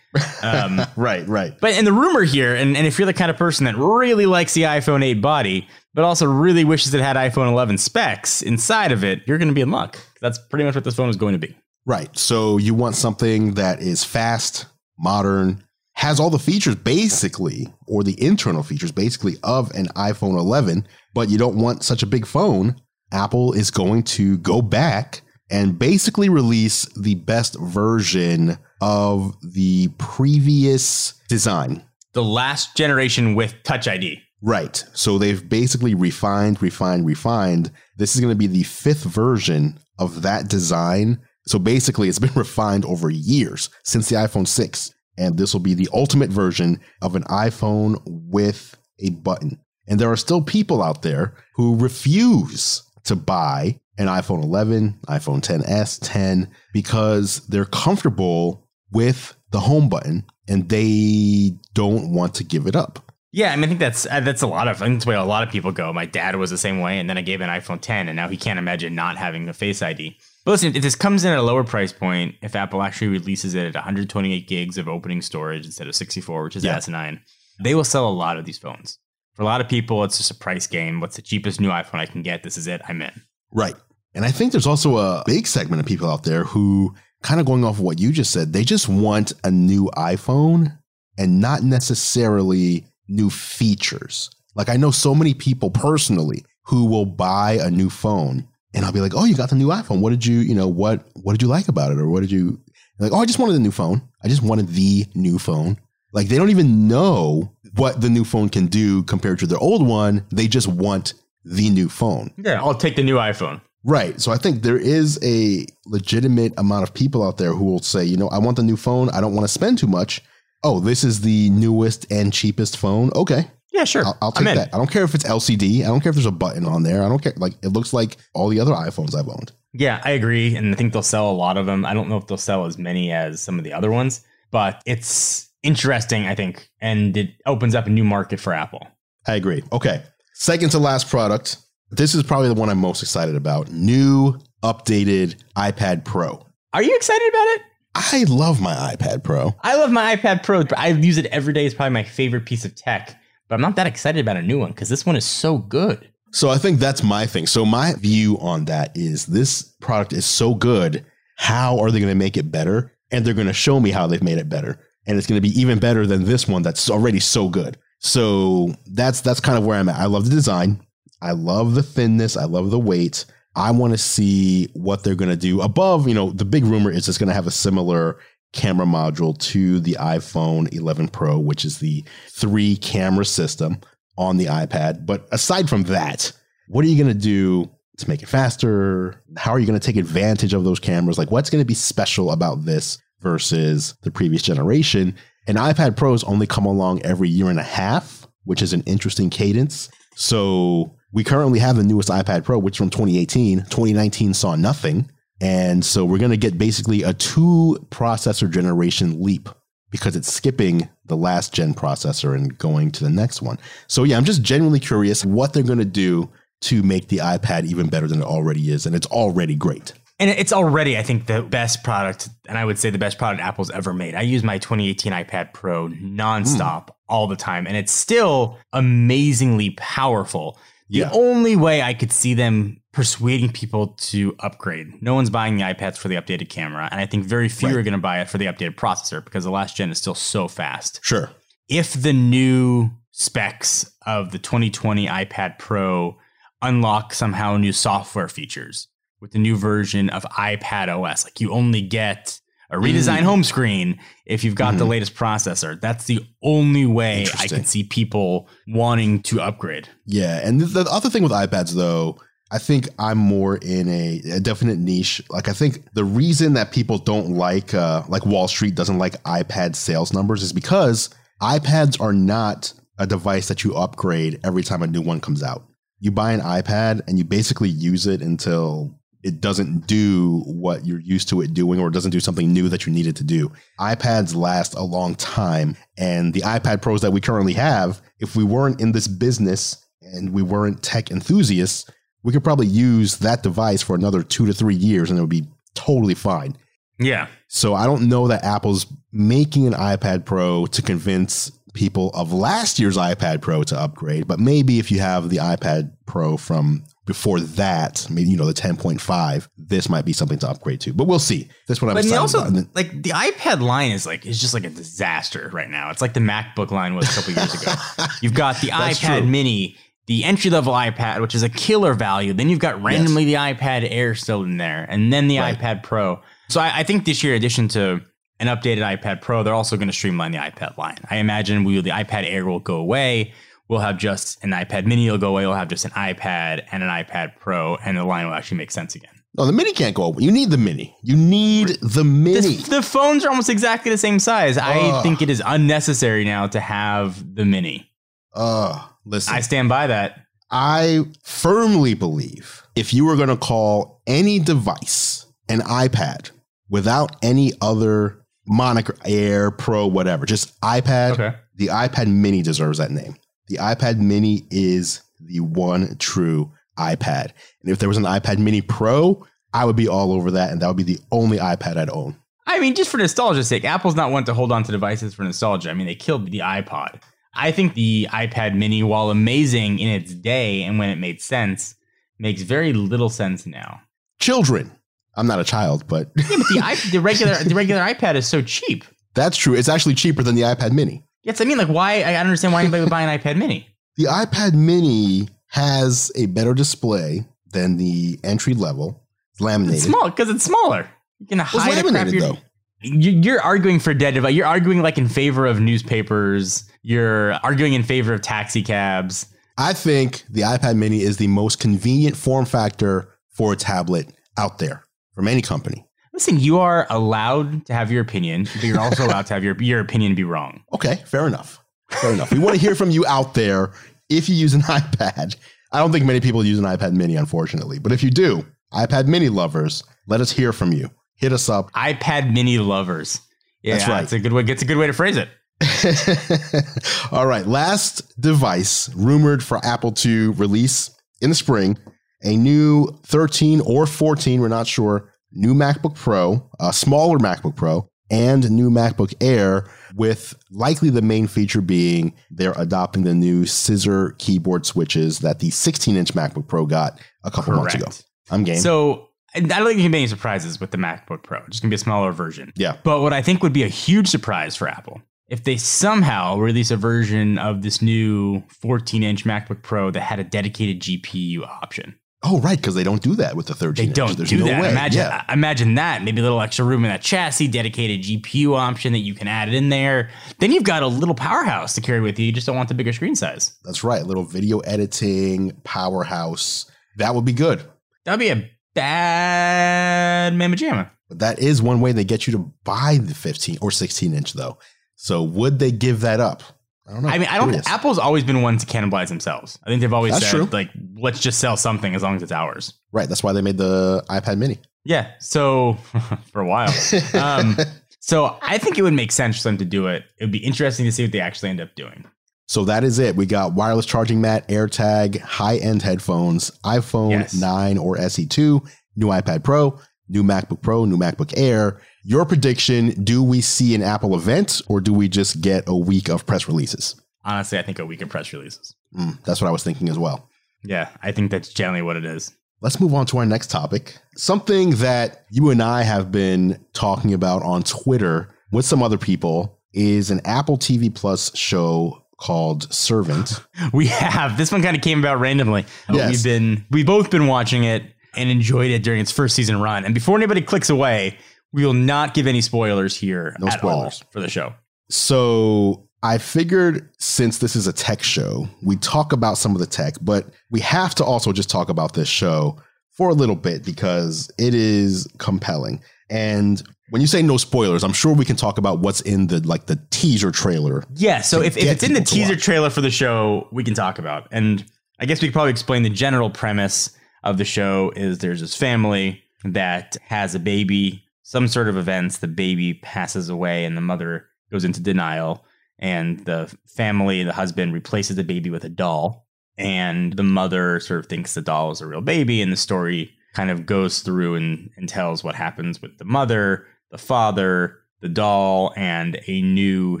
Um, 0.42 0.80
right, 0.96 1.26
right. 1.28 1.54
But 1.60 1.74
and 1.74 1.86
the 1.86 1.92
rumor 1.92 2.22
here, 2.22 2.54
and, 2.54 2.76
and 2.76 2.86
if 2.86 2.98
you're 2.98 3.06
the 3.06 3.12
kind 3.12 3.30
of 3.30 3.36
person 3.36 3.64
that 3.66 3.76
really 3.76 4.26
likes 4.26 4.54
the 4.54 4.62
iPhone 4.62 5.04
8 5.04 5.14
body, 5.14 5.68
but 5.94 6.04
also 6.04 6.26
really 6.26 6.64
wishes 6.64 6.94
it 6.94 7.00
had 7.00 7.16
iPhone 7.16 7.48
11 7.48 7.78
specs 7.78 8.42
inside 8.42 8.92
of 8.92 9.04
it, 9.04 9.22
you're 9.26 9.38
going 9.38 9.48
to 9.48 9.54
be 9.54 9.60
in 9.60 9.70
luck. 9.70 9.98
That's 10.20 10.38
pretty 10.38 10.64
much 10.64 10.74
what 10.74 10.84
this 10.84 10.94
phone 10.94 11.08
is 11.08 11.16
going 11.16 11.32
to 11.32 11.38
be. 11.38 11.56
Right. 11.86 12.16
So 12.16 12.58
you 12.58 12.74
want 12.74 12.96
something 12.96 13.54
that 13.54 13.80
is 13.80 14.04
fast, 14.04 14.66
modern, 14.98 15.64
has 15.94 16.20
all 16.20 16.30
the 16.30 16.38
features 16.38 16.76
basically, 16.76 17.66
or 17.86 18.04
the 18.04 18.22
internal 18.22 18.62
features 18.62 18.92
basically 18.92 19.36
of 19.42 19.70
an 19.72 19.86
iPhone 19.96 20.38
11, 20.38 20.86
but 21.14 21.28
you 21.28 21.38
don't 21.38 21.56
want 21.56 21.82
such 21.82 22.02
a 22.02 22.06
big 22.06 22.26
phone. 22.26 22.76
Apple 23.10 23.52
is 23.52 23.70
going 23.70 24.02
to 24.02 24.38
go 24.38 24.62
back 24.62 25.22
and 25.50 25.78
basically 25.78 26.28
release 26.28 26.84
the 26.94 27.14
best 27.16 27.58
version 27.58 28.58
of 28.80 29.36
the 29.42 29.88
previous 29.98 31.14
design. 31.28 31.84
The 32.12 32.24
last 32.24 32.76
generation 32.76 33.34
with 33.34 33.54
Touch 33.62 33.88
ID. 33.88 34.22
Right. 34.40 34.84
So 34.92 35.18
they've 35.18 35.46
basically 35.48 35.94
refined, 35.94 36.62
refined, 36.62 37.06
refined. 37.06 37.72
This 37.96 38.14
is 38.14 38.20
going 38.20 38.32
to 38.32 38.38
be 38.38 38.46
the 38.46 38.62
fifth 38.62 39.04
version 39.04 39.78
of 39.98 40.22
that 40.22 40.48
design. 40.48 41.20
So 41.46 41.58
basically, 41.58 42.08
it's 42.08 42.18
been 42.18 42.32
refined 42.36 42.84
over 42.84 43.10
years 43.10 43.68
since 43.84 44.08
the 44.08 44.16
iPhone 44.16 44.46
6. 44.46 44.94
And 45.16 45.36
this 45.36 45.52
will 45.52 45.60
be 45.60 45.74
the 45.74 45.88
ultimate 45.92 46.30
version 46.30 46.80
of 47.02 47.16
an 47.16 47.24
iPhone 47.24 48.00
with 48.06 48.76
a 49.00 49.10
button. 49.10 49.58
And 49.88 49.98
there 49.98 50.12
are 50.12 50.16
still 50.16 50.42
people 50.42 50.82
out 50.82 51.02
there 51.02 51.34
who 51.54 51.76
refuse 51.76 52.82
to 53.04 53.16
buy 53.16 53.80
an 53.98 54.06
iPhone 54.06 54.42
11, 54.42 55.00
iPhone 55.08 55.40
10s, 55.40 55.98
10 56.02 56.48
because 56.72 57.46
they're 57.48 57.64
comfortable 57.64 58.66
with 58.92 59.36
the 59.50 59.60
home 59.60 59.88
button 59.88 60.24
and 60.48 60.68
they 60.68 61.52
don't 61.74 62.12
want 62.12 62.34
to 62.36 62.44
give 62.44 62.66
it 62.66 62.76
up. 62.76 63.04
Yeah, 63.30 63.52
I 63.52 63.56
mean, 63.56 63.64
I 63.64 63.66
think 63.66 63.80
that's 63.80 64.06
uh, 64.06 64.20
that's 64.20 64.40
a 64.40 64.46
lot 64.46 64.68
of. 64.68 64.78
That's 64.78 65.04
way 65.04 65.14
a 65.14 65.22
lot 65.22 65.46
of 65.46 65.52
people 65.52 65.70
go. 65.70 65.92
My 65.92 66.06
dad 66.06 66.36
was 66.36 66.48
the 66.48 66.56
same 66.56 66.80
way, 66.80 66.98
and 66.98 67.10
then 67.10 67.18
I 67.18 67.22
gave 67.22 67.42
him 67.42 67.50
an 67.50 67.60
iPhone 67.60 67.78
10, 67.78 68.08
and 68.08 68.16
now 68.16 68.26
he 68.26 68.38
can't 68.38 68.58
imagine 68.58 68.94
not 68.94 69.18
having 69.18 69.44
the 69.44 69.52
Face 69.52 69.82
ID. 69.82 70.16
But 70.46 70.52
listen, 70.52 70.74
if 70.74 70.80
this 70.82 70.94
comes 70.94 71.26
in 71.26 71.32
at 71.32 71.38
a 71.38 71.42
lower 71.42 71.62
price 71.62 71.92
point, 71.92 72.36
if 72.40 72.56
Apple 72.56 72.82
actually 72.82 73.08
releases 73.08 73.54
it 73.54 73.66
at 73.66 73.74
128 73.74 74.48
gigs 74.48 74.78
of 74.78 74.88
opening 74.88 75.20
storage 75.20 75.66
instead 75.66 75.86
of 75.88 75.94
64, 75.94 76.42
which 76.44 76.56
is 76.56 76.64
Yeah. 76.64 76.78
S9, 76.78 77.20
they 77.62 77.74
will 77.74 77.84
sell 77.84 78.08
a 78.08 78.10
lot 78.10 78.38
of 78.38 78.46
these 78.46 78.58
phones. 78.58 78.98
For 79.34 79.42
a 79.42 79.44
lot 79.44 79.60
of 79.60 79.68
people, 79.68 80.02
it's 80.04 80.16
just 80.16 80.30
a 80.30 80.34
price 80.34 80.66
game. 80.66 81.00
What's 81.00 81.16
the 81.16 81.22
cheapest 81.22 81.60
new 81.60 81.68
iPhone 81.68 81.98
I 81.98 82.06
can 82.06 82.22
get? 82.22 82.42
This 82.44 82.56
is 82.56 82.66
it. 82.66 82.80
I'm 82.88 83.02
in. 83.02 83.12
Right. 83.52 83.76
And 84.18 84.26
I 84.26 84.32
think 84.32 84.50
there's 84.50 84.66
also 84.66 84.96
a 84.96 85.22
big 85.26 85.46
segment 85.46 85.78
of 85.78 85.86
people 85.86 86.10
out 86.10 86.24
there 86.24 86.42
who, 86.42 86.92
kind 87.22 87.38
of 87.38 87.46
going 87.46 87.62
off 87.62 87.76
of 87.76 87.82
what 87.82 88.00
you 88.00 88.10
just 88.10 88.32
said, 88.32 88.52
they 88.52 88.64
just 88.64 88.88
want 88.88 89.32
a 89.44 89.50
new 89.52 89.92
iPhone 89.96 90.76
and 91.16 91.40
not 91.40 91.62
necessarily 91.62 92.84
new 93.06 93.30
features. 93.30 94.28
Like 94.56 94.70
I 94.70 94.76
know 94.76 94.90
so 94.90 95.14
many 95.14 95.34
people 95.34 95.70
personally 95.70 96.44
who 96.64 96.86
will 96.86 97.06
buy 97.06 97.60
a 97.62 97.70
new 97.70 97.88
phone 97.88 98.48
and 98.74 98.84
I'll 98.84 98.90
be 98.90 99.00
like, 99.00 99.14
"Oh, 99.14 99.24
you 99.24 99.36
got 99.36 99.50
the 99.50 99.54
new 99.54 99.68
iPhone. 99.68 100.00
What 100.00 100.10
did 100.10 100.26
you, 100.26 100.40
you 100.40 100.54
know, 100.56 100.66
what 100.66 101.06
what 101.22 101.34
did 101.34 101.42
you 101.42 101.46
like 101.46 101.68
about 101.68 101.92
it 101.92 101.98
or 101.98 102.08
what 102.08 102.22
did 102.22 102.32
you 102.32 102.60
like, 102.98 103.12
"Oh, 103.12 103.20
I 103.20 103.24
just 103.24 103.38
wanted 103.38 103.54
a 103.54 103.60
new 103.60 103.70
phone. 103.70 104.02
I 104.24 104.26
just 104.26 104.42
wanted 104.42 104.70
the 104.70 105.06
new 105.14 105.38
phone." 105.38 105.78
Like 106.12 106.26
they 106.26 106.38
don't 106.38 106.50
even 106.50 106.88
know 106.88 107.52
what 107.76 108.00
the 108.00 108.10
new 108.10 108.24
phone 108.24 108.48
can 108.48 108.66
do 108.66 109.04
compared 109.04 109.38
to 109.38 109.46
their 109.46 109.58
old 109.58 109.86
one. 109.86 110.26
They 110.32 110.48
just 110.48 110.66
want 110.66 111.14
the 111.44 111.70
new 111.70 111.88
phone. 111.88 112.32
Yeah, 112.36 112.60
I'll 112.60 112.74
take 112.74 112.96
the 112.96 113.04
new 113.04 113.14
iPhone. 113.14 113.60
Right. 113.84 114.20
So 114.20 114.32
I 114.32 114.36
think 114.36 114.62
there 114.62 114.76
is 114.76 115.18
a 115.22 115.66
legitimate 115.86 116.52
amount 116.58 116.82
of 116.82 116.94
people 116.94 117.22
out 117.26 117.38
there 117.38 117.52
who 117.52 117.64
will 117.64 117.80
say, 117.80 118.04
you 118.04 118.16
know, 118.16 118.28
I 118.28 118.38
want 118.38 118.56
the 118.56 118.62
new 118.62 118.76
phone. 118.76 119.08
I 119.10 119.20
don't 119.20 119.34
want 119.34 119.44
to 119.44 119.52
spend 119.52 119.78
too 119.78 119.86
much. 119.86 120.22
Oh, 120.64 120.80
this 120.80 121.04
is 121.04 121.20
the 121.20 121.50
newest 121.50 122.10
and 122.10 122.32
cheapest 122.32 122.76
phone. 122.76 123.10
Okay. 123.14 123.50
Yeah, 123.72 123.84
sure. 123.84 124.04
I'll, 124.04 124.18
I'll 124.20 124.32
take 124.32 124.46
that. 124.46 124.74
I 124.74 124.78
don't 124.78 124.90
care 124.90 125.04
if 125.04 125.14
it's 125.14 125.24
LCD. 125.24 125.82
I 125.82 125.86
don't 125.86 126.00
care 126.00 126.10
if 126.10 126.16
there's 126.16 126.26
a 126.26 126.32
button 126.32 126.66
on 126.66 126.82
there. 126.82 127.04
I 127.04 127.08
don't 127.08 127.22
care. 127.22 127.34
Like 127.36 127.52
it 127.62 127.68
looks 127.68 127.92
like 127.92 128.16
all 128.34 128.48
the 128.48 128.58
other 128.58 128.72
iPhones 128.72 129.14
I've 129.14 129.28
owned. 129.28 129.52
Yeah, 129.72 130.00
I 130.04 130.10
agree. 130.10 130.56
And 130.56 130.74
I 130.74 130.76
think 130.76 130.92
they'll 130.92 131.02
sell 131.02 131.30
a 131.30 131.32
lot 131.32 131.56
of 131.56 131.66
them. 131.66 131.84
I 131.84 131.94
don't 131.94 132.08
know 132.08 132.16
if 132.16 132.26
they'll 132.26 132.38
sell 132.38 132.66
as 132.66 132.78
many 132.78 133.12
as 133.12 133.40
some 133.40 133.58
of 133.58 133.64
the 133.64 133.72
other 133.72 133.90
ones, 133.90 134.24
but 134.50 134.82
it's 134.86 135.48
interesting, 135.62 136.26
I 136.26 136.34
think. 136.34 136.68
And 136.80 137.16
it 137.16 137.34
opens 137.46 137.74
up 137.74 137.86
a 137.86 137.90
new 137.90 138.04
market 138.04 138.40
for 138.40 138.52
Apple. 138.52 138.86
I 139.26 139.36
agree. 139.36 139.62
Okay. 139.70 140.02
Second 140.34 140.70
to 140.70 140.78
last 140.78 141.08
product. 141.08 141.58
This 141.90 142.14
is 142.14 142.22
probably 142.22 142.48
the 142.48 142.54
one 142.54 142.68
I'm 142.68 142.78
most 142.78 143.02
excited 143.02 143.34
about. 143.34 143.70
New 143.70 144.38
updated 144.62 145.36
iPad 145.56 146.04
Pro. 146.04 146.44
Are 146.74 146.82
you 146.82 146.94
excited 146.94 147.28
about 147.28 147.46
it? 147.48 147.62
I 147.94 148.24
love 148.28 148.60
my 148.60 148.74
iPad 148.74 149.24
Pro. 149.24 149.54
I 149.62 149.76
love 149.76 149.90
my 149.90 150.14
iPad 150.14 150.42
Pro, 150.42 150.64
I 150.76 150.88
use 150.88 151.18
it 151.18 151.26
every 151.26 151.52
day. 151.52 151.64
It's 151.64 151.74
probably 151.74 151.94
my 151.94 152.04
favorite 152.04 152.46
piece 152.46 152.64
of 152.64 152.74
tech. 152.74 153.18
But 153.48 153.54
I'm 153.54 153.60
not 153.62 153.76
that 153.76 153.86
excited 153.86 154.20
about 154.20 154.36
a 154.36 154.42
new 154.42 154.58
one 154.58 154.70
because 154.70 154.90
this 154.90 155.06
one 155.06 155.16
is 155.16 155.24
so 155.24 155.58
good. 155.58 156.10
So 156.32 156.50
I 156.50 156.58
think 156.58 156.78
that's 156.78 157.02
my 157.02 157.24
thing. 157.24 157.46
So 157.46 157.64
my 157.64 157.94
view 157.94 158.38
on 158.38 158.66
that 158.66 158.92
is 158.94 159.26
this 159.26 159.62
product 159.80 160.12
is 160.12 160.26
so 160.26 160.54
good. 160.54 161.06
How 161.36 161.78
are 161.78 161.90
they 161.90 162.00
going 162.00 162.12
to 162.12 162.18
make 162.18 162.36
it 162.36 162.52
better? 162.52 162.92
And 163.10 163.24
they're 163.24 163.32
going 163.32 163.46
to 163.46 163.54
show 163.54 163.80
me 163.80 163.90
how 163.90 164.06
they've 164.06 164.22
made 164.22 164.36
it 164.36 164.50
better. 164.50 164.78
And 165.06 165.16
it's 165.16 165.26
going 165.26 165.40
to 165.40 165.48
be 165.48 165.58
even 165.58 165.78
better 165.78 166.06
than 166.06 166.24
this 166.24 166.46
one 166.46 166.60
that's 166.60 166.90
already 166.90 167.20
so 167.20 167.48
good. 167.48 167.78
So 168.00 168.74
that's 168.86 169.22
that's 169.22 169.40
kind 169.40 169.56
of 169.56 169.64
where 169.64 169.78
I'm 169.78 169.88
at. 169.88 169.96
I 169.96 170.04
love 170.04 170.24
the 170.24 170.30
design. 170.30 170.84
I 171.20 171.32
love 171.32 171.74
the 171.74 171.82
thinness. 171.82 172.36
I 172.36 172.44
love 172.44 172.70
the 172.70 172.78
weight. 172.78 173.24
I 173.54 173.72
want 173.72 173.92
to 173.92 173.98
see 173.98 174.68
what 174.74 175.02
they're 175.02 175.14
going 175.16 175.30
to 175.30 175.36
do 175.36 175.60
above, 175.60 176.06
you 176.06 176.14
know, 176.14 176.30
the 176.30 176.44
big 176.44 176.64
rumor 176.64 176.92
is 176.92 177.08
it's 177.08 177.18
going 177.18 177.28
to 177.28 177.34
have 177.34 177.48
a 177.48 177.52
similar 177.52 178.18
camera 178.52 178.86
module 178.86 179.36
to 179.38 179.80
the 179.80 179.96
iPhone 179.98 180.72
11 180.72 181.08
Pro, 181.08 181.38
which 181.38 181.64
is 181.64 181.78
the 181.78 182.04
three 182.28 182.76
camera 182.76 183.24
system 183.24 183.80
on 184.16 184.36
the 184.36 184.46
iPad. 184.46 185.06
But 185.06 185.28
aside 185.32 185.68
from 185.68 185.84
that, 185.84 186.32
what 186.68 186.84
are 186.84 186.88
you 186.88 187.02
going 187.02 187.12
to 187.12 187.20
do 187.20 187.70
to 187.98 188.08
make 188.08 188.22
it 188.22 188.28
faster? 188.28 189.22
How 189.36 189.50
are 189.52 189.58
you 189.58 189.66
going 189.66 189.78
to 189.78 189.84
take 189.84 189.96
advantage 189.96 190.54
of 190.54 190.64
those 190.64 190.78
cameras? 190.78 191.18
Like, 191.18 191.30
what's 191.30 191.50
going 191.50 191.62
to 191.62 191.66
be 191.66 191.74
special 191.74 192.30
about 192.30 192.64
this 192.64 192.98
versus 193.20 193.94
the 194.02 194.10
previous 194.10 194.42
generation? 194.42 195.16
And 195.46 195.58
iPad 195.58 195.96
Pros 195.96 196.22
only 196.24 196.46
come 196.46 196.64
along 196.66 197.02
every 197.02 197.28
year 197.28 197.48
and 197.48 197.58
a 197.58 197.64
half, 197.64 198.26
which 198.44 198.62
is 198.62 198.72
an 198.72 198.82
interesting 198.82 199.30
cadence. 199.30 199.88
So 200.14 200.94
we 201.12 201.24
currently 201.24 201.58
have 201.58 201.76
the 201.76 201.84
newest 201.84 202.08
iPad 202.08 202.44
Pro, 202.44 202.58
which 202.58 202.78
from 202.78 202.90
2018. 202.90 203.60
2019 203.60 204.34
saw 204.34 204.54
nothing. 204.54 205.10
And 205.40 205.84
so 205.84 206.04
we're 206.04 206.18
going 206.18 206.32
to 206.32 206.36
get 206.36 206.58
basically 206.58 207.02
a 207.02 207.12
two 207.12 207.86
processor 207.90 208.50
generation 208.50 209.22
leap 209.22 209.48
because 209.90 210.16
it's 210.16 210.30
skipping 210.32 210.88
the 211.06 211.16
last 211.16 211.54
gen 211.54 211.74
processor 211.74 212.34
and 212.34 212.58
going 212.58 212.90
to 212.90 213.04
the 213.04 213.10
next 213.10 213.40
one. 213.40 213.58
So 213.86 214.04
yeah, 214.04 214.16
I'm 214.16 214.24
just 214.24 214.42
genuinely 214.42 214.80
curious 214.80 215.24
what 215.24 215.52
they're 215.52 215.62
going 215.62 215.78
to 215.78 215.84
do 215.84 216.30
to 216.62 216.82
make 216.82 217.08
the 217.08 217.18
iPad 217.18 217.64
even 217.64 217.88
better 217.88 218.06
than 218.08 218.20
it 218.20 218.26
already 218.26 218.70
is. 218.70 218.84
And 218.84 218.94
it's 218.94 219.06
already 219.06 219.54
great. 219.54 219.92
And 220.20 220.30
it's 220.30 220.52
already, 220.52 220.98
I 220.98 221.04
think, 221.04 221.26
the 221.26 221.42
best 221.42 221.84
product, 221.84 222.28
and 222.48 222.58
I 222.58 222.64
would 222.64 222.76
say 222.76 222.90
the 222.90 222.98
best 222.98 223.18
product 223.18 223.40
Apple's 223.40 223.70
ever 223.70 223.94
made. 223.94 224.16
I 224.16 224.22
use 224.22 224.42
my 224.42 224.58
2018 224.58 225.12
iPad 225.12 225.52
Pro 225.52 225.88
nonstop 225.88 226.88
mm. 226.88 226.94
all 227.08 227.28
the 227.28 227.36
time, 227.36 227.68
and 227.68 227.76
it's 227.76 227.92
still 227.92 228.58
amazingly 228.72 229.70
powerful. 229.70 230.58
The 230.90 231.00
yeah. 231.00 231.10
only 231.12 231.54
way 231.54 231.82
I 231.82 231.92
could 231.94 232.12
see 232.12 232.34
them 232.34 232.80
persuading 232.92 233.52
people 233.52 233.88
to 233.88 234.34
upgrade. 234.40 235.02
No 235.02 235.14
one's 235.14 235.30
buying 235.30 235.56
the 235.56 235.62
iPads 235.62 235.98
for 235.98 236.08
the 236.08 236.16
updated 236.16 236.48
camera, 236.48 236.88
and 236.90 237.00
I 237.00 237.06
think 237.06 237.24
very 237.24 237.48
few 237.48 237.68
right. 237.68 237.76
are 237.76 237.82
going 237.82 237.92
to 237.92 237.98
buy 237.98 238.20
it 238.20 238.28
for 238.28 238.38
the 238.38 238.46
updated 238.46 238.76
processor 238.76 239.22
because 239.22 239.44
the 239.44 239.50
last 239.50 239.76
gen 239.76 239.90
is 239.90 239.98
still 239.98 240.14
so 240.14 240.48
fast. 240.48 241.00
Sure. 241.02 241.30
If 241.68 241.92
the 241.92 242.12
new 242.12 242.90
specs 243.12 243.92
of 244.06 244.32
the 244.32 244.38
2020 244.38 245.06
iPad 245.06 245.58
Pro 245.58 246.16
unlock 246.62 247.12
somehow 247.12 247.56
new 247.56 247.72
software 247.72 248.28
features 248.28 248.88
with 249.20 249.32
the 249.32 249.38
new 249.38 249.56
version 249.56 250.08
of 250.10 250.22
iPad 250.24 250.88
OS, 250.88 251.24
like 251.24 251.40
you 251.40 251.52
only 251.52 251.82
get 251.82 252.40
a 252.70 252.76
redesigned 252.76 253.20
mm. 253.20 253.24
home 253.24 253.44
screen 253.44 253.98
if 254.26 254.44
you've 254.44 254.54
got 254.54 254.70
mm-hmm. 254.70 254.78
the 254.78 254.84
latest 254.84 255.14
processor. 255.14 255.80
That's 255.80 256.04
the 256.04 256.20
only 256.42 256.86
way 256.86 257.26
I 257.38 257.46
can 257.46 257.64
see 257.64 257.84
people 257.84 258.48
wanting 258.66 259.22
to 259.24 259.40
upgrade. 259.40 259.88
Yeah, 260.06 260.46
and 260.46 260.60
the 260.60 260.88
other 260.90 261.10
thing 261.10 261.22
with 261.22 261.32
iPads 261.32 261.72
though, 261.72 262.18
I 262.50 262.58
think 262.58 262.88
I'm 262.98 263.18
more 263.18 263.56
in 263.58 263.88
a, 263.88 264.20
a 264.32 264.40
definite 264.40 264.78
niche. 264.78 265.22
Like 265.30 265.48
I 265.48 265.52
think 265.52 265.84
the 265.94 266.04
reason 266.04 266.54
that 266.54 266.72
people 266.72 266.98
don't 266.98 267.34
like 267.34 267.74
uh, 267.74 268.02
like 268.08 268.26
Wall 268.26 268.48
Street 268.48 268.74
doesn't 268.74 268.98
like 268.98 269.22
iPad 269.24 269.74
sales 269.74 270.12
numbers 270.12 270.42
is 270.42 270.52
because 270.52 271.10
iPads 271.42 272.00
are 272.00 272.12
not 272.12 272.72
a 272.98 273.06
device 273.06 273.48
that 273.48 273.64
you 273.64 273.74
upgrade 273.74 274.40
every 274.44 274.62
time 274.62 274.82
a 274.82 274.86
new 274.86 275.00
one 275.00 275.20
comes 275.20 275.42
out. 275.42 275.64
You 276.00 276.10
buy 276.10 276.32
an 276.32 276.40
iPad 276.40 277.00
and 277.06 277.18
you 277.18 277.24
basically 277.24 277.68
use 277.68 278.06
it 278.06 278.22
until 278.22 278.97
it 279.22 279.40
doesn't 279.40 279.86
do 279.86 280.42
what 280.46 280.86
you're 280.86 281.00
used 281.00 281.28
to 281.28 281.40
it 281.40 281.52
doing 281.52 281.80
or 281.80 281.88
it 281.88 281.92
doesn't 281.92 282.12
do 282.12 282.20
something 282.20 282.52
new 282.52 282.68
that 282.68 282.86
you 282.86 282.92
need 282.92 283.06
it 283.06 283.16
to 283.16 283.24
do. 283.24 283.50
iPads 283.80 284.34
last 284.34 284.74
a 284.74 284.82
long 284.82 285.14
time. 285.16 285.76
And 285.96 286.32
the 286.32 286.42
iPad 286.42 286.82
Pros 286.82 287.00
that 287.00 287.12
we 287.12 287.20
currently 287.20 287.54
have, 287.54 288.00
if 288.20 288.36
we 288.36 288.44
weren't 288.44 288.80
in 288.80 288.92
this 288.92 289.08
business 289.08 289.84
and 290.00 290.32
we 290.32 290.42
weren't 290.42 290.82
tech 290.82 291.10
enthusiasts, 291.10 291.90
we 292.22 292.32
could 292.32 292.44
probably 292.44 292.66
use 292.66 293.18
that 293.18 293.42
device 293.42 293.82
for 293.82 293.96
another 293.96 294.22
two 294.22 294.46
to 294.46 294.52
three 294.52 294.74
years 294.74 295.10
and 295.10 295.18
it 295.18 295.22
would 295.22 295.30
be 295.30 295.46
totally 295.74 296.14
fine. 296.14 296.56
Yeah. 296.98 297.28
So 297.48 297.74
I 297.74 297.86
don't 297.86 298.08
know 298.08 298.28
that 298.28 298.44
Apple's 298.44 298.86
making 299.12 299.66
an 299.66 299.72
iPad 299.72 300.24
Pro 300.24 300.66
to 300.66 300.82
convince 300.82 301.50
people 301.74 302.10
of 302.10 302.32
last 302.32 302.78
year's 302.78 302.96
iPad 302.96 303.40
Pro 303.40 303.62
to 303.64 303.78
upgrade, 303.78 304.26
but 304.26 304.40
maybe 304.40 304.78
if 304.78 304.90
you 304.90 305.00
have 305.00 305.28
the 305.30 305.36
iPad 305.36 305.92
Pro 306.06 306.36
from 306.36 306.84
before 307.08 307.40
that, 307.40 308.06
maybe 308.10 308.28
you 308.28 308.36
know 308.36 308.44
the 308.44 308.52
10.5, 308.52 309.48
this 309.56 309.88
might 309.88 310.04
be 310.04 310.12
something 310.12 310.38
to 310.38 310.48
upgrade 310.48 310.78
to. 310.82 310.92
But 310.92 311.06
we'll 311.06 311.18
see. 311.18 311.48
That's 311.66 311.80
what 311.80 311.88
I'm. 311.88 311.94
But 311.94 312.12
also, 312.12 312.46
about. 312.46 312.66
like 312.76 312.90
the 313.02 313.10
iPad 313.10 313.62
line 313.62 313.90
is 313.90 314.06
like 314.06 314.26
it's 314.26 314.38
just 314.38 314.52
like 314.52 314.64
a 314.64 314.70
disaster 314.70 315.50
right 315.52 315.70
now. 315.70 315.90
It's 315.90 316.02
like 316.02 316.12
the 316.12 316.20
MacBook 316.20 316.70
line 316.70 316.94
was 316.94 317.08
a 317.10 317.14
couple 317.14 317.32
years 317.32 317.60
ago. 317.60 317.72
You've 318.22 318.34
got 318.34 318.60
the 318.60 318.68
iPad 318.68 319.20
true. 319.20 319.26
Mini, 319.26 319.78
the 320.06 320.22
entry 320.22 320.50
level 320.50 320.74
iPad, 320.74 321.22
which 321.22 321.34
is 321.34 321.42
a 321.42 321.48
killer 321.48 321.94
value. 321.94 322.34
Then 322.34 322.50
you've 322.50 322.58
got 322.58 322.82
randomly 322.82 323.24
yes. 323.24 323.58
the 323.58 323.64
iPad 323.64 323.88
Air 323.90 324.14
still 324.14 324.42
in 324.42 324.58
there, 324.58 324.86
and 324.90 325.10
then 325.10 325.28
the 325.28 325.38
right. 325.38 325.58
iPad 325.58 325.82
Pro. 325.82 326.20
So 326.48 326.60
I, 326.60 326.80
I 326.80 326.82
think 326.82 327.06
this 327.06 327.24
year, 327.24 327.32
in 327.32 327.38
addition 327.38 327.68
to 327.68 328.02
an 328.38 328.46
updated 328.48 328.80
iPad 328.80 329.22
Pro, 329.22 329.42
they're 329.42 329.54
also 329.54 329.76
going 329.76 329.88
to 329.88 329.94
streamline 329.94 330.32
the 330.32 330.38
iPad 330.38 330.76
line. 330.76 330.98
I 331.10 331.16
imagine 331.16 331.64
we 331.64 331.80
the 331.80 331.90
iPad 331.90 332.30
Air 332.30 332.44
will 332.44 332.60
go 332.60 332.76
away. 332.76 333.32
We'll 333.68 333.80
have 333.80 333.98
just 333.98 334.42
an 334.42 334.50
iPad 334.50 334.86
Mini 334.86 335.10
will 335.10 335.18
go 335.18 335.28
away. 335.28 335.46
We'll 335.46 335.54
have 335.54 335.68
just 335.68 335.84
an 335.84 335.90
iPad 335.92 336.64
and 336.72 336.82
an 336.82 336.88
iPad 336.88 337.36
Pro, 337.36 337.76
and 337.76 337.96
the 337.96 338.04
line 338.04 338.26
will 338.26 338.34
actually 338.34 338.56
make 338.56 338.70
sense 338.70 338.94
again. 338.94 339.12
No, 339.36 339.44
the 339.44 339.52
Mini 339.52 339.72
can't 339.72 339.94
go 339.94 340.04
away. 340.04 340.24
You 340.24 340.32
need 340.32 340.50
the 340.50 340.58
Mini. 340.58 340.96
You 341.02 341.16
need 341.16 341.76
the 341.82 342.02
Mini. 342.02 342.40
This, 342.40 342.68
the 342.68 342.82
phones 342.82 343.24
are 343.24 343.28
almost 343.28 343.50
exactly 343.50 343.90
the 343.90 343.98
same 343.98 344.18
size. 344.18 344.56
Uh, 344.56 344.62
I 344.64 345.02
think 345.02 345.22
it 345.22 345.30
is 345.30 345.42
unnecessary 345.44 346.24
now 346.24 346.46
to 346.48 346.58
have 346.58 347.34
the 347.34 347.44
Mini. 347.44 347.90
Uh, 348.34 348.86
listen. 349.04 349.34
I 349.34 349.40
stand 349.40 349.68
by 349.68 349.86
that. 349.86 350.22
I 350.50 351.04
firmly 351.22 351.94
believe 351.94 352.62
if 352.74 352.94
you 352.94 353.04
were 353.04 353.16
going 353.16 353.28
to 353.28 353.36
call 353.36 354.00
any 354.06 354.38
device 354.38 355.26
an 355.48 355.60
iPad 355.60 356.30
without 356.70 357.16
any 357.22 357.52
other 357.60 358.24
moniker, 358.46 358.96
Air, 359.04 359.50
Pro, 359.50 359.86
whatever, 359.86 360.24
just 360.24 360.58
iPad, 360.62 361.12
okay. 361.12 361.36
the 361.54 361.66
iPad 361.66 362.08
Mini 362.08 362.42
deserves 362.42 362.78
that 362.78 362.90
name. 362.90 363.14
The 363.48 363.56
iPad 363.56 363.98
Mini 363.98 364.46
is 364.50 365.02
the 365.20 365.40
one 365.40 365.96
true 365.98 366.52
iPad. 366.78 367.32
And 367.62 367.72
if 367.72 367.78
there 367.78 367.88
was 367.88 367.98
an 367.98 368.04
iPad 368.04 368.38
Mini 368.38 368.60
Pro, 368.60 369.26
I 369.52 369.64
would 369.64 369.76
be 369.76 369.88
all 369.88 370.12
over 370.12 370.30
that, 370.32 370.52
and 370.52 370.60
that 370.60 370.68
would 370.68 370.76
be 370.76 370.82
the 370.82 370.98
only 371.10 371.38
iPad 371.38 371.76
I'd 371.76 371.90
own. 371.90 372.16
I 372.46 372.58
mean, 372.60 372.74
just 372.74 372.90
for 372.90 372.98
nostalgia's 372.98 373.48
sake, 373.48 373.64
Apple's 373.64 373.94
not 373.94 374.10
one 374.10 374.24
to 374.24 374.34
hold 374.34 374.52
on 374.52 374.62
to 374.64 374.72
devices 374.72 375.14
for 375.14 375.22
nostalgia. 375.22 375.70
I 375.70 375.74
mean, 375.74 375.86
they 375.86 375.94
killed 375.94 376.30
the 376.30 376.38
iPod. 376.38 377.00
I 377.34 377.52
think 377.52 377.74
the 377.74 378.08
iPad 378.10 378.56
mini, 378.56 378.82
while 378.82 379.10
amazing 379.10 379.78
in 379.78 379.88
its 379.88 380.14
day 380.14 380.62
and 380.62 380.78
when 380.78 380.88
it 380.88 380.96
made 380.96 381.20
sense, 381.20 381.74
makes 382.18 382.42
very 382.42 382.72
little 382.72 383.10
sense 383.10 383.46
now. 383.46 383.80
Children. 384.18 384.72
I'm 385.14 385.26
not 385.26 385.40
a 385.40 385.44
child, 385.44 385.86
but 385.86 386.10
Yeah, 386.16 386.24
but 386.28 386.38
the, 386.48 386.88
the 386.92 387.00
regular 387.00 387.34
the 387.36 387.54
regular 387.54 387.82
iPad 387.82 388.14
is 388.14 388.26
so 388.26 388.40
cheap. 388.42 388.84
that's 389.14 389.36
true. 389.36 389.54
It's 389.54 389.68
actually 389.68 389.94
cheaper 389.94 390.22
than 390.22 390.34
the 390.34 390.42
iPad 390.42 390.72
mini. 390.72 391.04
Yes, 391.28 391.40
I 391.40 391.44
mean, 391.44 391.58
like, 391.58 391.68
why? 391.68 392.02
I 392.02 392.12
don't 392.12 392.22
understand 392.22 392.52
why 392.54 392.62
anybody 392.62 392.80
would 392.82 392.90
buy 392.90 393.02
an 393.02 393.18
iPad 393.18 393.36
mini. 393.36 393.68
The 393.96 394.04
iPad 394.04 394.54
mini 394.54 395.28
has 395.48 396.12
a 396.14 396.26
better 396.26 396.54
display 396.54 397.24
than 397.52 397.76
the 397.78 398.18
entry 398.22 398.54
level. 398.54 399.02
It's 399.32 399.40
laminated. 399.40 399.78
It's 399.78 399.86
small 399.86 400.08
because 400.08 400.28
it's 400.30 400.44
smaller. 400.44 400.88
You 401.18 401.26
can 401.26 401.40
It's 401.40 401.50
hide 401.50 401.76
the 401.78 401.82
crap. 401.82 401.84
laminated, 401.94 402.12
You're, 402.14 402.22
though. 402.32 402.38
you- 402.80 403.20
you're 403.22 403.40
arguing 403.42 403.80
for 403.80 403.92
dead 403.94 404.14
device. 404.14 404.34
You're 404.34 404.46
arguing 404.46 404.82
like 404.82 404.98
in 404.98 405.08
favor 405.08 405.46
of 405.46 405.58
newspapers. 405.58 406.64
You're 406.82 407.32
arguing 407.42 407.72
in 407.74 407.82
favor 407.82 408.14
of 408.14 408.22
taxi 408.22 408.62
cabs. 408.62 409.26
I 409.56 409.72
think 409.72 410.22
the 410.30 410.42
iPad 410.42 410.76
mini 410.76 411.00
is 411.02 411.16
the 411.16 411.26
most 411.26 411.58
convenient 411.58 412.16
form 412.16 412.44
factor 412.44 413.08
for 413.30 413.52
a 413.52 413.56
tablet 413.56 414.12
out 414.36 414.58
there 414.58 414.84
from 415.16 415.26
any 415.26 415.42
company. 415.42 415.84
Listen, 416.18 416.40
you 416.40 416.58
are 416.58 416.84
allowed 416.90 417.64
to 417.66 417.72
have 417.72 417.92
your 417.92 418.02
opinion, 418.02 418.48
but 418.52 418.64
you're 418.64 418.80
also 418.80 419.06
allowed 419.06 419.26
to 419.26 419.34
have 419.34 419.44
your 419.44 419.56
your 419.62 419.78
opinion 419.78 420.16
be 420.16 420.24
wrong. 420.24 420.64
Okay, 420.72 420.96
fair 421.06 421.28
enough. 421.28 421.64
Fair 421.92 422.12
enough. 422.12 422.32
We 422.32 422.40
want 422.40 422.56
to 422.56 422.60
hear 422.60 422.74
from 422.74 422.90
you 422.90 423.06
out 423.06 423.34
there 423.34 423.70
if 424.08 424.28
you 424.28 424.34
use 424.34 424.52
an 424.52 424.62
iPad. 424.62 425.36
I 425.70 425.78
don't 425.78 425.92
think 425.92 426.04
many 426.04 426.18
people 426.18 426.44
use 426.44 426.58
an 426.58 426.64
iPad 426.64 426.92
mini, 426.92 427.14
unfortunately. 427.14 427.78
But 427.78 427.92
if 427.92 428.02
you 428.02 428.10
do, 428.10 428.44
iPad 428.72 429.06
mini 429.06 429.28
lovers, 429.28 429.84
let 430.08 430.20
us 430.20 430.32
hear 430.32 430.52
from 430.52 430.72
you. 430.72 430.90
Hit 431.14 431.32
us 431.32 431.48
up. 431.48 431.70
iPad 431.70 432.34
mini 432.34 432.58
lovers. 432.58 433.20
Yeah, 433.62 433.76
That's 433.76 433.88
right. 433.88 434.02
It's 434.02 434.12
a 434.12 434.18
good 434.18 434.32
way. 434.32 434.42
It's 434.42 434.62
a 434.62 434.64
good 434.64 434.76
way 434.76 434.88
to 434.88 434.92
phrase 434.92 435.16
it. 435.16 435.28
All 437.12 437.28
right, 437.28 437.46
last 437.46 438.20
device 438.20 438.92
rumored 438.96 439.44
for 439.44 439.64
Apple 439.64 439.92
to 439.92 440.32
release 440.32 440.90
in 441.20 441.30
the 441.30 441.36
spring 441.36 441.78
a 442.24 442.36
new 442.36 442.88
13 443.06 443.60
or 443.60 443.86
14, 443.86 444.40
we're 444.40 444.48
not 444.48 444.66
sure, 444.66 445.14
new 445.32 445.54
MacBook 445.54 445.94
Pro, 445.94 446.48
a 446.60 446.72
smaller 446.72 447.18
MacBook 447.18 447.56
Pro, 447.56 447.88
and 448.10 448.50
new 448.50 448.70
MacBook 448.70 449.12
Air, 449.20 449.70
with 449.94 450.34
likely 450.50 450.90
the 450.90 451.02
main 451.02 451.26
feature 451.26 451.60
being 451.60 452.14
they're 452.30 452.54
adopting 452.56 453.02
the 453.04 453.14
new 453.14 453.44
scissor 453.46 454.14
keyboard 454.18 454.64
switches 454.66 455.20
that 455.20 455.40
the 455.40 455.50
16 455.50 455.96
inch 455.96 456.14
MacBook 456.14 456.48
Pro 456.48 456.66
got 456.66 456.98
a 457.24 457.30
couple 457.30 457.54
months 457.54 457.74
ago. 457.74 457.84
Correct. 457.84 458.04
I'm 458.30 458.44
game. 458.44 458.58
So 458.58 459.08
I 459.34 459.40
don't 459.40 459.48
think 459.48 459.64
there 459.64 459.84
can 459.84 459.90
be 459.90 459.98
any 459.98 460.06
surprises 460.06 460.60
with 460.60 460.70
the 460.70 460.78
MacBook 460.78 461.22
Pro. 461.22 461.38
It's 461.38 461.48
just 461.50 461.62
gonna 461.62 461.70
be 461.70 461.76
a 461.76 461.78
smaller 461.78 462.12
version. 462.12 462.52
yeah. 462.56 462.76
But 462.82 463.02
what 463.02 463.12
I 463.12 463.22
think 463.22 463.42
would 463.42 463.52
be 463.52 463.62
a 463.62 463.68
huge 463.68 464.08
surprise 464.08 464.56
for 464.56 464.68
Apple 464.68 465.02
if 465.28 465.44
they 465.44 465.56
somehow 465.56 466.38
release 466.38 466.70
a 466.70 466.76
version 466.76 467.38
of 467.38 467.62
this 467.62 467.82
new 467.82 468.42
14 468.48 469.02
inch 469.02 469.24
MacBook 469.24 469.62
Pro 469.62 469.90
that 469.90 470.00
had 470.00 470.18
a 470.18 470.24
dedicated 470.24 470.80
GPU 470.80 471.46
option. 471.46 471.98
Oh, 472.24 472.40
right, 472.40 472.56
because 472.58 472.74
they 472.74 472.82
don't 472.82 473.00
do 473.00 473.14
that 473.14 473.36
with 473.36 473.46
the 473.46 473.54
13 473.54 473.86
They 473.86 473.92
don't 473.92 474.16
do 474.26 474.38
no 474.38 474.46
that. 474.46 474.60
way. 474.60 474.70
Imagine, 474.70 474.98
Yeah. 475.02 475.22
imagine 475.32 475.74
that. 475.76 476.02
Maybe 476.02 476.20
a 476.20 476.24
little 476.24 476.40
extra 476.40 476.64
room 476.64 476.84
in 476.84 476.90
that 476.90 477.00
chassis, 477.00 477.46
dedicated 477.46 478.02
GPU 478.02 478.54
option 478.56 478.92
that 478.92 478.98
you 479.00 479.14
can 479.14 479.28
add 479.28 479.54
in 479.54 479.68
there. 479.68 480.10
Then 480.40 480.50
you've 480.50 480.64
got 480.64 480.82
a 480.82 480.88
little 480.88 481.14
powerhouse 481.14 481.74
to 481.76 481.80
carry 481.80 482.00
with 482.00 482.18
you. 482.18 482.26
You 482.26 482.32
just 482.32 482.46
don't 482.46 482.56
want 482.56 482.68
the 482.68 482.74
bigger 482.74 482.92
screen 482.92 483.14
size. 483.14 483.56
That's 483.64 483.84
right. 483.84 484.04
Little 484.04 484.24
video 484.24 484.58
editing 484.60 485.52
powerhouse. 485.62 486.66
That 486.96 487.14
would 487.14 487.24
be 487.24 487.32
good. 487.32 487.62
That'd 488.04 488.18
be 488.18 488.30
a 488.30 488.50
bad 488.74 490.34
mamma 490.34 490.56
jamma. 490.56 490.90
But 491.08 491.20
that 491.20 491.38
is 491.38 491.62
one 491.62 491.80
way 491.80 491.92
they 491.92 492.04
get 492.04 492.26
you 492.26 492.32
to 492.32 492.52
buy 492.64 492.98
the 493.00 493.14
15 493.14 493.58
or 493.60 493.70
16 493.70 494.12
inch, 494.12 494.32
though. 494.32 494.58
So 494.96 495.22
would 495.22 495.58
they 495.60 495.70
give 495.70 496.00
that 496.00 496.18
up? 496.20 496.42
I 496.88 496.92
don't 496.94 497.02
know. 497.02 497.08
I 497.10 497.18
mean, 497.18 497.28
I 497.28 497.36
don't. 497.36 497.48
Curious. 497.48 497.66
Apple's 497.68 497.98
always 497.98 498.24
been 498.24 498.40
one 498.42 498.56
to 498.58 498.66
cannibalize 498.66 499.08
themselves. 499.08 499.58
I 499.64 499.68
think 499.68 499.80
they've 499.82 499.92
always 499.92 500.14
That's 500.14 500.24
said, 500.30 500.36
true. 500.36 500.44
like, 500.46 500.70
let's 500.96 501.20
just 501.20 501.38
sell 501.38 501.56
something 501.56 501.94
as 501.94 502.02
long 502.02 502.16
as 502.16 502.22
it's 502.22 502.32
ours. 502.32 502.72
Right. 502.92 503.08
That's 503.08 503.22
why 503.22 503.32
they 503.32 503.42
made 503.42 503.58
the 503.58 504.02
iPad 504.08 504.38
Mini. 504.38 504.58
Yeah. 504.84 505.10
So 505.20 505.74
for 506.32 506.40
a 506.40 506.46
while. 506.46 506.72
Um, 507.14 507.56
so 508.00 508.38
I 508.40 508.56
think 508.58 508.78
it 508.78 508.82
would 508.82 508.94
make 508.94 509.12
sense 509.12 509.36
for 509.36 509.42
them 509.44 509.58
to 509.58 509.64
do 509.66 509.86
it. 509.88 510.04
It 510.18 510.24
would 510.24 510.32
be 510.32 510.38
interesting 510.38 510.86
to 510.86 510.92
see 510.92 511.02
what 511.04 511.12
they 511.12 511.20
actually 511.20 511.50
end 511.50 511.60
up 511.60 511.74
doing. 511.74 512.06
so 512.46 512.64
that 512.64 512.84
is 512.84 512.98
it. 512.98 513.14
We 513.16 513.26
got 513.26 513.52
wireless 513.52 513.84
charging 513.84 514.22
mat, 514.22 514.48
AirTag, 514.48 515.20
high 515.20 515.56
end 515.58 515.82
headphones, 515.82 516.50
iPhone 516.64 517.10
Yes. 517.10 517.34
9 517.34 517.76
or 517.76 517.96
SE2, 517.98 518.66
new 518.96 519.06
iPad 519.08 519.44
Pro, 519.44 519.78
new 520.08 520.22
MacBook 520.22 520.62
Pro, 520.62 520.86
new 520.86 520.96
MacBook 520.96 521.34
Air. 521.36 521.82
Your 522.04 522.24
prediction 522.24 522.90
do 523.04 523.22
we 523.22 523.40
see 523.40 523.74
an 523.74 523.82
Apple 523.82 524.14
event 524.14 524.62
or 524.68 524.80
do 524.80 524.92
we 524.92 525.08
just 525.08 525.40
get 525.40 525.64
a 525.66 525.76
week 525.76 526.08
of 526.08 526.26
press 526.26 526.48
releases? 526.48 527.00
Honestly, 527.24 527.58
I 527.58 527.62
think 527.62 527.78
a 527.78 527.86
week 527.86 528.00
of 528.00 528.08
press 528.08 528.32
releases. 528.32 528.74
Mm, 528.98 529.22
that's 529.24 529.40
what 529.40 529.48
I 529.48 529.50
was 529.50 529.62
thinking 529.62 529.88
as 529.88 529.98
well. 529.98 530.28
Yeah, 530.64 530.88
I 531.02 531.12
think 531.12 531.30
that's 531.30 531.52
generally 531.52 531.82
what 531.82 531.96
it 531.96 532.04
is. 532.04 532.34
Let's 532.60 532.80
move 532.80 532.94
on 532.94 533.06
to 533.06 533.18
our 533.18 533.26
next 533.26 533.50
topic. 533.50 533.98
Something 534.16 534.70
that 534.76 535.24
you 535.30 535.50
and 535.50 535.62
I 535.62 535.82
have 535.82 536.10
been 536.10 536.64
talking 536.72 537.12
about 537.14 537.42
on 537.42 537.62
Twitter 537.62 538.34
with 538.50 538.64
some 538.64 538.82
other 538.82 538.98
people 538.98 539.60
is 539.72 540.10
an 540.10 540.20
Apple 540.24 540.56
TV 540.58 540.92
Plus 540.92 541.36
show 541.36 542.02
called 542.20 542.72
Servant. 542.72 543.40
We 543.72 543.86
have 543.88 544.36
this 544.38 544.50
one 544.50 544.62
kind 544.62 544.76
of 544.76 544.82
came 544.82 544.98
about 544.98 545.20
randomly. 545.20 545.64
Uh, 545.88 545.94
Yes. 545.94 546.10
We've 546.10 546.24
been 546.24 546.64
we've 546.70 546.86
both 546.86 547.10
been 547.10 547.26
watching 547.26 547.64
it 547.64 547.82
and 548.16 548.30
enjoyed 548.30 548.70
it 548.70 548.82
during 548.82 549.00
its 549.00 549.12
first 549.12 549.36
season 549.36 549.60
run. 549.60 549.84
And 549.84 549.94
before 549.94 550.16
anybody 550.16 550.40
clicks 550.40 550.70
away, 550.70 551.18
we 551.52 551.64
will 551.64 551.74
not 551.74 552.14
give 552.14 552.26
any 552.26 552.40
spoilers 552.40 552.94
here 552.96 553.34
No 553.38 553.48
at 553.48 553.54
spoilers. 553.58 554.02
all 554.02 554.08
for 554.10 554.20
the 554.20 554.28
show. 554.28 554.54
So 554.90 555.88
I 556.02 556.18
figured 556.18 556.90
since 556.98 557.38
this 557.38 557.56
is 557.56 557.66
a 557.66 557.72
tech 557.72 558.02
show, 558.02 558.48
we 558.62 558.76
talk 558.76 559.12
about 559.12 559.38
some 559.38 559.52
of 559.52 559.58
the 559.60 559.66
tech, 559.66 559.94
but 560.00 560.26
we 560.50 560.60
have 560.60 560.94
to 560.96 561.04
also 561.04 561.32
just 561.32 561.50
talk 561.50 561.68
about 561.68 561.94
this 561.94 562.08
show 562.08 562.58
for 562.96 563.10
a 563.10 563.14
little 563.14 563.36
bit 563.36 563.64
because 563.64 564.30
it 564.38 564.54
is 564.54 565.06
compelling. 565.18 565.82
And 566.10 566.62
when 566.90 567.00
you 567.02 567.06
say 567.06 567.20
no 567.22 567.36
spoilers, 567.36 567.84
I'm 567.84 567.92
sure 567.92 568.14
we 568.14 568.24
can 568.24 568.36
talk 568.36 568.58
about 568.58 568.78
what's 568.80 569.00
in 569.02 569.26
the 569.26 569.40
like 569.46 569.66
the 569.66 569.78
teaser 569.90 570.30
trailer. 570.30 570.84
Yeah, 570.94 571.20
so 571.20 571.42
if, 571.42 571.56
if 571.56 571.64
it's 571.64 571.82
in 571.82 571.92
the 571.92 572.00
teaser 572.00 572.36
trailer 572.36 572.70
for 572.70 572.80
the 572.80 572.90
show, 572.90 573.46
we 573.52 573.62
can 573.62 573.74
talk 573.74 573.98
about. 573.98 574.26
And 574.32 574.64
I 574.98 575.06
guess 575.06 575.20
we 575.20 575.28
could 575.28 575.34
probably 575.34 575.50
explain 575.50 575.82
the 575.82 575.90
general 575.90 576.30
premise 576.30 576.90
of 577.24 577.36
the 577.36 577.44
show 577.44 577.92
is 577.94 578.18
there's 578.18 578.40
this 578.40 578.56
family 578.56 579.22
that 579.44 579.96
has 580.02 580.34
a 580.34 580.38
baby, 580.38 581.04
some 581.28 581.46
sort 581.46 581.68
of 581.68 581.76
events, 581.76 582.16
the 582.16 582.26
baby 582.26 582.72
passes 582.72 583.28
away 583.28 583.66
and 583.66 583.76
the 583.76 583.82
mother 583.82 584.24
goes 584.50 584.64
into 584.64 584.80
denial 584.80 585.44
and 585.78 586.24
the 586.24 586.50
family, 586.66 587.22
the 587.22 587.34
husband 587.34 587.74
replaces 587.74 588.16
the 588.16 588.24
baby 588.24 588.48
with 588.48 588.64
a 588.64 588.70
doll 588.70 589.26
and 589.58 590.14
the 590.14 590.22
mother 590.22 590.80
sort 590.80 591.00
of 591.00 591.04
thinks 591.04 591.34
the 591.34 591.42
doll 591.42 591.70
is 591.70 591.82
a 591.82 591.86
real 591.86 592.00
baby 592.00 592.40
and 592.40 592.50
the 592.50 592.56
story 592.56 593.10
kind 593.34 593.50
of 593.50 593.66
goes 593.66 594.00
through 594.00 594.36
and, 594.36 594.70
and 594.78 594.88
tells 594.88 595.22
what 595.22 595.34
happens 595.34 595.82
with 595.82 595.98
the 595.98 596.04
mother, 596.06 596.66
the 596.92 596.96
father, 596.96 597.76
the 598.00 598.08
doll, 598.08 598.72
and 598.74 599.20
a 599.26 599.42
new 599.42 600.00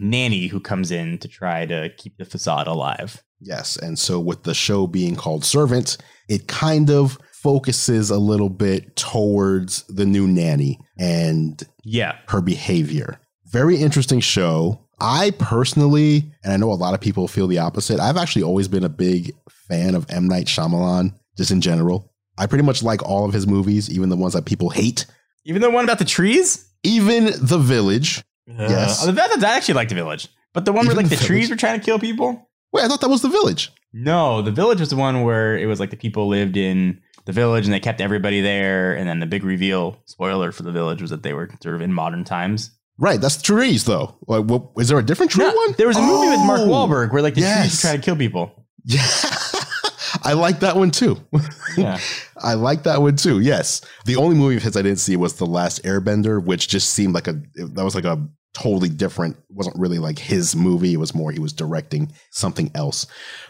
nanny 0.00 0.46
who 0.46 0.60
comes 0.60 0.92
in 0.92 1.18
to 1.18 1.26
try 1.26 1.66
to 1.66 1.90
keep 1.96 2.16
the 2.18 2.24
facade 2.24 2.68
alive. 2.68 3.20
Yes. 3.40 3.76
And 3.76 3.98
so 3.98 4.20
with 4.20 4.44
the 4.44 4.54
show 4.54 4.86
being 4.86 5.16
called 5.16 5.44
Servant, 5.44 5.96
it 6.28 6.46
kind 6.46 6.88
of 6.88 7.18
focuses 7.46 8.10
a 8.10 8.18
little 8.18 8.48
bit 8.48 8.96
towards 8.96 9.84
the 9.84 10.04
new 10.04 10.26
nanny 10.26 10.80
and 10.98 11.62
Yeah. 11.84 12.16
her 12.26 12.40
behavior. 12.40 13.20
Very 13.52 13.76
interesting 13.76 14.18
show. 14.18 14.80
I 15.00 15.30
personally, 15.38 16.24
and 16.42 16.52
I 16.52 16.56
know 16.56 16.72
a 16.72 16.74
lot 16.74 16.92
of 16.92 17.00
people 17.00 17.28
feel 17.28 17.46
the 17.46 17.58
opposite, 17.58 18.00
I've 18.00 18.16
actually 18.16 18.42
always 18.42 18.66
been 18.66 18.82
a 18.82 18.88
big 18.88 19.32
fan 19.68 19.94
of 19.94 20.06
M. 20.08 20.26
Night 20.26 20.46
Shyamalan, 20.46 21.14
just 21.36 21.52
in 21.52 21.60
general. 21.60 22.12
I 22.36 22.46
pretty 22.46 22.64
much 22.64 22.82
like 22.82 23.00
all 23.04 23.24
of 23.24 23.32
his 23.32 23.46
movies, 23.46 23.88
even 23.90 24.08
the 24.08 24.16
ones 24.16 24.34
that 24.34 24.44
people 24.44 24.70
hate. 24.70 25.06
Even 25.44 25.62
the 25.62 25.70
one 25.70 25.84
about 25.84 26.00
the 26.00 26.04
trees? 26.04 26.66
Even 26.82 27.26
The 27.40 27.58
Village. 27.58 28.24
Yes. 28.48 29.06
Uh, 29.06 29.12
that, 29.12 29.40
I 29.44 29.56
actually 29.56 29.74
like 29.74 29.88
the 29.88 29.94
village. 29.94 30.26
But 30.52 30.64
the 30.64 30.72
one 30.72 30.86
where 30.88 30.96
like 30.96 31.10
the 31.10 31.14
The 31.14 31.24
trees 31.24 31.48
were 31.48 31.54
trying 31.54 31.78
to 31.78 31.84
kill 31.86 32.00
people? 32.00 32.48
Wait, 32.72 32.82
I 32.82 32.88
thought 32.88 33.02
that 33.02 33.08
was 33.08 33.22
The 33.22 33.28
Village. 33.28 33.70
No, 33.98 34.42
the 34.42 34.50
village 34.50 34.80
was 34.80 34.90
the 34.90 34.96
one 34.96 35.22
where 35.22 35.56
it 35.56 35.64
was 35.66 35.80
like 35.80 35.88
the 35.88 35.96
people 35.96 36.28
lived 36.28 36.56
in 36.58 37.00
the 37.26 37.32
village 37.32 37.66
and 37.66 37.74
they 37.74 37.80
kept 37.80 38.00
everybody 38.00 38.40
there. 38.40 38.94
And 38.94 39.08
then 39.08 39.20
the 39.20 39.26
big 39.26 39.44
reveal, 39.44 39.98
spoiler 40.06 40.52
for 40.52 40.62
the 40.62 40.72
village, 40.72 41.02
was 41.02 41.10
that 41.10 41.22
they 41.22 41.34
were 41.34 41.50
sort 41.62 41.74
of 41.74 41.82
in 41.82 41.92
modern 41.92 42.24
times. 42.24 42.70
Right, 42.98 43.20
that's 43.20 43.42
trees, 43.42 43.84
though. 43.84 44.16
Like, 44.26 44.46
what, 44.46 44.70
is 44.78 44.88
there 44.88 44.98
a 44.98 45.04
different 45.04 45.30
tree 45.32 45.44
No, 45.44 45.52
one? 45.54 45.74
There 45.76 45.86
was 45.86 45.98
a 45.98 46.02
movie 46.02 46.28
with 46.30 46.40
Mark 46.40 46.60
Oh, 46.60 46.68
Wahlberg 46.68 47.12
where 47.12 47.20
like 47.20 47.34
the 47.34 47.42
trees 47.42 47.50
yes. 47.50 47.84
were 47.84 47.88
trying 47.88 48.00
to 48.00 48.04
kill 48.04 48.16
people. 48.16 48.66
Yeah. 48.84 49.04
I 50.22 50.32
like 50.32 50.60
that 50.60 50.76
one 50.76 50.90
too. 50.90 51.18
Yeah. 51.76 51.98
I 52.42 52.54
like 52.54 52.84
that 52.84 53.02
one 53.02 53.16
too. 53.16 53.40
Yes. 53.40 53.82
The 54.06 54.16
only 54.16 54.34
movie 54.34 54.56
of 54.56 54.62
his 54.62 54.78
I 54.78 54.82
didn't 54.82 54.98
see 54.98 55.14
was 55.14 55.34
The 55.34 55.44
Last 55.44 55.82
Airbender, 55.82 56.42
which 56.42 56.68
just 56.68 56.88
seemed 56.94 57.12
like 57.12 57.28
a 57.28 57.34
that 57.54 57.84
was 57.84 57.94
like 57.94 58.06
a 58.06 58.26
totally 58.54 58.88
different, 58.88 59.36
wasn't 59.50 59.78
really 59.78 59.98
like 59.98 60.18
his 60.18 60.56
movie. 60.56 60.94
It 60.94 60.96
was 60.96 61.14
more 61.14 61.32
he 61.32 61.38
was 61.38 61.52
directing 61.52 62.12
something 62.30 62.70
else. 62.74 63.06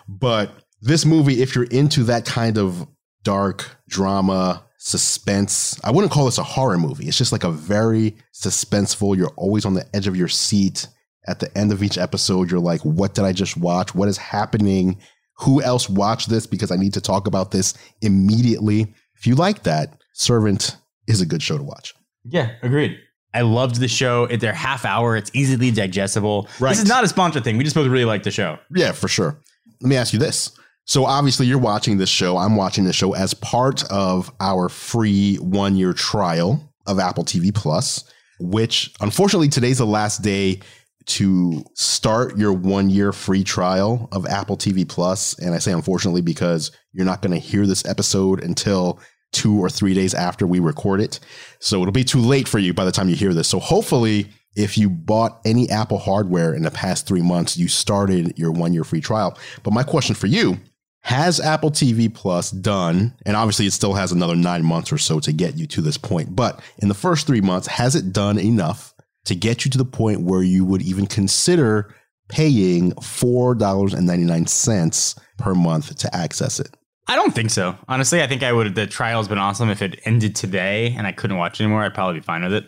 But 0.09 0.51
this 0.82 1.05
movie, 1.07 1.40
if 1.40 1.55
you're 1.55 1.66
into 1.66 2.03
that 2.05 2.24
kind 2.24 2.59
of 2.59 2.88
dark 3.27 3.77
drama, 3.89 4.62
suspense, 4.79 5.81
I 5.83 5.91
wouldn't 5.91 6.12
call 6.12 6.27
this 6.27 6.39
a 6.39 6.45
horror 6.45 6.79
movie. 6.79 7.09
It's 7.09 7.18
just 7.18 7.33
like 7.33 7.43
a 7.43 7.51
very 7.51 8.16
suspenseful, 8.33 9.16
you're 9.16 9.35
always 9.37 9.66
on 9.66 9.74
the 9.74 9.85
edge 9.93 10.07
of 10.07 10.14
your 10.14 10.29
seat 10.29 10.87
At 11.29 11.41
the 11.41 11.59
end 11.59 11.72
of 11.72 11.83
each 11.83 11.99
episode, 11.99 12.51
you're 12.51 12.61
like, 12.61 12.81
what 12.83 13.14
did 13.14 13.24
I 13.24 13.33
just 13.33 13.57
watch? 13.57 13.95
What 13.95 14.09
is 14.09 14.16
happening? 14.16 14.99
Who 15.39 15.61
else 15.61 15.89
watched 15.91 16.31
this? 16.31 16.47
Because 16.47 16.70
I 16.70 16.77
need 16.77 16.95
to 16.95 17.01
talk 17.01 17.27
about 17.27 17.51
this 17.51 17.74
immediately. 18.01 18.95
If 19.16 19.27
you 19.27 19.35
like 19.35 19.64
that, 19.64 20.01
Servant 20.12 20.77
is 21.09 21.20
a 21.20 21.27
good 21.27 21.43
show 21.43 21.59
to 21.59 21.64
watch. 21.64 21.95
Yeah, 22.24 22.53
agreed. 22.62 22.99
I 23.35 23.43
loved 23.43 23.81
the 23.81 23.89
show. 23.89 24.24
It's 24.24 24.41
their 24.41 24.55
half 24.55 24.85
hour. 24.85 25.16
It's 25.16 25.31
easily 25.35 25.70
digestible. 25.70 26.49
Right. 26.61 26.70
This 26.70 26.79
is 26.79 26.89
not 26.89 27.05
a 27.05 27.09
sponsor 27.09 27.41
thing. 27.41 27.59
We 27.59 27.64
just 27.64 27.77
both 27.77 27.89
really 27.89 28.05
like 28.05 28.22
the 28.22 28.31
show. 28.31 28.59
Yeah, 28.74 28.93
for 28.93 29.09
sure. 29.09 29.43
Let 29.81 29.89
me 29.89 29.97
ask 29.97 30.12
you 30.12 30.18
this. 30.18 30.57
So 30.87 31.05
obviously 31.05 31.47
you're 31.47 31.59
watching 31.59 31.99
this 31.99 32.09
show. 32.09 32.37
I'm 32.37 32.55
watching 32.55 32.84
this 32.84 32.95
show 32.95 33.12
as 33.12 33.34
part 33.34 33.82
of 33.91 34.32
our 34.39 34.68
free 34.68 35.34
one 35.37 35.74
year 35.76 35.93
trial 35.93 36.72
of 36.87 37.01
Apple 37.01 37.24
TV 37.24 37.53
Plus, 37.53 38.05
which 38.39 38.95
unfortunately 39.01 39.49
today's 39.49 39.78
the 39.78 39.87
last 39.87 40.22
day 40.22 40.61
to 41.07 41.64
start 41.74 42.39
your 42.39 42.53
one 42.53 42.89
year 42.89 43.12
free 43.12 43.43
trial 43.43 44.09
of 44.12 44.26
Apple 44.26 44.57
TV 44.57 44.89
Plus. 44.89 45.37
And 45.41 45.57
I 45.57 45.59
say 45.59 45.72
unfortunately 45.72 46.20
because 46.20 46.70
you're 46.93 47.05
not 47.05 47.20
going 47.20 47.34
to 47.34 47.45
hear 47.45 47.66
this 47.66 47.84
episode 47.84 48.43
until 48.45 49.01
two 49.32 49.59
or 49.59 49.68
three 49.68 49.93
days 49.93 50.14
after 50.14 50.47
we 50.47 50.61
record 50.61 51.01
it. 51.01 51.18
So 51.59 51.82
it'll 51.82 51.91
be 51.91 52.05
too 52.05 52.20
late 52.20 52.47
for 52.47 52.61
you 52.61 52.72
by 52.72 52.84
the 52.84 52.93
time 52.93 53.09
you 53.09 53.16
hear 53.16 53.34
this. 53.34 53.49
So 53.49 53.59
hopefully, 53.59 54.28
if 54.55 54.78
you 54.78 54.89
bought 54.89 55.41
any 55.45 55.68
Apple 55.68 55.99
hardware 55.99 56.55
in 56.55 56.62
the 56.62 56.70
past 56.70 57.07
three 57.07 57.22
months, 57.22 57.57
you 57.59 57.66
started 57.66 58.39
your 58.39 58.53
one 58.53 58.72
year 58.72 58.84
free 58.84 59.01
trial. 59.01 59.37
But 59.64 59.74
my 59.74 59.82
question 59.82 60.14
for 60.14 60.28
you 60.28 60.59
has 61.07 61.38
Apple 61.38 61.70
TV 61.70 62.12
Plus 62.12 62.50
done, 62.50 63.14
and 63.24 63.36
obviously 63.36 63.64
it 63.64 63.72
still 63.72 63.94
has 63.94 64.11
another 64.11 64.34
nine 64.34 64.64
months 64.64 64.90
or 64.90 64.98
so 64.98 65.20
to 65.20 65.32
get 65.32 65.57
you 65.57 65.64
to 65.68 65.80
this 65.80 65.96
point, 65.96 66.34
but 66.34 66.61
in 66.78 66.88
the 66.88 66.94
first 66.94 67.28
three 67.28 67.40
months, 67.40 67.68
has 67.68 67.94
it 67.94 68.12
done 68.12 68.40
enough 68.40 68.92
to 69.26 69.36
get 69.36 69.64
you 69.64 69.70
to 69.70 69.78
the 69.78 69.84
point 69.84 70.22
where 70.22 70.42
you 70.42 70.64
would 70.64 70.82
even 70.82 71.07
consider 71.07 71.94
paying 72.28 72.90
$4.99 72.94 75.18
per 75.38 75.54
month 75.54 75.96
to 75.96 76.12
access 76.12 76.59
it? 76.59 76.76
I 77.07 77.14
don't 77.14 77.32
think 77.32 77.50
so. 77.50 77.78
Honestly, 77.86 78.20
I 78.20 78.26
think 78.26 78.42
I 78.42 78.52
would. 78.52 78.74
The 78.74 78.88
trial's 78.88 79.28
been 79.28 79.38
awesome. 79.38 79.70
If 79.70 79.82
it 79.82 80.00
ended 80.04 80.34
today 80.34 80.92
and 80.98 81.07
I 81.07 81.12
couldn't 81.12 81.36
watch 81.36 81.61
anymore, 81.61 81.84
I'd 81.84 81.94
probably 81.94 82.18
be 82.18 82.24
fine 82.24 82.42
with 82.42 82.52
it. 82.52 82.64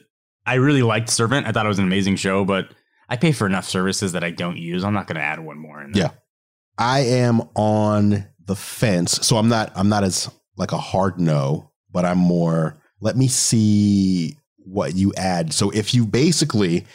I 0.47 0.55
really 0.55 0.83
liked 0.83 1.11
Servant. 1.11 1.49
I 1.49 1.51
thought 1.51 1.67
it 1.67 1.71
was 1.71 1.81
an 1.81 1.87
amazing 1.87 2.15
show, 2.15 2.45
but 2.45 2.69
I 3.09 3.17
pay 3.17 3.33
for 3.33 3.49
enough 3.49 3.65
services 3.65 4.13
that 4.13 4.23
I 4.23 4.31
don't 4.31 4.59
use. 4.59 4.85
I'm 4.85 4.95
not 4.95 5.09
going 5.09 5.17
to 5.17 5.23
add 5.23 5.41
one 5.41 5.59
more. 5.59 5.83
In 5.83 5.91
there. 5.91 6.05
Yeah. 6.05 6.11
I 6.79 7.01
am 7.01 7.43
on 7.55 8.27
the 8.47 8.57
fence. 8.57 9.27
So 9.27 9.37
I'm 9.37 9.49
not 9.49 9.73
I'm 9.75 9.89
not 9.89 10.05
as 10.05 10.31
like 10.57 10.73
a 10.73 10.79
hard 10.79 11.21
no, 11.21 11.71
but 11.93 12.05
I'm 12.05 12.19
more 12.19 12.77
let 13.01 13.17
me 13.17 13.29
see 13.29 14.37
what 14.59 14.95
you 14.95 15.13
add. 15.17 15.53
So 15.53 15.71
if 15.71 15.95
you 15.95 16.07
basically 16.07 16.87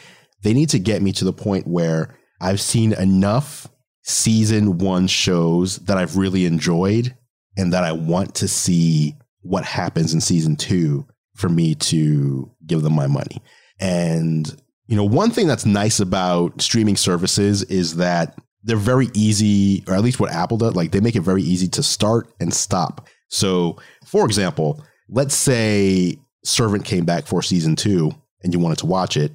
they 0.42 0.52
need 0.52 0.68
to 0.70 0.78
get 0.78 1.02
me 1.02 1.12
to 1.12 1.24
the 1.24 1.32
point 1.32 1.66
where 1.66 2.18
I've 2.40 2.60
seen 2.60 2.92
enough 2.92 3.68
season 4.02 4.76
1 4.76 5.06
shows 5.06 5.78
that 5.78 5.96
I've 5.96 6.16
really 6.16 6.44
enjoyed 6.44 7.16
and 7.56 7.72
that 7.72 7.84
I 7.84 7.92
want 7.92 8.34
to 8.36 8.48
see 8.48 9.14
what 9.40 9.64
happens 9.64 10.12
in 10.12 10.20
season 10.20 10.56
2 10.56 11.06
for 11.36 11.48
me 11.48 11.74
to 11.74 12.50
give 12.66 12.82
them 12.82 12.94
my 12.94 13.06
money. 13.06 13.42
And 13.80 14.54
you 14.86 14.96
know, 14.96 15.04
one 15.04 15.30
thing 15.30 15.46
that's 15.46 15.64
nice 15.64 16.00
about 16.00 16.60
streaming 16.60 16.96
services 16.96 17.62
is 17.64 17.96
that 17.96 18.36
they're 18.64 18.76
very 18.76 19.08
easy, 19.14 19.84
or 19.86 19.94
at 19.94 20.02
least 20.02 20.18
what 20.18 20.32
Apple 20.32 20.56
does, 20.56 20.74
like 20.74 20.90
they 20.90 21.00
make 21.00 21.16
it 21.16 21.20
very 21.20 21.42
easy 21.42 21.68
to 21.68 21.82
start 21.82 22.32
and 22.40 22.52
stop. 22.52 23.06
So, 23.28 23.76
for 24.06 24.24
example, 24.24 24.82
let's 25.08 25.34
say 25.34 26.18
Servant 26.44 26.84
came 26.84 27.04
back 27.04 27.26
for 27.26 27.42
season 27.42 27.76
two 27.76 28.12
and 28.42 28.52
you 28.52 28.58
wanted 28.58 28.78
to 28.78 28.86
watch 28.86 29.16
it. 29.16 29.32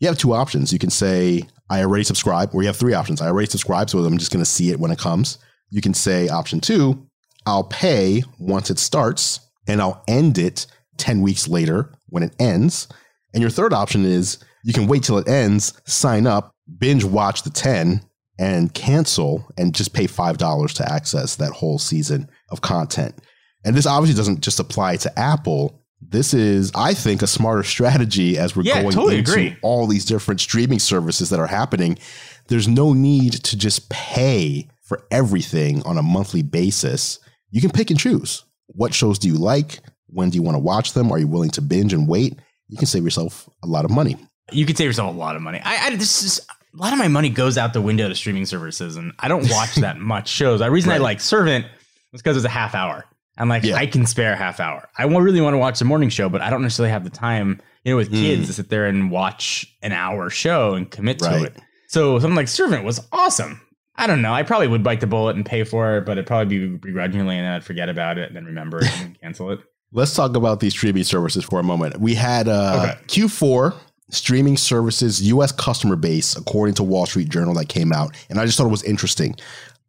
You 0.00 0.08
have 0.08 0.18
two 0.18 0.34
options. 0.34 0.72
You 0.72 0.78
can 0.78 0.90
say, 0.90 1.42
I 1.70 1.80
already 1.82 2.04
subscribe, 2.04 2.50
or 2.54 2.62
you 2.62 2.66
have 2.66 2.76
three 2.76 2.92
options. 2.92 3.22
I 3.22 3.28
already 3.28 3.48
subscribe, 3.48 3.88
so 3.88 3.98
I'm 4.00 4.18
just 4.18 4.32
going 4.32 4.44
to 4.44 4.50
see 4.50 4.70
it 4.70 4.80
when 4.80 4.90
it 4.90 4.98
comes. 4.98 5.38
You 5.70 5.80
can 5.80 5.94
say, 5.94 6.28
option 6.28 6.60
two, 6.60 7.06
I'll 7.46 7.64
pay 7.64 8.22
once 8.38 8.68
it 8.70 8.78
starts 8.78 9.40
and 9.68 9.80
I'll 9.80 10.02
end 10.08 10.38
it 10.38 10.66
10 10.98 11.20
weeks 11.22 11.48
later 11.48 11.92
when 12.08 12.22
it 12.22 12.34
ends. 12.38 12.88
And 13.32 13.40
your 13.40 13.50
third 13.50 13.72
option 13.72 14.04
is 14.04 14.38
you 14.64 14.72
can 14.72 14.86
wait 14.86 15.02
till 15.02 15.18
it 15.18 15.28
ends, 15.28 15.80
sign 15.86 16.26
up, 16.26 16.52
binge 16.78 17.04
watch 17.04 17.42
the 17.42 17.50
10, 17.50 18.02
and 18.42 18.74
cancel 18.74 19.46
and 19.56 19.72
just 19.72 19.92
pay 19.92 20.06
$5 20.08 20.72
to 20.74 20.92
access 20.92 21.36
that 21.36 21.52
whole 21.52 21.78
season 21.78 22.28
of 22.50 22.60
content. 22.60 23.14
And 23.64 23.76
this 23.76 23.86
obviously 23.86 24.16
doesn't 24.18 24.40
just 24.40 24.58
apply 24.58 24.96
to 24.96 25.18
Apple. 25.18 25.80
This 26.00 26.34
is, 26.34 26.72
I 26.74 26.94
think, 26.94 27.22
a 27.22 27.28
smarter 27.28 27.62
strategy 27.62 28.36
as 28.36 28.56
we're 28.56 28.64
Yeah, 28.64 28.82
going 28.82 28.94
totally 28.94 29.18
into 29.18 29.30
agree. 29.30 29.56
all 29.62 29.86
these 29.86 30.04
different 30.04 30.40
streaming 30.40 30.80
services 30.80 31.30
that 31.30 31.38
are 31.38 31.46
happening. 31.46 31.96
There's 32.48 32.66
no 32.66 32.92
need 32.92 33.34
to 33.44 33.56
just 33.56 33.88
pay 33.88 34.68
for 34.82 35.04
everything 35.12 35.80
on 35.84 35.96
a 35.96 36.02
monthly 36.02 36.42
basis. 36.42 37.20
You 37.50 37.60
can 37.60 37.70
pick 37.70 37.90
and 37.90 38.00
choose. 38.00 38.44
What 38.66 38.92
shows 38.92 39.20
do 39.20 39.28
you 39.28 39.34
like? 39.36 39.78
When 40.08 40.30
do 40.30 40.34
you 40.36 40.42
want 40.42 40.56
to 40.56 40.58
watch 40.58 40.94
them? 40.94 41.12
Are 41.12 41.18
you 41.18 41.28
willing 41.28 41.50
to 41.50 41.62
binge 41.62 41.92
and 41.92 42.08
wait? 42.08 42.38
You 42.68 42.76
can 42.76 42.86
save 42.88 43.04
yourself 43.04 43.48
a 43.62 43.68
lot 43.68 43.84
of 43.84 43.92
money. 43.92 44.16
You 44.50 44.66
can 44.66 44.74
save 44.74 44.88
yourself 44.88 45.14
a 45.14 45.18
lot 45.18 45.36
of 45.36 45.42
money. 45.42 45.60
I, 45.62 45.86
I 45.86 45.96
this 45.96 46.24
is 46.24 46.40
a 46.74 46.76
lot 46.76 46.92
of 46.92 46.98
my 46.98 47.08
money 47.08 47.28
goes 47.28 47.58
out 47.58 47.72
the 47.72 47.82
window 47.82 48.08
to 48.08 48.14
streaming 48.14 48.46
services, 48.46 48.96
and 48.96 49.12
I 49.18 49.28
don't 49.28 49.48
watch 49.50 49.74
that 49.76 49.98
much 49.98 50.28
shows. 50.28 50.60
The 50.60 50.70
reason 50.70 50.90
I 50.92 50.98
like 50.98 51.20
Servant 51.20 51.66
was 52.12 52.22
because 52.22 52.36
it's 52.36 52.46
a 52.46 52.50
half 52.50 52.74
hour. 52.74 53.04
I'm 53.38 53.48
like, 53.48 53.62
Yeah. 53.64 53.76
I 53.76 53.86
can 53.86 54.06
spare 54.06 54.32
a 54.32 54.36
half 54.36 54.60
hour. 54.60 54.88
I 54.98 55.04
really 55.04 55.40
want 55.40 55.54
to 55.54 55.58
watch 55.58 55.78
the 55.78 55.84
morning 55.84 56.08
show, 56.10 56.28
but 56.28 56.40
I 56.42 56.50
don't 56.50 56.62
necessarily 56.62 56.90
have 56.92 57.04
the 57.04 57.10
time, 57.10 57.60
you 57.84 57.92
know, 57.92 57.96
with 57.96 58.10
kids 58.10 58.46
to 58.48 58.52
sit 58.52 58.68
there 58.68 58.86
and 58.86 59.10
watch 59.10 59.66
an 59.82 59.92
hour 59.92 60.28
show 60.30 60.74
and 60.74 60.90
commit 60.90 61.18
to 61.20 61.24
Mm. 61.26 61.46
It. 61.46 61.56
So 61.88 62.18
something 62.18 62.36
like 62.36 62.48
Servant 62.48 62.84
was 62.84 63.06
awesome. 63.12 63.60
I 63.96 64.06
don't 64.06 64.22
know. 64.22 64.32
I 64.32 64.42
probably 64.42 64.68
would 64.68 64.82
bite 64.82 65.00
the 65.00 65.06
bullet 65.06 65.36
and 65.36 65.44
pay 65.44 65.64
for 65.64 65.98
it, 65.98 66.06
but 66.06 66.12
it'd 66.12 66.26
probably 66.26 66.58
be 66.58 66.76
begrudgingly, 66.76 67.36
and 67.36 67.44
then 67.46 67.52
I'd 67.52 67.64
forget 67.64 67.88
about 67.90 68.16
it 68.18 68.28
and 68.28 68.36
then 68.36 68.44
remember 68.46 68.78
it 68.84 68.90
and 69.00 69.18
cancel 69.20 69.50
it. 69.50 69.60
Let's 69.92 70.14
talk 70.14 70.34
about 70.36 70.60
these 70.60 70.72
streaming 70.72 71.04
services 71.04 71.44
for 71.44 71.60
a 71.60 71.62
moment. 71.62 72.00
We 72.00 72.14
had 72.14 72.48
uh, 72.48 72.94
Okay. 72.96 73.22
Q4 73.22 73.74
streaming 74.12 74.56
services 74.56 75.20
US 75.22 75.50
customer 75.50 75.96
base, 75.96 76.36
according 76.36 76.74
to 76.76 76.82
Wall 76.82 77.06
Street 77.06 77.28
Journal, 77.28 77.54
that 77.54 77.68
came 77.68 77.92
out. 77.92 78.14
And 78.30 78.38
I 78.38 78.46
just 78.46 78.56
thought 78.56 78.66
it 78.66 78.70
was 78.70 78.84
interesting. 78.84 79.34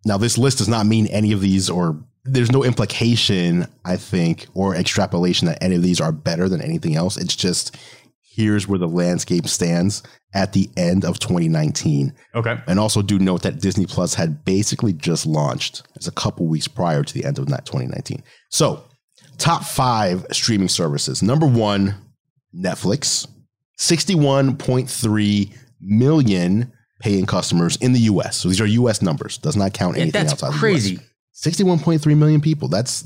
Now, 0.06 0.18
this 0.18 0.38
list 0.38 0.58
does 0.58 0.68
not 0.68 0.86
mean 0.86 1.08
any 1.08 1.32
of 1.32 1.42
these, 1.42 1.70
or 1.70 2.02
there's 2.26 2.52
no 2.52 2.64
implication, 2.64 3.68
I 3.86 3.98
think, 3.98 4.48
or 4.54 4.76
extrapolation 4.76 5.48
that 5.48 5.62
any 5.62 5.76
of 5.76 5.82
these 5.82 6.02
are 6.02 6.12
better 6.12 6.50
than 6.50 6.62
anything 6.62 6.96
else. 6.96 7.18
It's 7.18 7.36
just 7.36 7.78
here's 8.22 8.68
where 8.68 8.80
the 8.80 8.88
landscape 8.88 9.48
stands 9.48 10.02
at 10.34 10.54
the 10.54 10.68
end 10.76 11.06
of 11.06 11.20
2019. 11.20 12.14
Okay. 12.34 12.58
And 12.66 12.80
also 12.80 13.02
do 13.04 13.20
note 13.20 13.44
that 13.44 13.62
Disney 13.62 13.86
Plus 13.86 14.16
had 14.16 14.44
basically 14.44 14.92
just 14.94 15.26
launched 15.26 15.84
as 15.98 16.08
a 16.08 16.12
couple 16.12 16.48
weeks 16.48 16.68
prior 16.68 17.04
to 17.04 17.14
the 17.14 17.26
end 17.26 17.38
of 17.38 17.48
that 17.50 17.66
2019. 17.66 18.24
So, 18.50 18.84
top 19.38 19.64
five 19.64 20.26
streaming 20.32 20.70
services. 20.70 21.22
Number 21.22 21.46
one, 21.46 21.96
Netflix. 22.56 23.28
61.3 23.80 25.52
million 25.82 26.72
paying 27.00 27.26
customers 27.26 27.76
in 27.78 27.94
the 27.94 28.00
US. 28.02 28.38
So 28.38 28.48
these 28.50 28.62
are 28.62 28.66
US 28.66 29.02
numbers. 29.02 29.38
Does 29.38 29.56
not 29.58 29.74
count 29.74 29.96
Yeah, 29.98 30.04
anything 30.04 30.22
that's 30.26 30.34
outside 30.44 30.54
crazy. 30.60 30.96
the 30.96 31.02
US. 31.02 31.10
61.3 31.36 32.18
million 32.18 32.42
people. 32.42 32.68
That's 32.68 33.02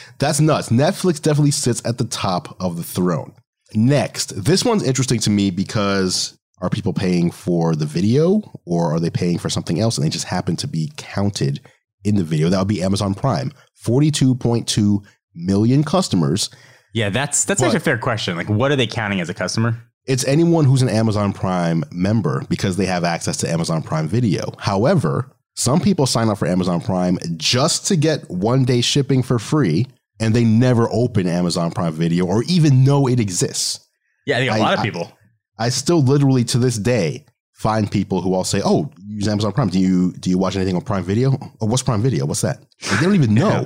that's 0.18 0.40
nuts. 0.40 0.68
Netflix 0.68 1.20
definitely 1.20 1.50
sits 1.52 1.82
at 1.84 1.98
the 1.98 2.04
top 2.04 2.56
of 2.60 2.76
the 2.76 2.82
throne. 2.82 3.32
Next, 3.74 4.44
this 4.44 4.64
one's 4.64 4.82
interesting 4.82 5.18
to 5.20 5.30
me 5.30 5.50
because 5.50 6.36
are 6.60 6.68
people 6.70 6.92
paying 6.92 7.30
for 7.30 7.74
the 7.74 7.86
video 7.86 8.42
or 8.66 8.94
are 8.94 9.00
they 9.00 9.10
paying 9.10 9.38
for 9.38 9.48
something 9.48 9.80
else 9.80 9.96
and 9.96 10.04
they 10.04 10.10
just 10.10 10.26
happen 10.26 10.54
to 10.56 10.68
be 10.68 10.92
counted 10.96 11.60
in 12.04 12.14
the 12.16 12.22
video? 12.24 12.48
That 12.50 12.58
would 12.58 12.68
be 12.68 12.82
Amazon 12.82 13.14
Prime. 13.14 13.52
42.2 13.84 15.02
million 15.34 15.82
customers. 15.82 16.50
Yeah, 16.94 17.08
that's 17.08 17.44
that's 17.46 17.60
But- 17.62 17.68
actually 17.68 17.78
a 17.78 17.80
fair 17.80 17.98
question. 17.98 18.36
Like, 18.36 18.50
what 18.50 18.70
are 18.70 18.76
they 18.76 18.86
counting 18.86 19.20
as 19.20 19.30
a 19.30 19.34
customer? 19.34 19.82
It's 20.06 20.24
anyone 20.26 20.64
who's 20.64 20.82
an 20.82 20.88
Amazon 20.88 21.32
Prime 21.32 21.84
member 21.92 22.44
because 22.48 22.76
they 22.76 22.86
have 22.86 23.04
access 23.04 23.36
to 23.38 23.48
Amazon 23.50 23.82
Prime 23.82 24.08
Video. 24.08 24.52
However, 24.58 25.30
some 25.54 25.80
people 25.80 26.06
sign 26.06 26.28
up 26.28 26.38
for 26.38 26.46
Amazon 26.48 26.80
Prime 26.80 27.18
just 27.36 27.86
to 27.88 27.96
get 27.96 28.28
one 28.30 28.64
day 28.64 28.80
shipping 28.80 29.22
for 29.22 29.38
free 29.38 29.86
and 30.18 30.34
they 30.34 30.44
never 30.44 30.88
open 30.90 31.26
Amazon 31.28 31.70
Prime 31.70 31.92
Video 31.92 32.26
or 32.26 32.42
even 32.44 32.82
know 32.84 33.06
it 33.06 33.20
exists. 33.20 33.86
Yeah, 34.26 34.36
I 34.36 34.40
think 34.40 34.50
a 34.52 34.54
I- 34.54 34.58
lot 34.58 34.78
of 34.78 34.84
people. 34.84 35.12
I 35.58 35.68
still 35.68 36.02
literally 36.02 36.42
to 36.44 36.58
this 36.58 36.76
day 36.78 37.26
find 37.52 37.88
people 37.88 38.22
who 38.22 38.34
I'll 38.34 38.42
say, 38.42 38.60
"Oh, 38.64 38.90
you 39.06 39.16
use 39.16 39.28
Amazon 39.28 39.52
Prime. 39.52 39.68
Do 39.68 39.78
you 39.78 40.12
do 40.14 40.30
you 40.30 40.38
watch 40.38 40.56
anything 40.56 40.74
on 40.74 40.82
Prime 40.82 41.04
Video? 41.04 41.36
Oh, 41.60 41.66
what's 41.66 41.82
Prime 41.82 42.02
Video? 42.02 42.26
What's 42.26 42.40
that?" 42.40 42.58
Like, 42.90 42.98
they 42.98 43.06
don't 43.06 43.14
even 43.14 43.34
know. 43.42 43.48
Yeah. 43.48 43.64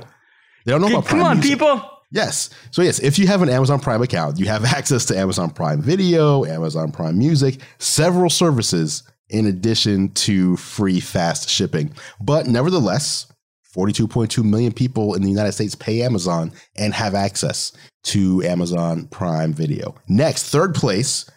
They 0.65 0.71
don't 0.73 0.81
know 0.81 0.87
about 0.87 1.05
Come 1.05 1.19
Prime 1.19 1.21
Come 1.21 1.27
on, 1.31 1.37
Music. 1.39 1.51
people. 1.57 1.89
Yes. 2.11 2.49
So 2.71 2.81
yes, 2.81 2.99
if 2.99 3.19
you 3.19 3.27
have 3.27 3.41
an 3.41 3.49
Amazon 3.49 3.79
Prime 3.79 4.01
account, 4.01 4.39
you 4.39 4.47
have 4.47 4.65
access 4.77 5.05
to 5.05 5.17
Amazon 5.17 5.49
Prime 5.49 5.81
Video, 5.81 6.45
Amazon 6.45 6.91
Prime 6.91 7.17
Music, 7.17 7.59
several 7.79 8.29
services 8.29 9.03
in 9.29 9.45
addition 9.45 10.09
to 10.13 10.55
free 10.57 10.99
fast 10.99 11.49
shipping. 11.49 11.93
But 12.21 12.47
nevertheless, 12.47 13.27
42.2 13.75 14.43
million 14.43 14.71
people 14.71 15.13
in 15.13 15.21
the 15.21 15.29
United 15.29 15.51
States 15.51 15.75
pay 15.75 16.01
Amazon 16.01 16.51
and 16.77 16.93
have 16.93 17.13
access 17.13 17.73
to 18.03 18.41
Amazon 18.43 19.07
Prime 19.07 19.53
Video. 19.53 19.93
Next, 20.07 20.43
third 20.43 20.73
place, 20.73 21.29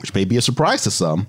which 0.00 0.14
may 0.14 0.24
be 0.24 0.36
a 0.36 0.42
surprise 0.42 0.82
to 0.82 0.90
some, 0.90 1.26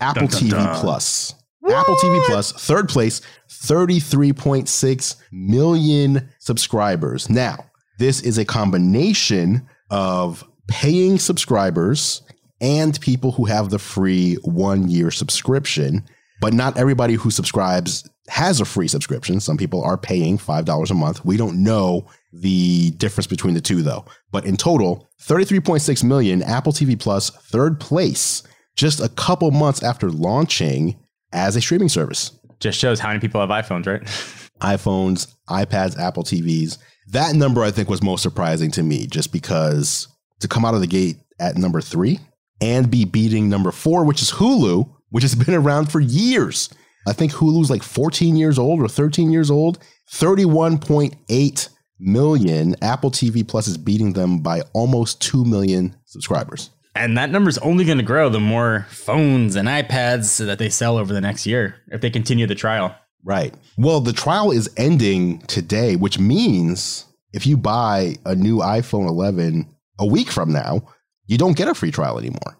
Apple 0.00 0.26
Dun, 0.26 0.40
dun, 0.40 0.48
TV 0.48 0.50
dun. 0.50 0.80
Plus. 0.80 1.34
Apple 1.70 1.96
TV 1.96 2.24
Plus, 2.24 2.50
third 2.52 2.88
place, 2.88 3.20
33.6 3.50 5.16
million 5.30 6.30
subscribers. 6.38 7.28
Now, 7.28 7.66
this 7.98 8.20
is 8.20 8.38
a 8.38 8.44
combination 8.44 9.68
of 9.90 10.44
paying 10.68 11.18
subscribers 11.18 12.22
and 12.60 13.00
people 13.00 13.32
who 13.32 13.44
have 13.44 13.70
the 13.70 13.78
free 13.78 14.36
one 14.42 14.88
year 14.88 15.10
subscription. 15.10 16.04
But 16.40 16.52
not 16.52 16.76
everybody 16.76 17.14
who 17.14 17.30
subscribes 17.30 18.08
has 18.28 18.60
a 18.60 18.64
free 18.64 18.88
subscription. 18.88 19.40
Some 19.40 19.56
people 19.56 19.82
are 19.82 19.96
paying 19.96 20.38
$5 20.38 20.90
a 20.90 20.94
month. 20.94 21.24
We 21.24 21.36
don't 21.36 21.62
know 21.62 22.06
the 22.32 22.90
difference 22.92 23.26
between 23.26 23.54
the 23.54 23.60
two, 23.60 23.82
though. 23.82 24.04
But 24.30 24.44
in 24.44 24.56
total, 24.56 25.08
33.6 25.22 26.04
million, 26.04 26.42
Apple 26.42 26.72
TV 26.72 26.98
Plus, 26.98 27.30
third 27.30 27.80
place, 27.80 28.42
just 28.76 29.00
a 29.00 29.08
couple 29.08 29.50
months 29.50 29.82
after 29.82 30.10
launching 30.10 30.98
as 31.32 31.56
a 31.56 31.60
streaming 31.60 31.88
service. 31.88 32.32
Just 32.60 32.78
shows 32.78 33.00
how 33.00 33.08
many 33.08 33.20
people 33.20 33.40
have 33.40 33.50
iPhones, 33.50 33.86
right? 33.86 34.02
iPhones, 34.60 35.34
iPads, 35.48 35.98
Apple 35.98 36.24
TVs. 36.24 36.78
That 37.12 37.34
number 37.34 37.62
I 37.62 37.70
think 37.70 37.88
was 37.88 38.02
most 38.02 38.22
surprising 38.22 38.70
to 38.72 38.82
me 38.82 39.06
just 39.06 39.32
because 39.32 40.08
to 40.40 40.48
come 40.48 40.64
out 40.64 40.74
of 40.74 40.80
the 40.80 40.86
gate 40.86 41.16
at 41.40 41.56
number 41.56 41.80
three 41.80 42.20
and 42.60 42.90
be 42.90 43.04
beating 43.04 43.48
number 43.48 43.70
four, 43.72 44.04
which 44.04 44.20
is 44.20 44.32
Hulu, 44.32 44.88
which 45.08 45.22
has 45.22 45.34
been 45.46 45.54
around 45.54 45.90
for 45.90 46.00
years. 46.00 46.68
I 47.06 47.12
think 47.14 47.32
Hulu's 47.32 47.70
like 47.70 47.82
14 47.82 48.36
years 48.36 48.58
old 48.58 48.80
or 48.80 48.88
13 48.88 49.30
years 49.30 49.50
old. 49.50 49.78
31.8 50.12 51.68
million. 51.98 52.76
Apple 52.82 53.10
TV 53.10 53.46
Plus 53.46 53.68
is 53.68 53.78
beating 53.78 54.12
them 54.12 54.40
by 54.40 54.62
almost 54.72 55.20
2 55.22 55.44
million 55.44 55.96
subscribers. 56.04 56.70
And 56.94 57.16
that 57.16 57.30
number's 57.30 57.58
only 57.58 57.84
going 57.84 57.98
to 57.98 58.04
grow 58.04 58.28
the 58.28 58.40
more 58.40 58.86
phones 58.90 59.56
and 59.56 59.68
iPads 59.68 60.44
that 60.44 60.58
they 60.58 60.68
sell 60.68 60.98
over 60.98 61.12
the 61.12 61.20
next 61.20 61.46
year 61.46 61.76
if 61.88 62.00
they 62.00 62.10
continue 62.10 62.46
the 62.46 62.54
trial. 62.54 62.94
Right. 63.28 63.54
Well, 63.76 64.00
the 64.00 64.14
trial 64.14 64.50
is 64.50 64.70
ending 64.78 65.40
today, 65.42 65.94
which 65.96 66.18
means 66.18 67.04
if 67.34 67.46
you 67.46 67.58
buy 67.58 68.16
a 68.24 68.34
new 68.34 68.58
iPhone 68.60 69.06
11 69.06 69.68
a 69.98 70.06
week 70.06 70.30
from 70.30 70.50
now, 70.50 70.88
you 71.26 71.36
don't 71.36 71.54
get 71.56 71.68
a 71.68 71.74
free 71.74 71.90
trial 71.90 72.18
anymore. 72.18 72.58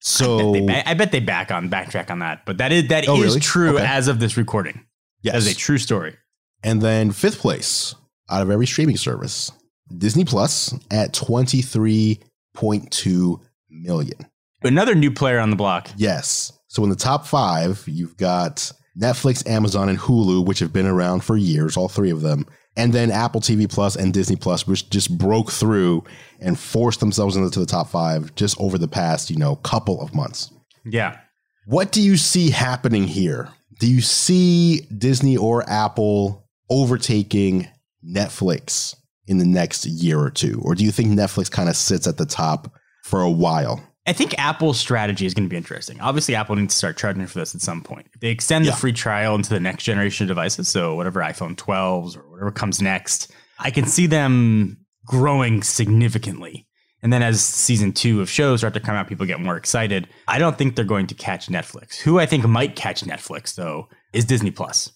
So, 0.00 0.52
They 0.52 0.82
I 0.84 0.92
bet 0.94 1.10
they 1.10 1.20
back 1.20 1.50
on 1.50 1.70
backtrack 1.70 2.10
on 2.10 2.18
that, 2.18 2.44
but 2.44 2.58
that 2.58 2.70
is 2.70 2.88
that 2.88 3.08
oh, 3.08 3.14
is 3.14 3.20
Oh, 3.20 3.22
really? 3.22 3.40
true 3.40 3.76
Okay. 3.76 3.86
as 3.86 4.08
of 4.08 4.20
this 4.20 4.36
recording. 4.36 4.84
That 5.24 5.36
is 5.36 5.46
yes. 5.46 5.54
a 5.54 5.58
true 5.58 5.78
story. 5.78 6.16
and 6.62 6.82
then 6.82 7.10
fifth 7.12 7.38
place 7.38 7.94
out 8.28 8.42
of 8.42 8.50
every 8.50 8.66
streaming 8.66 8.98
service, 8.98 9.50
Disney 9.96 10.26
Plus 10.26 10.74
at 10.90 11.14
23.2 11.14 13.40
million. 13.70 14.18
Another 14.62 14.94
new 14.94 15.10
player 15.10 15.38
on 15.38 15.48
the 15.50 15.56
block. 15.56 15.88
Yes. 15.96 16.52
So 16.68 16.84
in 16.84 16.90
the 16.90 16.96
top 16.96 17.26
five, 17.26 17.82
you've 17.86 18.16
got 18.18 18.70
Netflix, 19.00 19.46
Amazon, 19.48 19.88
and 19.88 19.98
Hulu, 19.98 20.44
which 20.44 20.58
have 20.58 20.72
been 20.72 20.86
around 20.86 21.24
for 21.24 21.36
years, 21.36 21.76
all 21.76 21.88
three 21.88 22.10
of 22.10 22.20
them. 22.20 22.46
And 22.76 22.92
then 22.92 23.10
Apple 23.10 23.40
TV 23.40 23.68
Plus 23.68 23.96
and 23.96 24.12
Disney 24.12 24.36
Plus, 24.36 24.66
which 24.66 24.88
just 24.90 25.16
broke 25.16 25.50
through 25.50 26.04
and 26.38 26.58
forced 26.58 27.00
themselves 27.00 27.36
into 27.36 27.58
the 27.58 27.66
top 27.66 27.88
five 27.88 28.34
just 28.34 28.60
over 28.60 28.78
the 28.78 28.88
past, 28.88 29.30
you 29.30 29.36
know, 29.36 29.56
couple 29.56 30.00
of 30.00 30.14
months. 30.14 30.52
Yeah. 30.84 31.18
What 31.66 31.92
do 31.92 32.00
you 32.00 32.16
see 32.16 32.50
happening 32.50 33.06
here? 33.06 33.48
Do 33.80 33.90
you 33.90 34.00
see 34.00 34.82
Disney 34.96 35.36
or 35.36 35.68
Apple 35.68 36.48
overtaking 36.68 37.68
Netflix 38.06 38.94
in 39.26 39.38
the 39.38 39.46
next 39.46 39.86
year 39.86 40.18
or 40.18 40.30
two? 40.30 40.60
Or 40.62 40.74
do 40.74 40.84
you 40.84 40.90
think 40.90 41.08
Netflix 41.10 41.50
kind 41.50 41.68
of 41.68 41.76
sits 41.76 42.06
at 42.06 42.18
the 42.18 42.26
top 42.26 42.72
for 43.04 43.22
a 43.22 43.30
while? 43.30 43.82
I 44.06 44.12
think 44.12 44.38
Apple's 44.38 44.80
strategy 44.80 45.26
is 45.26 45.34
going 45.34 45.44
to 45.44 45.50
be 45.50 45.56
interesting. 45.56 46.00
Obviously, 46.00 46.34
Apple 46.34 46.56
needs 46.56 46.74
to 46.74 46.78
start 46.78 46.96
charging 46.96 47.26
for 47.26 47.38
this 47.38 47.54
at 47.54 47.60
some 47.60 47.82
point. 47.82 48.06
If 48.14 48.20
they 48.20 48.28
extend 48.28 48.64
the 48.64 48.72
free 48.72 48.92
trial 48.92 49.34
into 49.34 49.50
the 49.50 49.60
next 49.60 49.84
generation 49.84 50.24
of 50.24 50.28
devices, 50.28 50.68
so 50.68 50.94
whatever 50.94 51.20
iPhone 51.20 51.54
12s 51.54 52.16
or 52.16 52.28
whatever 52.30 52.50
comes 52.50 52.80
next, 52.80 53.30
I 53.58 53.70
can 53.70 53.84
see 53.84 54.06
them 54.06 54.78
growing 55.04 55.62
significantly. 55.62 56.66
And 57.02 57.12
then 57.12 57.22
as 57.22 57.42
season 57.42 57.92
two 57.92 58.20
of 58.20 58.28
shows 58.28 58.60
start 58.60 58.74
to 58.74 58.80
come 58.80 58.94
out, 58.94 59.08
people 59.08 59.26
get 59.26 59.40
more 59.40 59.56
excited. 59.56 60.08
I 60.28 60.38
don't 60.38 60.56
think 60.56 60.76
they're 60.76 60.84
going 60.84 61.06
to 61.08 61.14
catch 61.14 61.48
Netflix. 61.48 61.98
Who 62.00 62.18
I 62.18 62.26
think 62.26 62.46
might 62.46 62.76
catch 62.76 63.02
Netflix, 63.02 63.54
though, 63.54 63.88
is 64.12 64.24
Disney 64.24 64.50
Plus. 64.50 64.92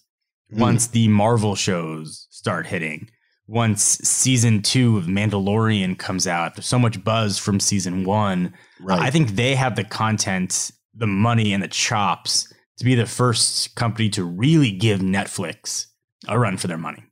Mm. 0.53 0.59
Once 0.59 0.87
the 0.87 1.07
Marvel 1.07 1.55
shows 1.55 2.27
start 2.29 2.67
hitting, 2.67 3.09
once 3.47 3.83
season 4.03 4.61
two 4.61 4.97
of 4.97 5.05
Mandalorian 5.05 5.97
comes 5.97 6.25
out, 6.27 6.55
there's 6.55 6.65
so 6.67 6.79
much 6.79 7.03
buzz 7.03 7.37
from 7.37 7.59
season 7.59 8.03
one. 8.03 8.53
Right. 8.81 8.99
I 8.99 9.11
think 9.11 9.31
they 9.35 9.55
have 9.55 9.75
the 9.75 9.83
content, 9.83 10.71
the 10.93 11.07
money, 11.07 11.53
and 11.53 11.61
the 11.61 11.67
chops 11.67 12.51
to 12.77 12.85
be 12.85 12.95
the 12.95 13.05
first 13.05 13.75
company 13.75 14.09
to 14.09 14.23
really 14.23 14.71
give 14.71 14.99
Netflix 14.99 15.85
a 16.27 16.37
run 16.39 16.57
for 16.57 16.67
their 16.67 16.77
money. 16.77 17.03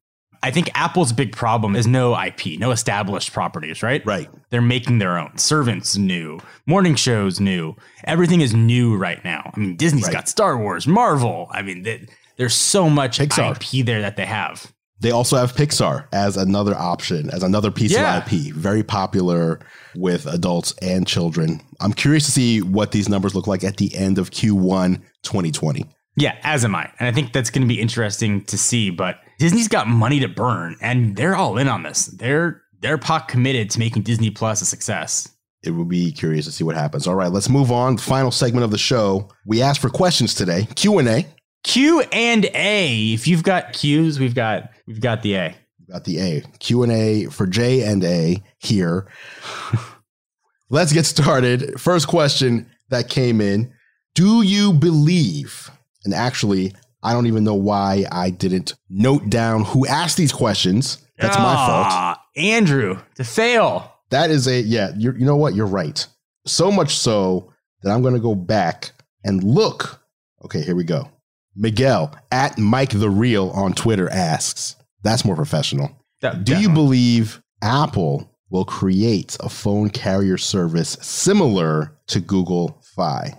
I 0.41 0.51
think 0.51 0.69
Apple's 0.73 1.13
big 1.13 1.33
problem 1.33 1.73
is 1.73 1.87
no 1.87 2.19
IP, 2.21 2.59
no 2.59 2.71
established 2.71 3.31
properties, 3.31 3.81
right? 3.81 4.05
right. 4.05 4.29
They're 4.49 4.61
making 4.61 4.97
their 4.97 5.17
own. 5.17 5.37
Servants 5.37 5.95
new, 5.95 6.39
morning 6.65 6.95
shows 6.95 7.39
new. 7.39 7.75
Everything 8.03 8.41
is 8.41 8.53
new 8.53 8.97
right 8.97 9.23
now. 9.23 9.51
I 9.55 9.59
mean, 9.59 9.77
Disney's 9.77 10.03
Right. 10.05 10.13
got 10.13 10.27
Star 10.27 10.57
Wars, 10.57 10.85
Marvel. 10.85 11.47
I 11.51 11.61
mean, 11.61 11.85
th- 11.85 12.09
there's 12.35 12.55
so 12.55 12.89
much 12.89 13.19
Pixar. 13.19 13.51
IP 13.55 13.85
there 13.85 14.01
that 14.01 14.17
they 14.17 14.25
have. 14.25 14.72
They 15.03 15.11
also 15.11 15.35
have 15.37 15.53
Pixar 15.53 16.05
as 16.13 16.37
another 16.37 16.73
option, 16.75 17.29
as 17.29 17.43
another 17.43 17.69
piece 17.71 17.91
Yeah. 17.91 18.17
of 18.17 18.23
IP, 18.33 18.51
very 18.53 18.83
popular 18.83 19.59
with 19.95 20.25
adults 20.25 20.73
and 20.81 21.05
children. 21.05 21.59
I'm 21.81 21.91
curious 21.93 22.25
to 22.25 22.31
see 22.31 22.61
what 22.61 22.93
these 22.93 23.09
numbers 23.09 23.35
look 23.35 23.45
like 23.45 23.65
at 23.65 23.75
the 23.77 23.93
end 23.95 24.17
of 24.17 24.31
Q1 24.31 25.01
2020. 25.23 25.85
Yeah, 26.15 26.35
as 26.43 26.63
am 26.63 26.73
I. 26.73 26.89
And 26.99 27.07
I 27.07 27.11
think 27.11 27.33
that's 27.33 27.49
going 27.49 27.63
to 27.63 27.67
be 27.67 27.81
interesting 27.81 28.45
to 28.45 28.57
see. 28.57 28.91
But 28.91 29.17
Disney's 29.39 29.67
got 29.67 29.87
money 29.89 30.21
to 30.21 30.27
burn, 30.29 30.77
and 30.81 31.15
they're 31.17 31.35
all 31.35 31.57
in 31.57 31.67
on 31.67 31.83
this. 31.83 32.05
They're 32.05 32.61
they're 32.81 32.97
pot 32.97 33.27
committed 33.27 33.69
to 33.71 33.79
making 33.79 34.03
Disney 34.03 34.29
Plus 34.29 34.61
a 34.61 34.65
success. 34.65 35.27
It 35.63 35.71
will 35.71 35.85
be 35.85 36.11
curious 36.11 36.45
to 36.45 36.51
see 36.51 36.63
what 36.63 36.75
happens. 36.75 37.07
All 37.07 37.15
right, 37.15 37.31
let's 37.31 37.49
move 37.49 37.71
on. 37.71 37.97
Final 37.97 38.31
segment 38.31 38.63
of 38.65 38.71
the 38.71 38.77
show. 38.77 39.29
We 39.45 39.61
asked 39.61 39.79
for 39.81 39.89
questions 39.89 40.33
today. 40.35 40.67
Q&A. 40.75 41.25
Q 41.63 42.01
and 42.11 42.45
A. 42.53 43.13
If 43.13 43.27
you've 43.27 43.43
got 43.43 43.73
Q's, 43.73 44.19
we've 44.19 44.35
got 44.35 44.69
we've 44.87 45.01
got 45.01 45.21
the 45.21 45.35
A. 45.35 45.55
We've 45.79 45.87
Got 45.89 46.03
the 46.05 46.19
A. 46.19 46.41
Q&A 46.59 47.25
for 47.25 47.45
J 47.45 47.83
and 47.83 48.03
A 48.03 48.41
here. 48.57 49.07
Let's 50.69 50.93
get 50.93 51.05
started. 51.05 51.79
First 51.79 52.07
question 52.07 52.69
that 52.89 53.09
came 53.09 53.41
in. 53.41 53.73
Do 54.15 54.41
you 54.41 54.73
believe, 54.73 55.69
and 56.05 56.13
actually, 56.13 56.73
I 57.03 57.13
don't 57.13 57.27
even 57.27 57.43
know 57.43 57.55
why 57.55 58.05
I 58.11 58.29
didn't 58.29 58.75
note 58.89 59.29
down 59.29 59.65
who 59.65 59.85
asked 59.85 60.17
these 60.17 60.31
questions. 60.31 60.99
That's 61.17 61.37
my 61.37 61.55
fault. 61.55 61.87
Ah, 61.89 62.23
Andrew, 62.35 62.99
to 63.15 63.23
fail. 63.23 63.91
That 64.09 64.31
is 64.31 64.47
a, 64.47 64.61
yeah, 64.61 64.91
you're, 64.97 65.17
you 65.17 65.25
know 65.25 65.35
what? 65.35 65.53
You're 65.53 65.67
right. 65.67 66.05
So 66.45 66.71
much 66.71 66.95
so 66.95 67.51
that 67.81 67.91
I'm 67.91 68.01
going 68.01 68.13
to 68.13 68.19
go 68.19 68.35
back 68.35 68.91
and 69.23 69.43
look. 69.43 70.01
Okay, 70.45 70.61
here 70.61 70.75
we 70.75 70.83
go. 70.83 71.09
Miguel 71.55 72.15
at 72.31 72.57
Mike 72.57 72.91
the 72.91 73.09
Real 73.09 73.49
on 73.51 73.73
Twitter 73.73 74.09
asks, 74.09 74.75
that's 75.03 75.25
more 75.25 75.35
professional. 75.35 75.91
That- 76.21 76.43
Do 76.43 76.59
you 76.59 76.69
believe 76.69 77.41
Apple 77.61 78.29
will 78.49 78.65
create 78.65 79.37
a 79.39 79.49
phone 79.49 79.89
carrier 79.89 80.37
service 80.37 80.97
similar 81.01 81.97
to 82.07 82.19
Google 82.19 82.81
Fi? 82.95 83.33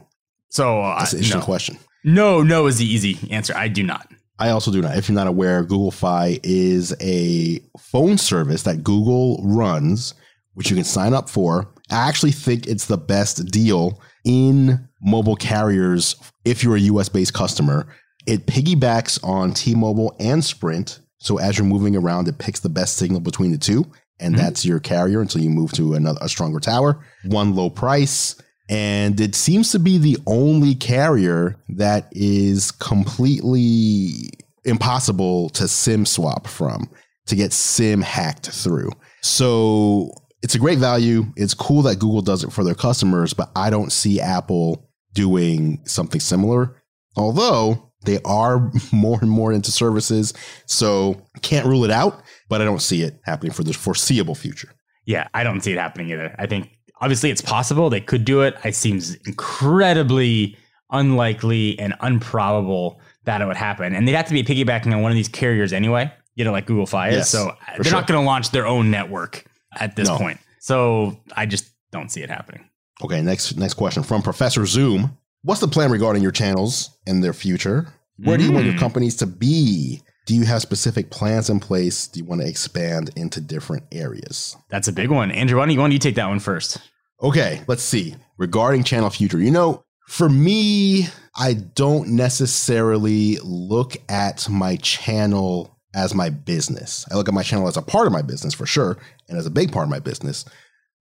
So 0.51 0.81
uh, 0.83 0.99
That's 0.99 1.13
an 1.13 1.19
interesting 1.19 1.41
no. 1.41 1.45
question. 1.45 1.79
no, 2.05 2.43
no 2.43 2.67
is 2.67 2.79
the 2.79 2.85
easy 2.87 3.19
answer. 3.31 3.55
I 3.57 3.69
do 3.69 3.83
not. 3.83 4.09
I 4.39 4.51
also 4.51 4.71
do 4.73 4.83
not. 4.83 4.97
If 4.97 5.09
you're 5.09 5.15
not 5.15 5.27
aware, 5.29 5.63
Google 5.63 5.91
Fi 5.93 6.39
is 6.43 6.95
a 7.01 7.61
phone 7.79 8.19
service 8.19 8.65
that 8.65 8.83
Google 8.83 9.41
runs, 9.45 10.15
which 10.55 10.71
you 10.71 10.77
can 10.77 10.85
sign 10.85 11.15
up 11.15 11.29
for. 11.31 11.73
I 11.91 12.09
actually 12.09 12.33
think 12.33 12.67
it's 12.67 12.87
the 12.87 12.99
best 12.99 13.47
deal 13.47 14.01
in 14.25 14.89
mobile 15.01 15.37
carriers 15.37 16.17
if 16.45 16.65
you're 16.65 16.77
a 16.77 16.81
US 16.81 17.09
based 17.09 17.33
customer. 17.35 17.87
It 18.27 18.47
piggybacks 18.47 19.23
on 19.25 19.53
T 19.53 19.75
Mobile 19.75 20.15
and 20.19 20.43
Sprint. 20.45 21.01
So 21.19 21.39
as 21.39 21.59
you're 21.59 21.67
moving 21.67 21.97
around, 21.97 22.29
it 22.29 22.39
picks 22.39 22.61
the 22.61 22.69
best 22.69 22.97
signal 22.97 23.21
between 23.21 23.51
the 23.53 23.59
two. 23.59 23.87
And 24.21 24.35
Mhm. 24.35 24.39
that's 24.39 24.65
your 24.65 24.79
carrier 24.81 25.21
until 25.21 25.41
you 25.43 25.51
move 25.51 25.73
to 25.73 25.95
another 25.95 26.19
a 26.23 26.29
stronger 26.29 26.61
tower. 26.61 27.01
One 27.25 27.55
low 27.55 27.69
price. 27.71 28.37
And 28.69 29.21
it 29.21 29.35
seems 29.35 29.71
to 29.73 29.79
be 29.79 29.99
the 29.99 30.17
only 30.27 30.75
carrier 30.75 31.57
that 31.77 32.09
is 32.13 32.71
completely 32.71 34.31
impossible 34.65 35.51
to 35.51 35.69
SIM 35.69 36.07
swap 36.07 36.47
from, 36.47 36.89
to 37.27 37.37
get 37.37 37.53
SIM 37.53 38.01
hacked 38.01 38.51
through. 38.51 38.91
So 39.23 40.11
it's 40.43 40.55
a 40.55 40.59
great 40.59 40.79
value. 40.79 41.27
It's 41.37 41.55
cool 41.55 41.83
that 41.83 41.99
Google 41.99 42.23
does 42.23 42.45
it 42.45 42.53
for 42.53 42.65
their 42.65 42.75
customers, 42.75 43.35
but 43.35 43.51
I 43.55 43.71
don't 43.71 43.93
see 43.93 44.21
Apple 44.21 44.89
doing 45.13 45.81
something 45.85 46.21
similar. 46.21 46.77
Although 47.17 47.91
they 48.05 48.19
are 48.25 48.71
more 48.93 49.19
and 49.21 49.31
more 49.31 49.53
into 49.53 49.71
services. 49.71 50.33
So 50.67 51.21
can't 51.43 51.67
rule 51.67 51.85
it 51.85 51.91
out, 51.91 52.23
but 52.49 52.61
I 52.61 52.65
don't 52.65 52.83
see 52.83 53.03
it 53.03 53.21
happening 53.25 53.53
for 53.53 53.63
the 53.65 53.73
foreseeable 53.73 54.35
future. 54.35 54.71
Yeah, 55.07 55.29
I 55.35 55.45
don't 55.45 55.61
see 55.61 55.73
it 55.73 55.79
happening 55.79 56.11
either. 56.11 56.35
I 56.39 56.47
think 56.47 56.71
obviously 57.01 57.31
it's 57.31 57.43
possible 57.43 57.91
they 57.91 58.01
could 58.01 58.25
do 58.25 58.41
it. 58.43 58.57
It 58.65 58.75
seems 58.75 59.15
incredibly 59.27 60.57
unlikely 60.91 61.79
and 61.79 61.95
unprobable 62.01 63.01
that 63.25 63.41
it 63.41 63.47
would 63.47 63.57
happen. 63.57 63.95
And 63.95 64.07
they'd 64.07 64.13
have 64.13 64.27
to 64.29 64.33
be 64.35 64.43
piggybacking 64.43 64.93
on 64.93 65.03
one 65.03 65.11
of 65.11 65.17
these 65.17 65.29
carriers 65.29 65.73
anyway, 65.73 66.13
you 66.35 66.45
know, 66.45 66.53
like 66.53 66.67
Google 66.67 66.87
Fi 66.87 67.09
is. 67.09 67.15
Yes, 67.17 67.31
so 67.31 67.53
they're 67.75 67.85
sure. 67.85 67.93
not 67.93 68.07
going 68.07 68.21
to 68.21 68.25
launch 68.25 68.51
their 68.51 68.67
own 68.67 68.91
network 68.91 69.45
at 69.79 69.97
this 69.97 70.09
No. 70.09 70.17
point. 70.19 70.39
So 70.61 71.21
I 71.37 71.47
just 71.47 71.71
don't 71.91 72.11
see 72.11 72.23
it 72.23 72.31
happening. 72.31 72.69
Okay, 73.03 73.21
next 73.21 73.57
next 73.57 73.75
question 73.75 74.03
from 74.03 74.23
Professor 74.23 74.65
Zoom. 74.67 75.19
What's 75.45 75.61
the 75.61 75.69
plan 75.69 75.91
regarding 75.91 76.23
your 76.23 76.33
channels 76.33 76.89
and 77.07 77.23
their 77.23 77.35
future? 77.35 77.89
Where 78.17 78.39
do 78.39 78.45
you 78.45 78.51
want 78.53 78.65
your 78.65 78.75
Mm. 78.75 78.79
companies 78.79 79.15
to 79.17 79.27
be? 79.27 80.01
Do 80.25 80.35
you 80.35 80.45
have 80.47 80.63
specific 80.63 81.11
plans 81.11 81.51
in 81.51 81.61
place? 81.61 82.07
Do 82.07 82.19
you 82.19 82.25
want 82.25 82.41
to 82.41 82.49
expand 82.49 83.11
into 83.15 83.43
different 83.43 83.85
areas? 83.93 84.57
That's 84.71 84.89
a 84.89 84.93
big 84.93 85.11
one. 85.11 85.31
Andrew, 85.31 85.59
why 85.59 85.67
don't 85.67 85.75
you, 85.75 85.79
why 85.81 85.85
don't 85.85 85.93
you 85.93 85.99
take 85.99 86.15
that 86.15 86.29
one 86.29 86.41
first? 86.41 86.79
Okay, 87.23 87.61
let's 87.67 87.83
see. 87.83 88.15
Regarding 88.39 88.85
channel 88.85 89.11
future, 89.11 89.39
you 89.39 89.51
know, 89.51 89.85
for 90.09 90.31
me, 90.31 91.09
I 91.37 91.53
don't 91.53 92.09
necessarily 92.11 93.37
look 93.45 93.97
at 94.09 94.49
my 94.49 94.77
channel 94.77 95.77
as 95.95 96.15
my 96.15 96.31
business. 96.31 97.05
I 97.13 97.17
look 97.17 97.29
at 97.29 97.35
my 97.35 97.43
channel 97.43 97.69
as 97.69 97.77
a 97.77 97.83
part 97.83 98.07
of 98.07 98.15
my 98.15 98.23
business 98.23 98.55
for 98.55 98.65
sure, 98.65 98.97
and 99.29 99.37
as 99.37 99.45
a 99.45 99.51
big 99.51 99.73
part 99.73 99.85
of 99.85 99.91
my 99.91 100.01
business. 100.01 100.47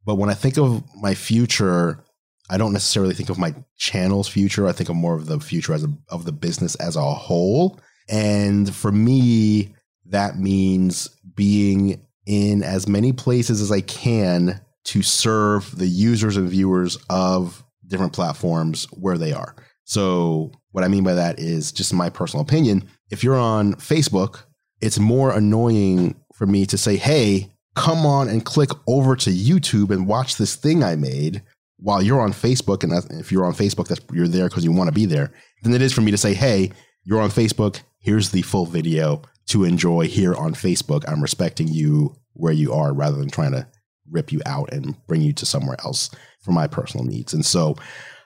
But 0.06 0.16
when 0.16 0.30
I 0.30 0.34
think 0.34 0.58
of 0.58 0.84
my 1.02 1.16
future, 1.16 2.03
I 2.50 2.58
don't 2.58 2.74
necessarily 2.74 3.14
think 3.14 3.30
of 3.30 3.38
my 3.38 3.56
channel's 3.78 4.28
future. 4.28 4.68
I 4.68 4.74
think 4.74 4.90
of 4.90 4.96
more 4.96 5.16
of 5.16 5.28
the 5.28 5.40
future 5.40 5.74
as 5.74 5.84
a, 5.84 5.88
of 6.10 6.26
the 6.26 6.32
business 6.32 6.76
as 6.76 6.96
a 6.96 7.02
whole. 7.02 7.80
And 8.10 8.74
for 8.74 8.92
me, 8.92 9.74
that 10.06 10.38
means 10.38 11.10
being 11.36 12.06
in 12.26 12.64
as 12.64 12.88
many 12.88 13.14
places 13.14 13.62
as 13.62 13.72
I 13.72 13.82
can 13.82 14.62
to 14.86 15.02
serve 15.02 15.78
the 15.78 15.88
users 15.88 16.38
and 16.38 16.50
viewers 16.50 16.98
of 17.10 17.64
different 17.88 18.14
platforms 18.14 18.86
where 18.92 19.18
they 19.18 19.32
are. 19.32 19.56
So, 19.86 20.52
what 20.72 20.84
I 20.84 20.88
mean 20.88 21.04
by 21.04 21.14
that 21.14 21.40
is 21.40 21.72
just 21.72 21.94
my 21.94 22.10
personal 22.10 22.44
opinion. 22.44 22.90
If 23.10 23.24
you're 23.24 23.38
on 23.38 23.76
Facebook, 23.76 24.44
it's 24.82 25.00
more 25.00 25.32
annoying 25.32 26.16
for 26.34 26.46
me 26.48 26.66
to 26.66 26.78
say, 26.78 26.98
hey, 26.98 27.52
come 27.76 28.06
on 28.06 28.28
and 28.28 28.46
click 28.46 28.70
over 28.88 29.16
to 29.16 29.30
YouTube 29.30 29.92
and 29.92 30.08
watch 30.08 30.38
this 30.38 30.56
thing 30.56 30.84
I 30.84 30.96
made 30.96 31.42
while 31.84 32.02
you're 32.02 32.22
on 32.22 32.32
Facebook. 32.32 32.84
And 32.84 32.94
if 33.20 33.32
you're 33.32 33.46
on 33.46 33.54
Facebook, 33.54 33.88
that's 33.88 34.02
you're 34.12 34.28
there 34.28 34.48
because 34.48 34.64
you 34.64 34.72
want 34.72 34.88
to 34.88 34.94
be 34.94 35.06
there. 35.06 35.32
Than 35.62 35.74
it 35.74 35.82
is 35.82 35.94
for 35.94 36.02
me 36.02 36.12
to 36.12 36.18
say, 36.18 36.34
hey, 36.34 36.72
you're 37.04 37.22
on 37.22 37.30
Facebook. 37.30 37.82
Here's 38.00 38.32
the 38.32 38.42
full 38.42 38.66
video 38.66 39.22
to 39.48 39.66
enjoy 39.66 40.08
here 40.08 40.34
on 40.34 40.54
Facebook. 40.54 41.04
I'm 41.08 41.22
respecting 41.22 41.68
you 41.68 42.16
where 42.34 42.54
you 42.54 42.74
are 42.74 42.94
rather 42.94 43.18
than 43.18 43.30
trying 43.30 43.52
to 43.52 43.68
rip 44.10 44.32
you 44.32 44.42
out 44.46 44.72
and 44.72 44.96
bring 45.08 45.22
you 45.22 45.34
to 45.34 45.46
somewhere 45.46 45.78
else 45.84 46.10
for 46.42 46.52
my 46.52 46.68
personal 46.68 47.06
needs. 47.06 47.34
And 47.34 47.46
so 47.46 47.76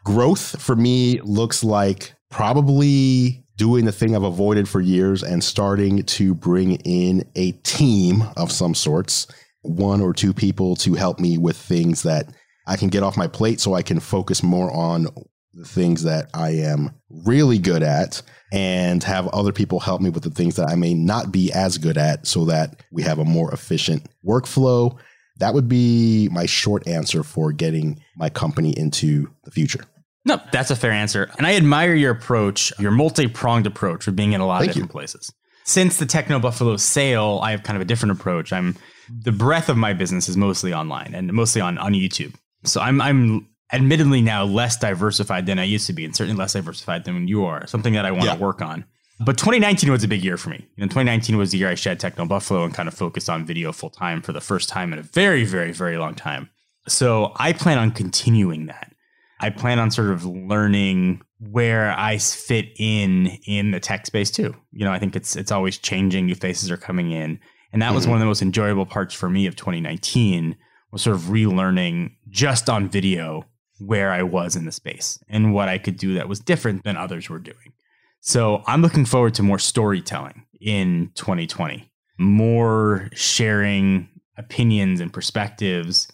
growth 0.05 0.62
for 0.62 0.76
me 0.76 1.20
looks 1.22 1.64
like 1.64 2.14
probably 2.30 3.43
doing 3.58 3.86
the 3.86 3.91
thing 3.91 4.16
I've 4.16 4.24
avoided 4.24 4.70
for 4.70 4.82
years 4.82 5.24
and 5.24 5.43
starting 5.43 6.03
to 6.03 6.36
bring 6.36 6.76
in 6.78 7.28
a 7.36 7.53
team 7.64 8.24
of 8.36 8.51
some 8.51 8.76
sorts, 8.76 9.28
one 9.62 9.99
or 10.01 10.14
two 10.14 10.34
people 10.34 10.76
to 10.78 10.93
help 10.93 11.20
me 11.20 11.39
with 11.39 11.58
things 11.58 12.03
that 12.03 12.28
I 12.68 12.76
can 12.76 12.89
get 12.89 13.01
off 13.01 13.18
my 13.18 13.28
plate 13.28 13.59
so 13.59 13.74
I 13.74 13.82
can 13.82 13.99
focus 13.99 14.43
more 14.43 14.72
on 14.72 15.07
the 15.53 15.65
things 15.65 16.03
that 16.03 16.30
I 16.34 16.51
am 16.51 16.91
really 17.09 17.57
good 17.57 17.82
at 17.82 18.22
and 18.51 19.03
have 19.03 19.28
other 19.30 19.51
people 19.51 19.80
help 19.80 20.01
me 20.01 20.09
with 20.09 20.24
the 20.24 20.30
things 20.30 20.55
that 20.57 20.70
I 20.70 20.76
may 20.76 20.93
not 20.93 21.32
be 21.32 21.51
as 21.51 21.78
good 21.78 21.97
at 21.97 22.28
so 22.28 22.45
that 22.45 22.84
we 22.91 23.03
have 23.03 23.20
a 23.20 23.26
more 23.26 23.51
efficient 23.53 24.07
workflow. 24.26 24.95
That 25.39 25.53
would 25.53 25.68
be 25.68 26.30
my 26.32 26.45
short 26.45 26.88
answer 26.88 27.24
for 27.24 27.51
getting 27.51 28.01
my 28.15 28.30
company 28.30 28.78
into 28.78 29.30
the 29.43 29.51
future. 29.51 29.84
No, 30.26 30.41
that's 30.51 30.70
a 30.70 30.76
fair 30.76 30.91
answer. 30.91 31.32
And 31.38 31.47
I 31.47 31.55
admire 31.55 31.95
your 31.95 32.11
approach, 32.11 32.74
your 32.80 32.91
multi 32.91 33.28
pronged 33.28 33.65
approach 33.65 34.03
for 34.03 34.11
being 34.11 34.34
in 34.34 34.41
a 34.41 34.45
lot 34.45 34.59
Thank 34.59 34.72
of 34.72 34.76
different 34.76 34.91
places. 34.91 35.32
Since 35.63 35.97
the 35.97 36.05
Techno 36.05 36.39
Buffalo 36.39 36.76
sale, 36.78 37.39
I 37.41 37.51
have 37.51 37.63
kind 37.63 37.78
of 37.78 37.82
a 37.82 37.86
different 37.86 38.20
approach. 38.20 38.51
I'm 38.51 38.76
the 39.09 39.32
breadth 39.32 39.70
of 39.70 39.78
my 39.78 39.93
business 39.93 40.28
is 40.28 40.36
mostly 40.36 40.74
online 40.74 41.13
and 41.15 41.32
mostly 41.32 41.61
on, 41.61 41.78
on 41.78 41.93
YouTube. 41.93 42.36
So 42.68 42.82
I'm 42.82 43.01
I'm 43.01 43.47
admittedly 43.74 44.22
now 44.22 44.43
less 44.43 44.78
diversified 44.78 45.45
than 45.45 45.59
I 45.59 45.63
used 45.63 45.88
to 45.88 45.93
be, 45.93 46.05
and 46.05 46.15
certainly 46.15 46.38
less 46.39 46.53
diversified 46.53 47.03
than 47.05 47.28
you 47.28 47.45
are. 47.45 47.68
Something 47.68 47.93
that 47.93 48.05
I 48.05 48.11
want 48.11 48.26
Yeah. 48.26 48.36
to 48.36 48.39
work 48.41 48.61
on. 48.61 48.86
But 49.20 49.38
2019 49.38 49.91
was 49.91 50.03
a 50.03 50.07
big 50.07 50.24
year 50.24 50.38
for 50.38 50.49
me. 50.51 50.57
You 50.76 50.84
know, 50.84 50.88
2019 50.88 51.38
was 51.38 51.51
the 51.51 51.57
year 51.57 51.70
I 51.70 51.76
shed 51.76 51.99
Techno 51.99 52.26
Buffalo 52.26 52.63
and 52.63 52.74
kind 52.74 52.88
of 52.88 52.93
focused 52.93 53.30
on 53.30 53.45
video 53.45 53.72
full 53.72 53.89
time 53.89 54.22
for 54.22 54.32
the 54.32 54.41
first 54.41 54.70
time 54.70 54.93
in 54.93 54.99
a 54.99 55.01
very, 55.01 55.43
very, 55.43 55.72
very 55.72 55.97
long 55.97 56.13
time. 56.13 56.49
So 56.88 57.34
I 57.38 57.51
plan 57.51 57.78
on 57.80 57.91
continuing 57.91 58.68
that. 58.68 58.93
I 59.39 59.49
plan 59.49 59.80
on 59.80 59.91
sort 59.91 60.11
of 60.11 60.24
learning 60.26 61.22
where 61.39 61.93
I 61.97 62.18
fit 62.20 62.70
in 62.78 63.28
in 63.45 63.72
the 63.72 63.80
tech 63.80 64.05
space 64.05 64.32
too. 64.32 64.55
You 64.72 64.86
know, 64.86 64.91
I 64.91 64.99
think 64.99 65.15
it's 65.15 65.36
it's 65.36 65.51
always 65.51 65.78
changing. 65.78 66.26
New 66.28 66.36
faces 66.36 66.72
are 66.72 66.78
coming 66.78 67.11
in, 67.11 67.39
and 67.74 67.82
that 67.82 67.93
was 67.93 68.05
Mhm. 68.05 68.09
one 68.09 68.15
of 68.18 68.20
the 68.22 68.26
most 68.28 68.41
enjoyable 68.41 68.86
parts 68.86 69.13
for 69.13 69.30
me 69.30 69.45
of 69.47 69.55
2019 69.55 70.55
was 70.92 71.02
sort 71.02 71.16
of 71.16 71.24
relearning 71.24 72.12
just 72.30 72.70
on 72.70 72.90
video 72.90 73.46
where 73.80 74.12
I 74.12 74.24
was 74.24 74.56
in 74.56 74.66
the 74.66 74.72
space 74.72 75.20
and 75.30 75.54
what 75.54 75.70
I 75.70 75.78
could 75.78 75.98
do 75.98 76.14
that 76.16 76.28
was 76.28 76.40
different 76.40 76.84
than 76.84 76.98
others 76.98 77.30
were 77.30 77.40
doing. 77.40 77.74
So 78.22 78.64
I'm 78.66 78.82
looking 78.82 79.06
forward 79.06 79.36
to 79.36 79.44
more 79.44 79.60
storytelling 79.60 80.46
in 80.60 81.12
2020, 81.16 81.90
more 82.18 83.10
sharing 83.14 84.10
opinions 84.38 85.00
and 85.00 85.14
perspectives 85.14 86.08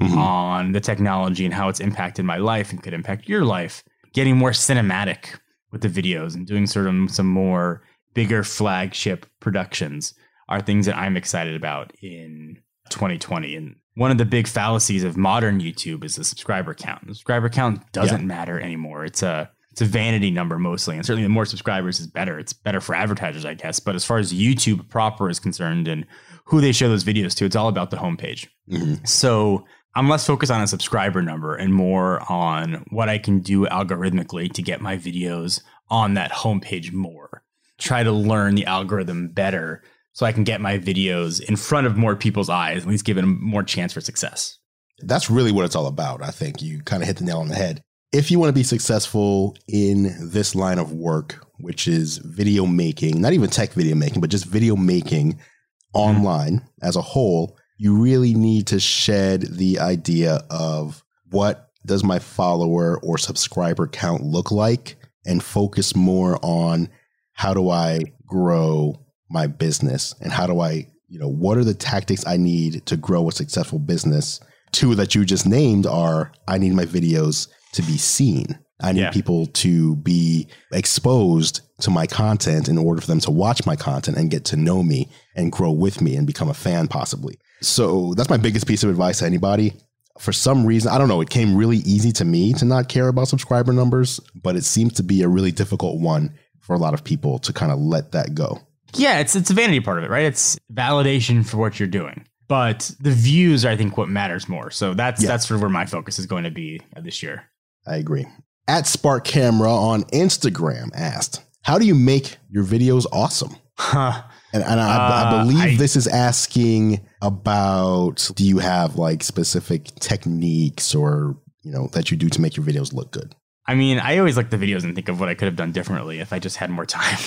Mhm. 0.00 0.16
on 0.16 0.72
the 0.72 0.80
technology 0.80 1.44
and 1.44 1.54
how 1.54 1.68
it's 1.68 1.78
impacted 1.78 2.24
my 2.24 2.36
life 2.36 2.70
and 2.70 2.82
could 2.82 2.92
impact 2.94 3.28
your 3.28 3.44
life. 3.44 3.84
Getting 4.12 4.36
more 4.36 4.50
cinematic 4.50 5.38
with 5.70 5.82
the 5.82 5.88
videos 5.88 6.34
and 6.34 6.46
doing 6.46 6.66
sort 6.66 6.86
of 6.88 7.10
some 7.10 7.28
more 7.28 7.82
bigger 8.12 8.42
flagship 8.42 9.26
productions 9.40 10.14
are 10.48 10.60
things 10.60 10.86
that 10.86 10.96
I'm 10.96 11.16
excited 11.16 11.54
about 11.54 11.92
in 12.02 12.58
2020. 12.90 13.54
And 13.56 13.76
one 13.94 14.10
of 14.10 14.18
the 14.18 14.24
big 14.24 14.46
fallacies 14.46 15.04
of 15.04 15.16
modern 15.16 15.60
YouTube 15.60 16.04
is 16.04 16.16
the 16.16 16.24
subscriber 16.24 16.74
count. 16.74 17.06
The 17.06 17.14
subscriber 17.14 17.48
count 17.48 17.92
doesn't 17.92 18.26
matter 18.26 18.60
anymore. 18.60 19.04
It's 19.04 19.22
a 19.22 19.50
it's 19.70 19.80
a 19.80 19.86
vanity 19.86 20.30
number 20.30 20.56
mostly, 20.58 20.94
and 20.96 21.04
certainly 21.04 21.24
the 21.24 21.28
more 21.30 21.44
subscribers 21.44 21.98
is 21.98 22.06
better. 22.06 22.38
It's 22.38 22.52
better 22.52 22.80
for 22.80 22.94
advertisers, 22.94 23.44
I 23.44 23.54
guess. 23.54 23.80
But 23.80 23.96
as 23.96 24.04
far 24.04 24.18
as 24.18 24.32
YouTube 24.32 24.88
proper 24.88 25.28
is 25.28 25.40
concerned 25.40 25.88
and 25.88 26.06
who 26.44 26.60
they 26.60 26.70
show 26.70 26.88
those 26.88 27.02
videos 27.02 27.34
to, 27.36 27.44
it's 27.44 27.56
all 27.56 27.66
about 27.66 27.90
the 27.90 27.96
homepage. 27.96 28.46
Mhm. 28.70 29.04
So 29.06 29.64
I'm 29.96 30.08
less 30.08 30.26
focused 30.26 30.52
on 30.52 30.60
a 30.60 30.66
subscriber 30.68 31.22
number 31.22 31.56
and 31.56 31.74
more 31.74 32.20
on 32.30 32.84
what 32.90 33.08
I 33.08 33.18
can 33.18 33.40
do 33.40 33.66
algorithmically 33.66 34.52
to 34.52 34.62
get 34.62 34.80
my 34.80 34.96
videos 34.96 35.60
on 35.88 36.14
that 36.14 36.30
homepage 36.30 36.92
more. 36.92 37.42
Try 37.78 38.04
to 38.04 38.12
learn 38.12 38.54
the 38.54 38.66
algorithm 38.66 39.28
better 39.28 39.82
so 40.14 40.24
I 40.24 40.32
can 40.32 40.44
get 40.44 40.60
my 40.60 40.78
videos 40.78 41.42
in 41.42 41.56
front 41.56 41.86
of 41.86 41.96
more 41.96 42.16
people's 42.16 42.48
eyes, 42.48 42.82
at 42.82 42.88
least 42.88 43.04
give 43.04 43.16
them 43.16 43.38
more 43.44 43.62
chance 43.62 43.92
for 43.92 44.00
success. 44.00 44.58
That's 45.00 45.28
really 45.28 45.52
what 45.52 45.64
it's 45.64 45.74
all 45.74 45.86
about. 45.86 46.22
I 46.22 46.30
think 46.30 46.62
you 46.62 46.80
kind 46.82 47.02
of 47.02 47.08
hit 47.08 47.18
the 47.18 47.24
nail 47.24 47.40
on 47.40 47.48
the 47.48 47.56
head. 47.56 47.82
If 48.12 48.30
you 48.30 48.38
want 48.38 48.48
to 48.48 48.54
be 48.54 48.62
successful 48.62 49.56
in 49.66 50.30
this 50.30 50.54
line 50.54 50.78
of 50.78 50.92
work, 50.92 51.44
which 51.58 51.88
is 51.88 52.18
video 52.18 52.64
making, 52.64 53.20
not 53.20 53.32
even 53.32 53.50
tech 53.50 53.72
video 53.72 53.96
making, 53.96 54.20
but 54.20 54.30
just 54.30 54.46
video 54.46 54.76
making 54.76 55.32
mm-hmm. 55.32 55.98
online 55.98 56.68
as 56.80 56.94
a 56.94 57.02
whole, 57.02 57.58
you 57.76 58.00
really 58.00 58.34
need 58.34 58.68
to 58.68 58.78
shed 58.78 59.42
the 59.42 59.80
idea 59.80 60.44
of 60.48 61.02
what 61.30 61.70
does 61.84 62.04
my 62.04 62.20
follower 62.20 63.00
or 63.02 63.18
subscriber 63.18 63.88
count 63.88 64.22
look 64.22 64.52
like 64.52 64.94
and 65.26 65.42
focus 65.42 65.96
more 65.96 66.38
on 66.40 66.88
how 67.32 67.52
do 67.52 67.68
I 67.68 68.00
grow 68.26 69.03
my 69.30 69.46
business 69.46 70.14
and 70.20 70.32
how 70.32 70.46
do 70.46 70.60
I, 70.60 70.86
you 71.08 71.18
know, 71.18 71.28
what 71.28 71.56
are 71.58 71.64
the 71.64 71.74
tactics 71.74 72.26
I 72.26 72.36
need 72.36 72.84
to 72.86 72.96
grow 72.96 73.28
a 73.28 73.32
successful 73.32 73.78
business? 73.78 74.40
Two 74.72 74.94
that 74.96 75.14
you 75.14 75.24
just 75.24 75.46
named 75.46 75.86
are 75.86 76.32
I 76.48 76.58
need 76.58 76.72
my 76.74 76.84
videos 76.84 77.48
to 77.72 77.82
be 77.82 77.96
seen. 77.98 78.58
I 78.80 78.92
need 78.92 79.00
Yeah. 79.02 79.10
people 79.10 79.46
to 79.46 79.96
be 79.96 80.48
exposed 80.72 81.60
to 81.80 81.90
my 81.90 82.06
content 82.06 82.68
in 82.68 82.76
order 82.76 83.00
for 83.00 83.06
them 83.06 83.20
to 83.20 83.30
watch 83.30 83.64
my 83.66 83.76
content 83.76 84.16
and 84.16 84.30
get 84.30 84.44
to 84.46 84.56
know 84.56 84.82
me 84.82 85.08
and 85.36 85.50
grow 85.52 85.70
with 85.70 86.00
me 86.00 86.16
and 86.16 86.26
become 86.26 86.48
a 86.48 86.54
fan 86.54 86.88
possibly. 86.88 87.38
So 87.62 88.14
that's 88.16 88.28
my 88.30 88.36
biggest 88.36 88.66
piece 88.66 88.82
of 88.82 88.90
advice 88.90 89.20
to 89.20 89.26
anybody. 89.26 89.74
For 90.18 90.32
some 90.32 90.64
reason, 90.66 90.92
I 90.92 90.98
don't 90.98 91.08
know, 91.08 91.20
it 91.20 91.30
came 91.30 91.56
really 91.56 91.78
easy 91.78 92.12
to 92.12 92.24
me 92.24 92.52
to 92.54 92.64
not 92.64 92.88
care 92.88 93.08
about 93.08 93.28
subscriber 93.28 93.72
numbers, 93.72 94.20
but 94.42 94.54
it 94.56 94.64
seems 94.64 94.92
to 94.94 95.02
be 95.02 95.22
a 95.22 95.28
really 95.28 95.50
difficult 95.52 96.00
one 96.00 96.34
for 96.60 96.74
a 96.74 96.78
lot 96.78 96.94
of 96.94 97.02
people 97.04 97.38
to 97.40 97.52
kind 97.52 97.72
of 97.72 97.78
let 97.80 98.12
that 98.12 98.34
go. 98.34 98.60
Yeah, 98.98 99.20
it's 99.20 99.34
it's 99.36 99.50
a 99.50 99.54
vanity 99.54 99.80
part 99.80 99.98
of 99.98 100.04
it, 100.04 100.10
right? 100.10 100.24
It's 100.24 100.58
validation 100.72 101.46
for 101.46 101.56
what 101.58 101.78
you're 101.78 101.88
doing. 101.88 102.26
But 102.46 102.90
the 103.00 103.10
views 103.10 103.64
are, 103.64 103.70
I 103.70 103.76
think, 103.76 103.96
what 103.96 104.08
matters 104.08 104.48
more. 104.48 104.70
So 104.70 104.92
that's 104.94 105.22
Yeah. 105.22 105.28
that's 105.28 105.46
sort 105.48 105.56
of 105.56 105.62
where 105.62 105.70
my 105.70 105.86
focus 105.86 106.18
is 106.18 106.26
going 106.26 106.44
to 106.44 106.50
be 106.50 106.80
uh, 106.96 107.00
this 107.00 107.22
year. 107.22 107.44
I 107.86 107.96
agree. 107.96 108.26
At 108.68 108.86
Spark 108.86 109.24
Camera 109.24 109.70
on 109.74 110.04
Instagram 110.04 110.90
asked, 110.94 111.42
How 111.62 111.78
do 111.78 111.86
you 111.86 111.94
make 111.94 112.36
your 112.50 112.64
videos 112.64 113.06
awesome? 113.12 113.56
Huh. 113.78 114.22
And, 114.52 114.62
and 114.62 114.78
I, 114.80 114.96
I 114.96 115.22
Uh, 115.22 115.44
believe 115.44 115.60
I- 115.74 115.76
this 115.76 115.96
is 115.96 116.06
asking 116.06 117.00
about 117.22 118.30
do 118.36 118.44
you 118.44 118.58
have 118.58 118.96
like 118.96 119.22
specific 119.24 119.86
techniques 120.00 120.94
or, 120.94 121.36
you 121.62 121.72
know, 121.72 121.88
that 121.92 122.10
you 122.10 122.16
do 122.16 122.28
to 122.28 122.40
make 122.40 122.56
your 122.56 122.64
videos 122.64 122.92
look 122.92 123.10
good? 123.10 123.34
I 123.66 123.74
mean, 123.74 123.98
I 123.98 124.18
always 124.18 124.36
look 124.36 124.46
at 124.46 124.50
the 124.50 124.58
videos 124.58 124.84
and 124.84 124.94
think 124.94 125.08
of 125.08 125.18
what 125.20 125.28
I 125.28 125.34
could 125.34 125.46
have 125.46 125.56
done 125.56 125.72
differently 125.72 126.20
if 126.20 126.32
I 126.32 126.38
just 126.38 126.56
had 126.58 126.70
more 126.70 126.86
time. 127.00 127.18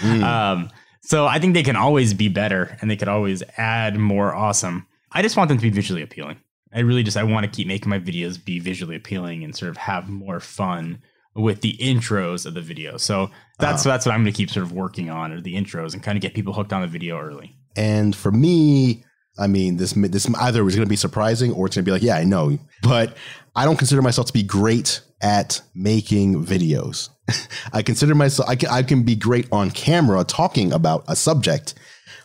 Mm. 0.00 0.22
Um, 0.22 0.70
so 1.06 1.26
I 1.26 1.38
think 1.38 1.54
they 1.54 1.62
can 1.62 1.76
always 1.76 2.14
be 2.14 2.28
better 2.28 2.76
and 2.80 2.90
they 2.90 2.96
could 2.96 3.08
always 3.08 3.42
add 3.56 3.96
more 3.96 4.34
awesome. 4.34 4.86
I 5.12 5.22
just 5.22 5.36
want 5.36 5.48
them 5.48 5.58
to 5.58 5.62
be 5.62 5.70
visually 5.70 6.02
appealing. 6.02 6.36
I 6.74 6.80
really 6.80 7.02
just 7.02 7.16
I 7.16 7.22
want 7.22 7.44
to 7.46 7.50
keep 7.50 7.66
making 7.66 7.88
my 7.88 7.98
videos 7.98 8.42
be 8.44 8.58
visually 8.58 8.96
appealing 8.96 9.44
and 9.44 9.54
sort 9.56 9.70
of 9.70 9.76
have 9.78 10.08
more 10.08 10.40
fun 10.40 11.00
with 11.34 11.60
the 11.60 11.76
intros 11.80 12.44
of 12.46 12.54
the 12.54 12.60
video. 12.60 12.96
So 12.96 13.30
that's 13.58 13.86
Uh-huh. 13.86 13.94
that's 13.94 14.06
what 14.06 14.12
I'm 14.14 14.22
going 14.22 14.32
to 14.32 14.36
keep 14.36 14.50
sort 14.50 14.64
of 14.66 14.72
working 14.72 15.08
on 15.10 15.32
are 15.32 15.40
the 15.40 15.54
intros 15.54 15.94
and 15.94 16.02
kind 16.02 16.16
of 16.16 16.22
get 16.22 16.34
people 16.34 16.52
hooked 16.52 16.72
on 16.72 16.82
the 16.82 16.88
video 16.88 17.18
early. 17.18 17.54
And 17.76 18.14
for 18.16 18.32
me, 18.32 19.04
I 19.38 19.46
mean, 19.46 19.76
this 19.76 19.92
this 19.92 20.28
either 20.34 20.64
was 20.64 20.74
going 20.74 20.86
to 20.86 20.90
be 20.90 20.96
surprising 20.96 21.52
or 21.52 21.66
it's 21.66 21.76
going 21.76 21.84
to 21.84 21.88
be 21.88 21.92
like, 21.92 22.02
yeah, 22.02 22.16
I 22.16 22.24
know, 22.24 22.58
but 22.82 23.16
I 23.54 23.64
don't 23.64 23.76
consider 23.76 24.02
myself 24.02 24.26
to 24.28 24.32
be 24.32 24.42
great 24.42 25.00
at 25.20 25.60
making 25.74 26.44
videos. 26.44 27.08
I 27.72 27.82
consider 27.82 28.14
myself 28.14 28.48
I 28.48 28.56
can, 28.56 28.68
I 28.70 28.82
can 28.82 29.02
be 29.02 29.16
great 29.16 29.48
on 29.52 29.70
camera 29.70 30.24
talking 30.24 30.72
about 30.72 31.04
a 31.08 31.16
subject, 31.16 31.74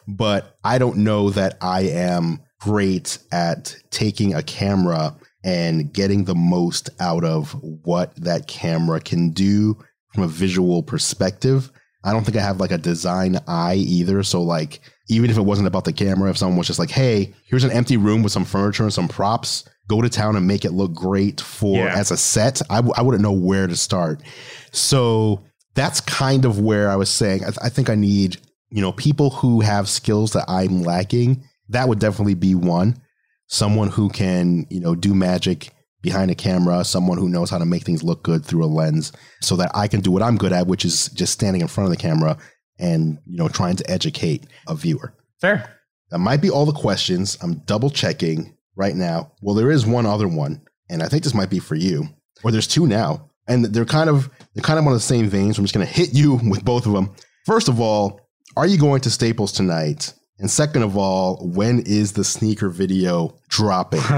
but 0.07 0.57
I 0.63 0.77
don't 0.77 0.97
know 0.97 1.29
that 1.31 1.57
I 1.61 1.81
am 1.81 2.41
great 2.59 3.17
at 3.31 3.75
taking 3.89 4.33
a 4.33 4.43
camera 4.43 5.15
and 5.43 5.91
getting 5.91 6.25
the 6.25 6.35
most 6.35 6.89
out 6.99 7.23
of 7.23 7.51
what 7.61 8.15
that 8.15 8.47
camera 8.47 8.99
can 8.99 9.31
do 9.31 9.77
from 10.13 10.23
a 10.23 10.27
visual 10.27 10.83
perspective. 10.83 11.71
I 12.03 12.13
don't 12.13 12.23
think 12.23 12.37
I 12.37 12.41
have 12.41 12.59
like 12.59 12.71
a 12.71 12.77
design 12.77 13.39
eye 13.47 13.75
either. 13.75 14.23
So 14.23 14.41
like 14.41 14.81
even 15.09 15.29
if 15.29 15.37
it 15.37 15.41
wasn't 15.41 15.67
about 15.67 15.85
the 15.85 15.93
camera, 15.93 16.29
if 16.29 16.37
someone 16.37 16.57
was 16.57 16.67
just 16.67 16.79
like, 16.79 16.89
"Hey, 16.89 17.33
here's 17.45 17.63
an 17.63 17.71
empty 17.71 17.97
room 17.97 18.23
with 18.23 18.31
some 18.31 18.45
furniture 18.45 18.83
and 18.83 18.93
some 18.93 19.07
props, 19.07 19.65
go 19.93 20.01
to 20.01 20.09
town 20.09 20.35
and 20.37 20.45
make 20.47 20.63
it 20.65 20.71
look 20.73 20.93
great 20.93 21.41
for 21.41 21.77
Yeah. 21.77 21.93
as 22.01 22.11
a 22.11 22.17
set," 22.17 22.61
I 22.69 22.77
w- 22.83 22.93
I 22.97 23.01
wouldn't 23.01 23.23
know 23.27 23.31
where 23.49 23.67
to 23.67 23.75
start. 23.75 24.21
So 24.71 25.41
that's 25.75 26.01
kind 26.01 26.45
of 26.45 26.59
where 26.59 26.89
I 26.89 26.95
was 26.95 27.09
saying. 27.09 27.41
I, 27.43 27.47
th- 27.47 27.59
I 27.61 27.69
think 27.69 27.89
I 27.89 27.95
need 27.95 28.37
you 28.69 28.81
know 28.81 28.91
people 28.93 29.29
who 29.31 29.61
have 29.61 29.89
skills 29.89 30.31
that 30.33 30.45
I'm 30.47 30.81
lacking. 30.83 31.43
That 31.69 31.87
would 31.87 31.99
definitely 31.99 32.35
be 32.35 32.55
one. 32.55 32.89
Someone 33.47 33.89
who 33.89 34.09
can 34.09 34.65
you 34.69 34.79
know 34.79 34.95
do 34.95 35.13
magic 35.13 35.71
behind 36.01 36.31
a 36.31 36.35
camera, 36.35 36.83
someone 36.83 37.17
who 37.19 37.29
knows 37.29 37.49
how 37.51 37.59
to 37.59 37.65
make 37.65 37.83
things 37.83 38.01
look 38.03 38.23
good 38.23 38.43
through 38.45 38.65
a 38.65 38.71
lens, 38.79 39.11
so 39.41 39.55
that 39.57 39.71
I 39.75 39.87
can 39.87 40.01
do 40.01 40.09
what 40.11 40.23
I'm 40.23 40.37
good 40.37 40.53
at, 40.53 40.67
which 40.67 40.83
is 40.85 41.09
just 41.09 41.33
standing 41.33 41.61
in 41.61 41.67
front 41.67 41.85
of 41.85 41.91
the 41.91 42.01
camera 42.01 42.37
and 42.79 43.19
you 43.25 43.37
know 43.37 43.47
trying 43.49 43.75
to 43.75 43.89
educate 43.91 44.47
a 44.67 44.75
viewer. 44.75 45.13
Fair. 45.39 45.57
That 46.09 46.19
might 46.19 46.41
be 46.41 46.49
all 46.49 46.65
the 46.65 46.73
questions. 46.85 47.37
I'm 47.41 47.55
double 47.65 47.89
checking 47.89 48.53
right 48.81 48.95
now. 48.95 49.31
Well, 49.41 49.55
there 49.55 49.71
is 49.71 49.85
one 49.85 50.05
other 50.05 50.27
one, 50.27 50.61
and 50.89 51.01
I 51.03 51.07
think 51.07 51.23
this 51.23 51.33
might 51.35 51.49
be 51.51 51.59
for 51.59 51.75
you. 51.75 52.09
Or 52.43 52.51
there's 52.51 52.67
two 52.67 52.87
now, 52.87 53.29
and 53.47 53.63
they're 53.65 53.85
kind 53.85 54.09
of 54.09 54.29
they're 54.53 54.63
kind 54.63 54.79
of 54.79 54.87
on 54.87 54.93
the 54.93 54.99
same 54.99 55.27
vein. 55.29 55.53
So 55.53 55.59
I'm 55.59 55.65
just 55.65 55.75
going 55.75 55.85
to 55.87 55.93
hit 55.93 56.13
you 56.13 56.33
with 56.49 56.65
both 56.65 56.85
of 56.87 56.93
them. 56.93 57.13
First 57.45 57.69
of 57.69 57.79
all, 57.79 58.19
are 58.57 58.65
you 58.67 58.77
going 58.79 59.01
to 59.01 59.09
Staples 59.11 59.51
tonight? 59.51 60.13
And 60.39 60.49
second 60.49 60.81
of 60.81 60.97
all, 60.97 61.37
when 61.47 61.81
is 61.85 62.13
the 62.13 62.23
sneaker 62.23 62.69
video 62.69 63.37
dropping? 63.49 64.01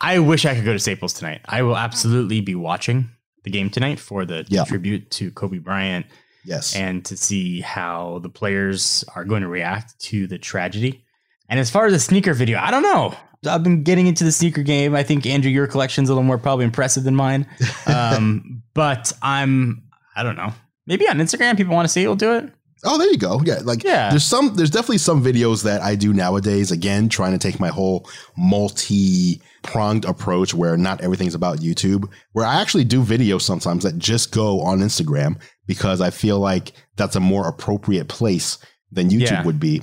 I 0.00 0.18
wish 0.20 0.46
I 0.46 0.54
could 0.54 0.64
go 0.64 0.72
to 0.72 0.78
Staples 0.78 1.12
tonight. 1.12 1.40
I 1.46 1.62
will 1.62 1.76
absolutely 1.76 2.40
be 2.40 2.54
watching 2.54 3.10
the 3.42 3.50
game 3.50 3.68
tonight 3.68 3.98
for 3.98 4.24
the 4.24 4.46
Yeah. 4.48 4.62
tribute 4.64 5.10
to 5.12 5.32
Kobe 5.32 5.58
Bryant 5.58 6.06
Yes. 6.44 6.76
and 6.76 7.04
to 7.06 7.16
see 7.16 7.60
how 7.60 8.20
the 8.22 8.28
players 8.28 9.04
are 9.16 9.24
going 9.24 9.42
to 9.42 9.48
react 9.48 9.98
to 10.10 10.28
the 10.28 10.38
tragedy. 10.38 11.04
And 11.48 11.58
as 11.58 11.70
far 11.70 11.86
as 11.86 11.92
the 11.92 11.98
sneaker 11.98 12.34
video, 12.34 12.58
I 12.60 12.70
don't 12.70 12.82
know. 12.84 13.14
I've 13.46 13.62
been 13.62 13.82
getting 13.84 14.06
into 14.08 14.24
the 14.24 14.32
sneaker 14.32 14.62
game. 14.62 14.94
I 14.94 15.02
think 15.02 15.24
Andrew, 15.26 15.50
your 15.50 15.66
collection's 15.66 16.08
a 16.08 16.12
little 16.12 16.24
more 16.24 16.38
probably 16.38 16.64
impressive 16.64 17.04
than 17.04 17.14
mine. 17.14 17.46
Um, 17.86 18.62
but 18.74 19.12
I'm, 19.22 19.82
I 20.16 20.22
don't 20.22 20.36
know. 20.36 20.52
Maybe 20.86 21.08
on 21.08 21.18
Instagram, 21.18 21.56
people 21.56 21.74
want 21.74 21.86
to 21.86 21.92
see 21.92 22.02
it. 22.02 22.06
We'll 22.06 22.16
do 22.16 22.32
it. 22.34 22.52
Oh, 22.84 22.96
there 22.98 23.10
you 23.10 23.18
go. 23.18 23.40
Yeah, 23.44 23.58
like 23.64 23.82
Yeah. 23.82 24.10
there's 24.10 24.24
some 24.24 24.54
there's 24.54 24.70
definitely 24.70 24.98
some 24.98 25.22
videos 25.24 25.64
that 25.64 25.82
I 25.82 25.96
do 25.96 26.12
nowadays 26.12 26.70
again 26.70 27.08
trying 27.08 27.32
to 27.32 27.38
take 27.38 27.58
my 27.58 27.68
whole 27.68 28.08
multi-pronged 28.36 30.04
approach 30.04 30.54
where 30.54 30.76
not 30.76 31.00
everything's 31.00 31.34
about 31.34 31.58
YouTube, 31.58 32.08
where 32.32 32.46
I 32.46 32.60
actually 32.60 32.84
do 32.84 33.02
videos 33.02 33.42
sometimes 33.42 33.84
that 33.84 33.98
just 33.98 34.32
go 34.32 34.60
on 34.60 34.78
Instagram 34.78 35.40
because 35.66 36.00
I 36.00 36.10
feel 36.10 36.38
like 36.38 36.72
that's 36.96 37.16
a 37.16 37.20
more 37.20 37.48
appropriate 37.48 38.08
place 38.08 38.58
than 38.92 39.10
YouTube 39.10 39.30
Yeah. 39.30 39.44
would 39.44 39.60
be. 39.60 39.82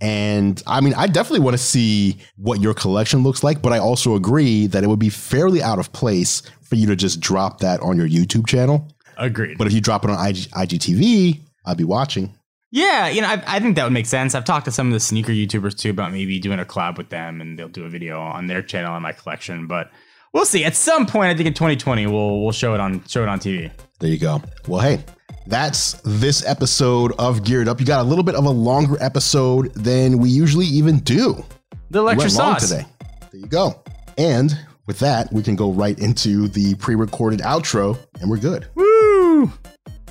And 0.00 0.62
I 0.66 0.80
mean, 0.80 0.94
I 0.94 1.06
definitely 1.06 1.40
want 1.40 1.54
to 1.54 1.62
see 1.62 2.18
what 2.36 2.60
your 2.60 2.74
collection 2.74 3.22
looks 3.22 3.42
like, 3.42 3.62
but 3.62 3.72
I 3.72 3.78
also 3.78 4.16
agree 4.16 4.66
that 4.66 4.82
it 4.84 4.88
would 4.88 4.98
be 4.98 5.08
fairly 5.08 5.62
out 5.62 5.78
of 5.78 5.92
place 5.92 6.42
for 6.62 6.74
you 6.74 6.86
to 6.88 6.96
just 6.96 7.20
drop 7.20 7.60
that 7.60 7.80
on 7.80 7.96
your 7.96 8.08
YouTube 8.08 8.46
channel. 8.46 8.88
Agreed. 9.16 9.56
But 9.58 9.66
if 9.66 9.72
you 9.72 9.80
drop 9.80 10.04
it 10.04 10.10
on 10.10 10.26
IG, 10.26 10.36
IGTV, 10.36 11.40
I'll 11.64 11.74
be 11.74 11.84
watching. 11.84 12.34
Yeah, 12.70 13.08
you 13.08 13.20
know, 13.20 13.28
I, 13.28 13.42
I 13.46 13.60
think 13.60 13.76
that 13.76 13.84
would 13.84 13.92
make 13.92 14.06
sense. 14.06 14.34
I've 14.34 14.44
talked 14.44 14.64
to 14.64 14.72
some 14.72 14.88
of 14.88 14.92
the 14.92 14.98
sneaker 14.98 15.30
YouTubers 15.30 15.78
too 15.78 15.90
about 15.90 16.10
maybe 16.10 16.40
doing 16.40 16.58
a 16.58 16.64
collab 16.64 16.98
with 16.98 17.08
them, 17.08 17.40
and 17.40 17.56
they'll 17.56 17.68
do 17.68 17.84
a 17.84 17.88
video 17.88 18.20
on 18.20 18.48
their 18.48 18.62
channel 18.62 18.92
on 18.92 19.00
my 19.00 19.12
collection. 19.12 19.68
But 19.68 19.92
we'll 20.32 20.44
see. 20.44 20.64
At 20.64 20.74
some 20.74 21.06
point, 21.06 21.28
I 21.30 21.36
think 21.36 21.46
in 21.46 21.54
2020, 21.54 22.08
we'll 22.08 22.42
we'll 22.42 22.50
show 22.50 22.74
it 22.74 22.80
on 22.80 23.04
show 23.06 23.22
it 23.22 23.28
on 23.28 23.38
TV. 23.38 23.70
There 24.00 24.10
you 24.10 24.18
go. 24.18 24.42
Well, 24.66 24.80
hey, 24.80 25.04
that's 25.46 25.92
this 26.04 26.44
episode 26.46 27.12
of 27.18 27.44
Geared 27.44 27.68
Up. 27.68 27.80
You 27.80 27.86
got 27.86 28.00
a 28.00 28.08
little 28.08 28.24
bit 28.24 28.34
of 28.34 28.44
a 28.44 28.50
longer 28.50 28.96
episode 29.02 29.72
than 29.74 30.18
we 30.18 30.30
usually 30.30 30.66
even 30.66 30.98
do. 31.00 31.44
The 31.90 32.00
We 32.00 32.06
lecture 32.06 32.22
long 32.28 32.58
sauce. 32.58 32.68
today. 32.70 32.86
There 33.30 33.40
you 33.40 33.46
go. 33.46 33.80
And 34.16 34.58
with 34.86 34.98
that, 35.00 35.32
we 35.32 35.42
can 35.42 35.56
go 35.56 35.70
right 35.72 35.98
into 35.98 36.48
the 36.48 36.74
pre-recorded 36.76 37.40
outro, 37.40 37.98
and 38.20 38.30
we're 38.30 38.38
good. 38.38 38.66
Woo! 38.74 39.50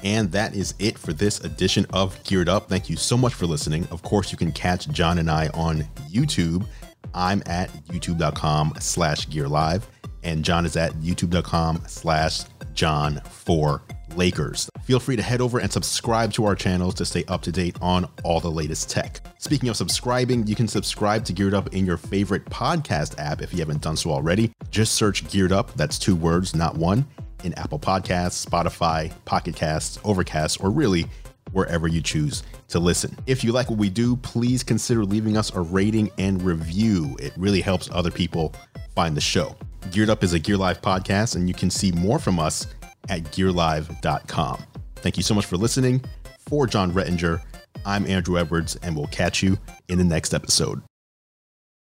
And 0.03 0.31
that 0.33 0.53
is 0.55 0.73
it 0.79 0.97
for 0.97 1.13
this 1.13 1.39
edition 1.39 1.85
of 1.93 2.21
Geared 2.23 2.49
Up. 2.49 2.67
Thank 2.69 2.89
you 2.89 2.97
so 2.97 3.15
much 3.15 3.33
for 3.33 3.45
listening. 3.45 3.87
Of 3.89 4.01
course, 4.01 4.31
you 4.31 4.37
can 4.37 4.51
catch 4.51 4.87
Jon 4.89 5.17
and 5.19 5.31
I 5.31 5.47
on 5.53 5.83
YouTube. 6.11 6.65
I'm 7.13 7.41
at 7.45 7.69
youtube.com 7.87 8.73
slash 8.79 9.29
gear 9.29 9.47
live, 9.47 9.87
and 10.23 10.43
Jon 10.43 10.65
is 10.65 10.75
at 10.75 10.91
youtube.com 10.95 11.83
slash 11.87 12.41
John 12.73 13.21
for 13.29 13.81
Lakers. 14.15 14.69
Feel 14.83 14.99
free 14.99 15.15
to 15.15 15.21
head 15.21 15.41
over 15.41 15.59
and 15.59 15.71
subscribe 15.71 16.33
to 16.33 16.45
our 16.45 16.55
channels 16.55 16.93
to 16.95 17.05
stay 17.05 17.23
up 17.27 17.41
to 17.43 17.51
date 17.51 17.77
on 17.81 18.09
all 18.23 18.39
the 18.39 18.51
latest 18.51 18.89
tech. 18.89 19.21
Speaking 19.37 19.69
of 19.69 19.77
subscribing, 19.77 20.47
you 20.47 20.55
can 20.55 20.67
subscribe 20.67 21.25
to 21.25 21.33
Geared 21.33 21.53
Up 21.53 21.73
in 21.73 21.85
your 21.85 21.97
favorite 21.97 22.45
podcast 22.45 23.19
app 23.19 23.41
if 23.41 23.53
you 23.53 23.59
haven't 23.59 23.81
done 23.81 23.97
so 23.97 24.11
already. 24.11 24.51
Just 24.71 24.93
search 24.93 25.27
Geared 25.29 25.51
Up, 25.51 25.73
that's 25.75 25.97
two 25.99 26.15
words, 26.15 26.55
not 26.55 26.75
one, 26.75 27.05
in 27.43 27.53
Apple 27.53 27.79
Podcasts, 27.79 28.45
Spotify, 28.45 29.11
Pocket 29.25 29.55
Casts, 29.55 29.99
Overcast, 30.03 30.63
or 30.63 30.69
really 30.69 31.05
wherever 31.51 31.87
you 31.87 32.01
choose 32.01 32.43
to 32.67 32.79
listen. 32.79 33.15
If 33.27 33.43
you 33.43 33.51
like 33.51 33.69
what 33.69 33.79
we 33.79 33.89
do, 33.89 34.15
please 34.17 34.63
consider 34.63 35.05
leaving 35.05 35.37
us 35.37 35.53
a 35.53 35.61
rating 35.61 36.11
and 36.17 36.41
review. 36.41 37.15
It 37.19 37.33
really 37.37 37.61
helps 37.61 37.89
other 37.91 38.11
people 38.11 38.53
find 38.95 39.15
the 39.15 39.21
show. 39.21 39.55
Geared 39.91 40.09
Up 40.09 40.23
is 40.23 40.33
a 40.33 40.39
Gear 40.39 40.57
Live 40.57 40.81
podcast, 40.81 41.35
and 41.35 41.47
you 41.47 41.53
can 41.53 41.69
see 41.69 41.91
more 41.91 42.17
from 42.17 42.39
us 42.39 42.67
at 43.09 43.23
gearlive.com. 43.25 44.63
Thank 44.95 45.17
you 45.17 45.23
so 45.23 45.33
much 45.33 45.45
for 45.45 45.57
listening. 45.57 46.03
For 46.39 46.67
Jon 46.67 46.91
Rettinger, 46.91 47.41
I'm 47.85 48.05
Andrew 48.07 48.37
Edwards, 48.37 48.75
and 48.77 48.95
we'll 48.95 49.07
catch 49.07 49.41
you 49.41 49.57
in 49.89 49.97
the 49.97 50.03
next 50.03 50.33
episode. 50.33 50.81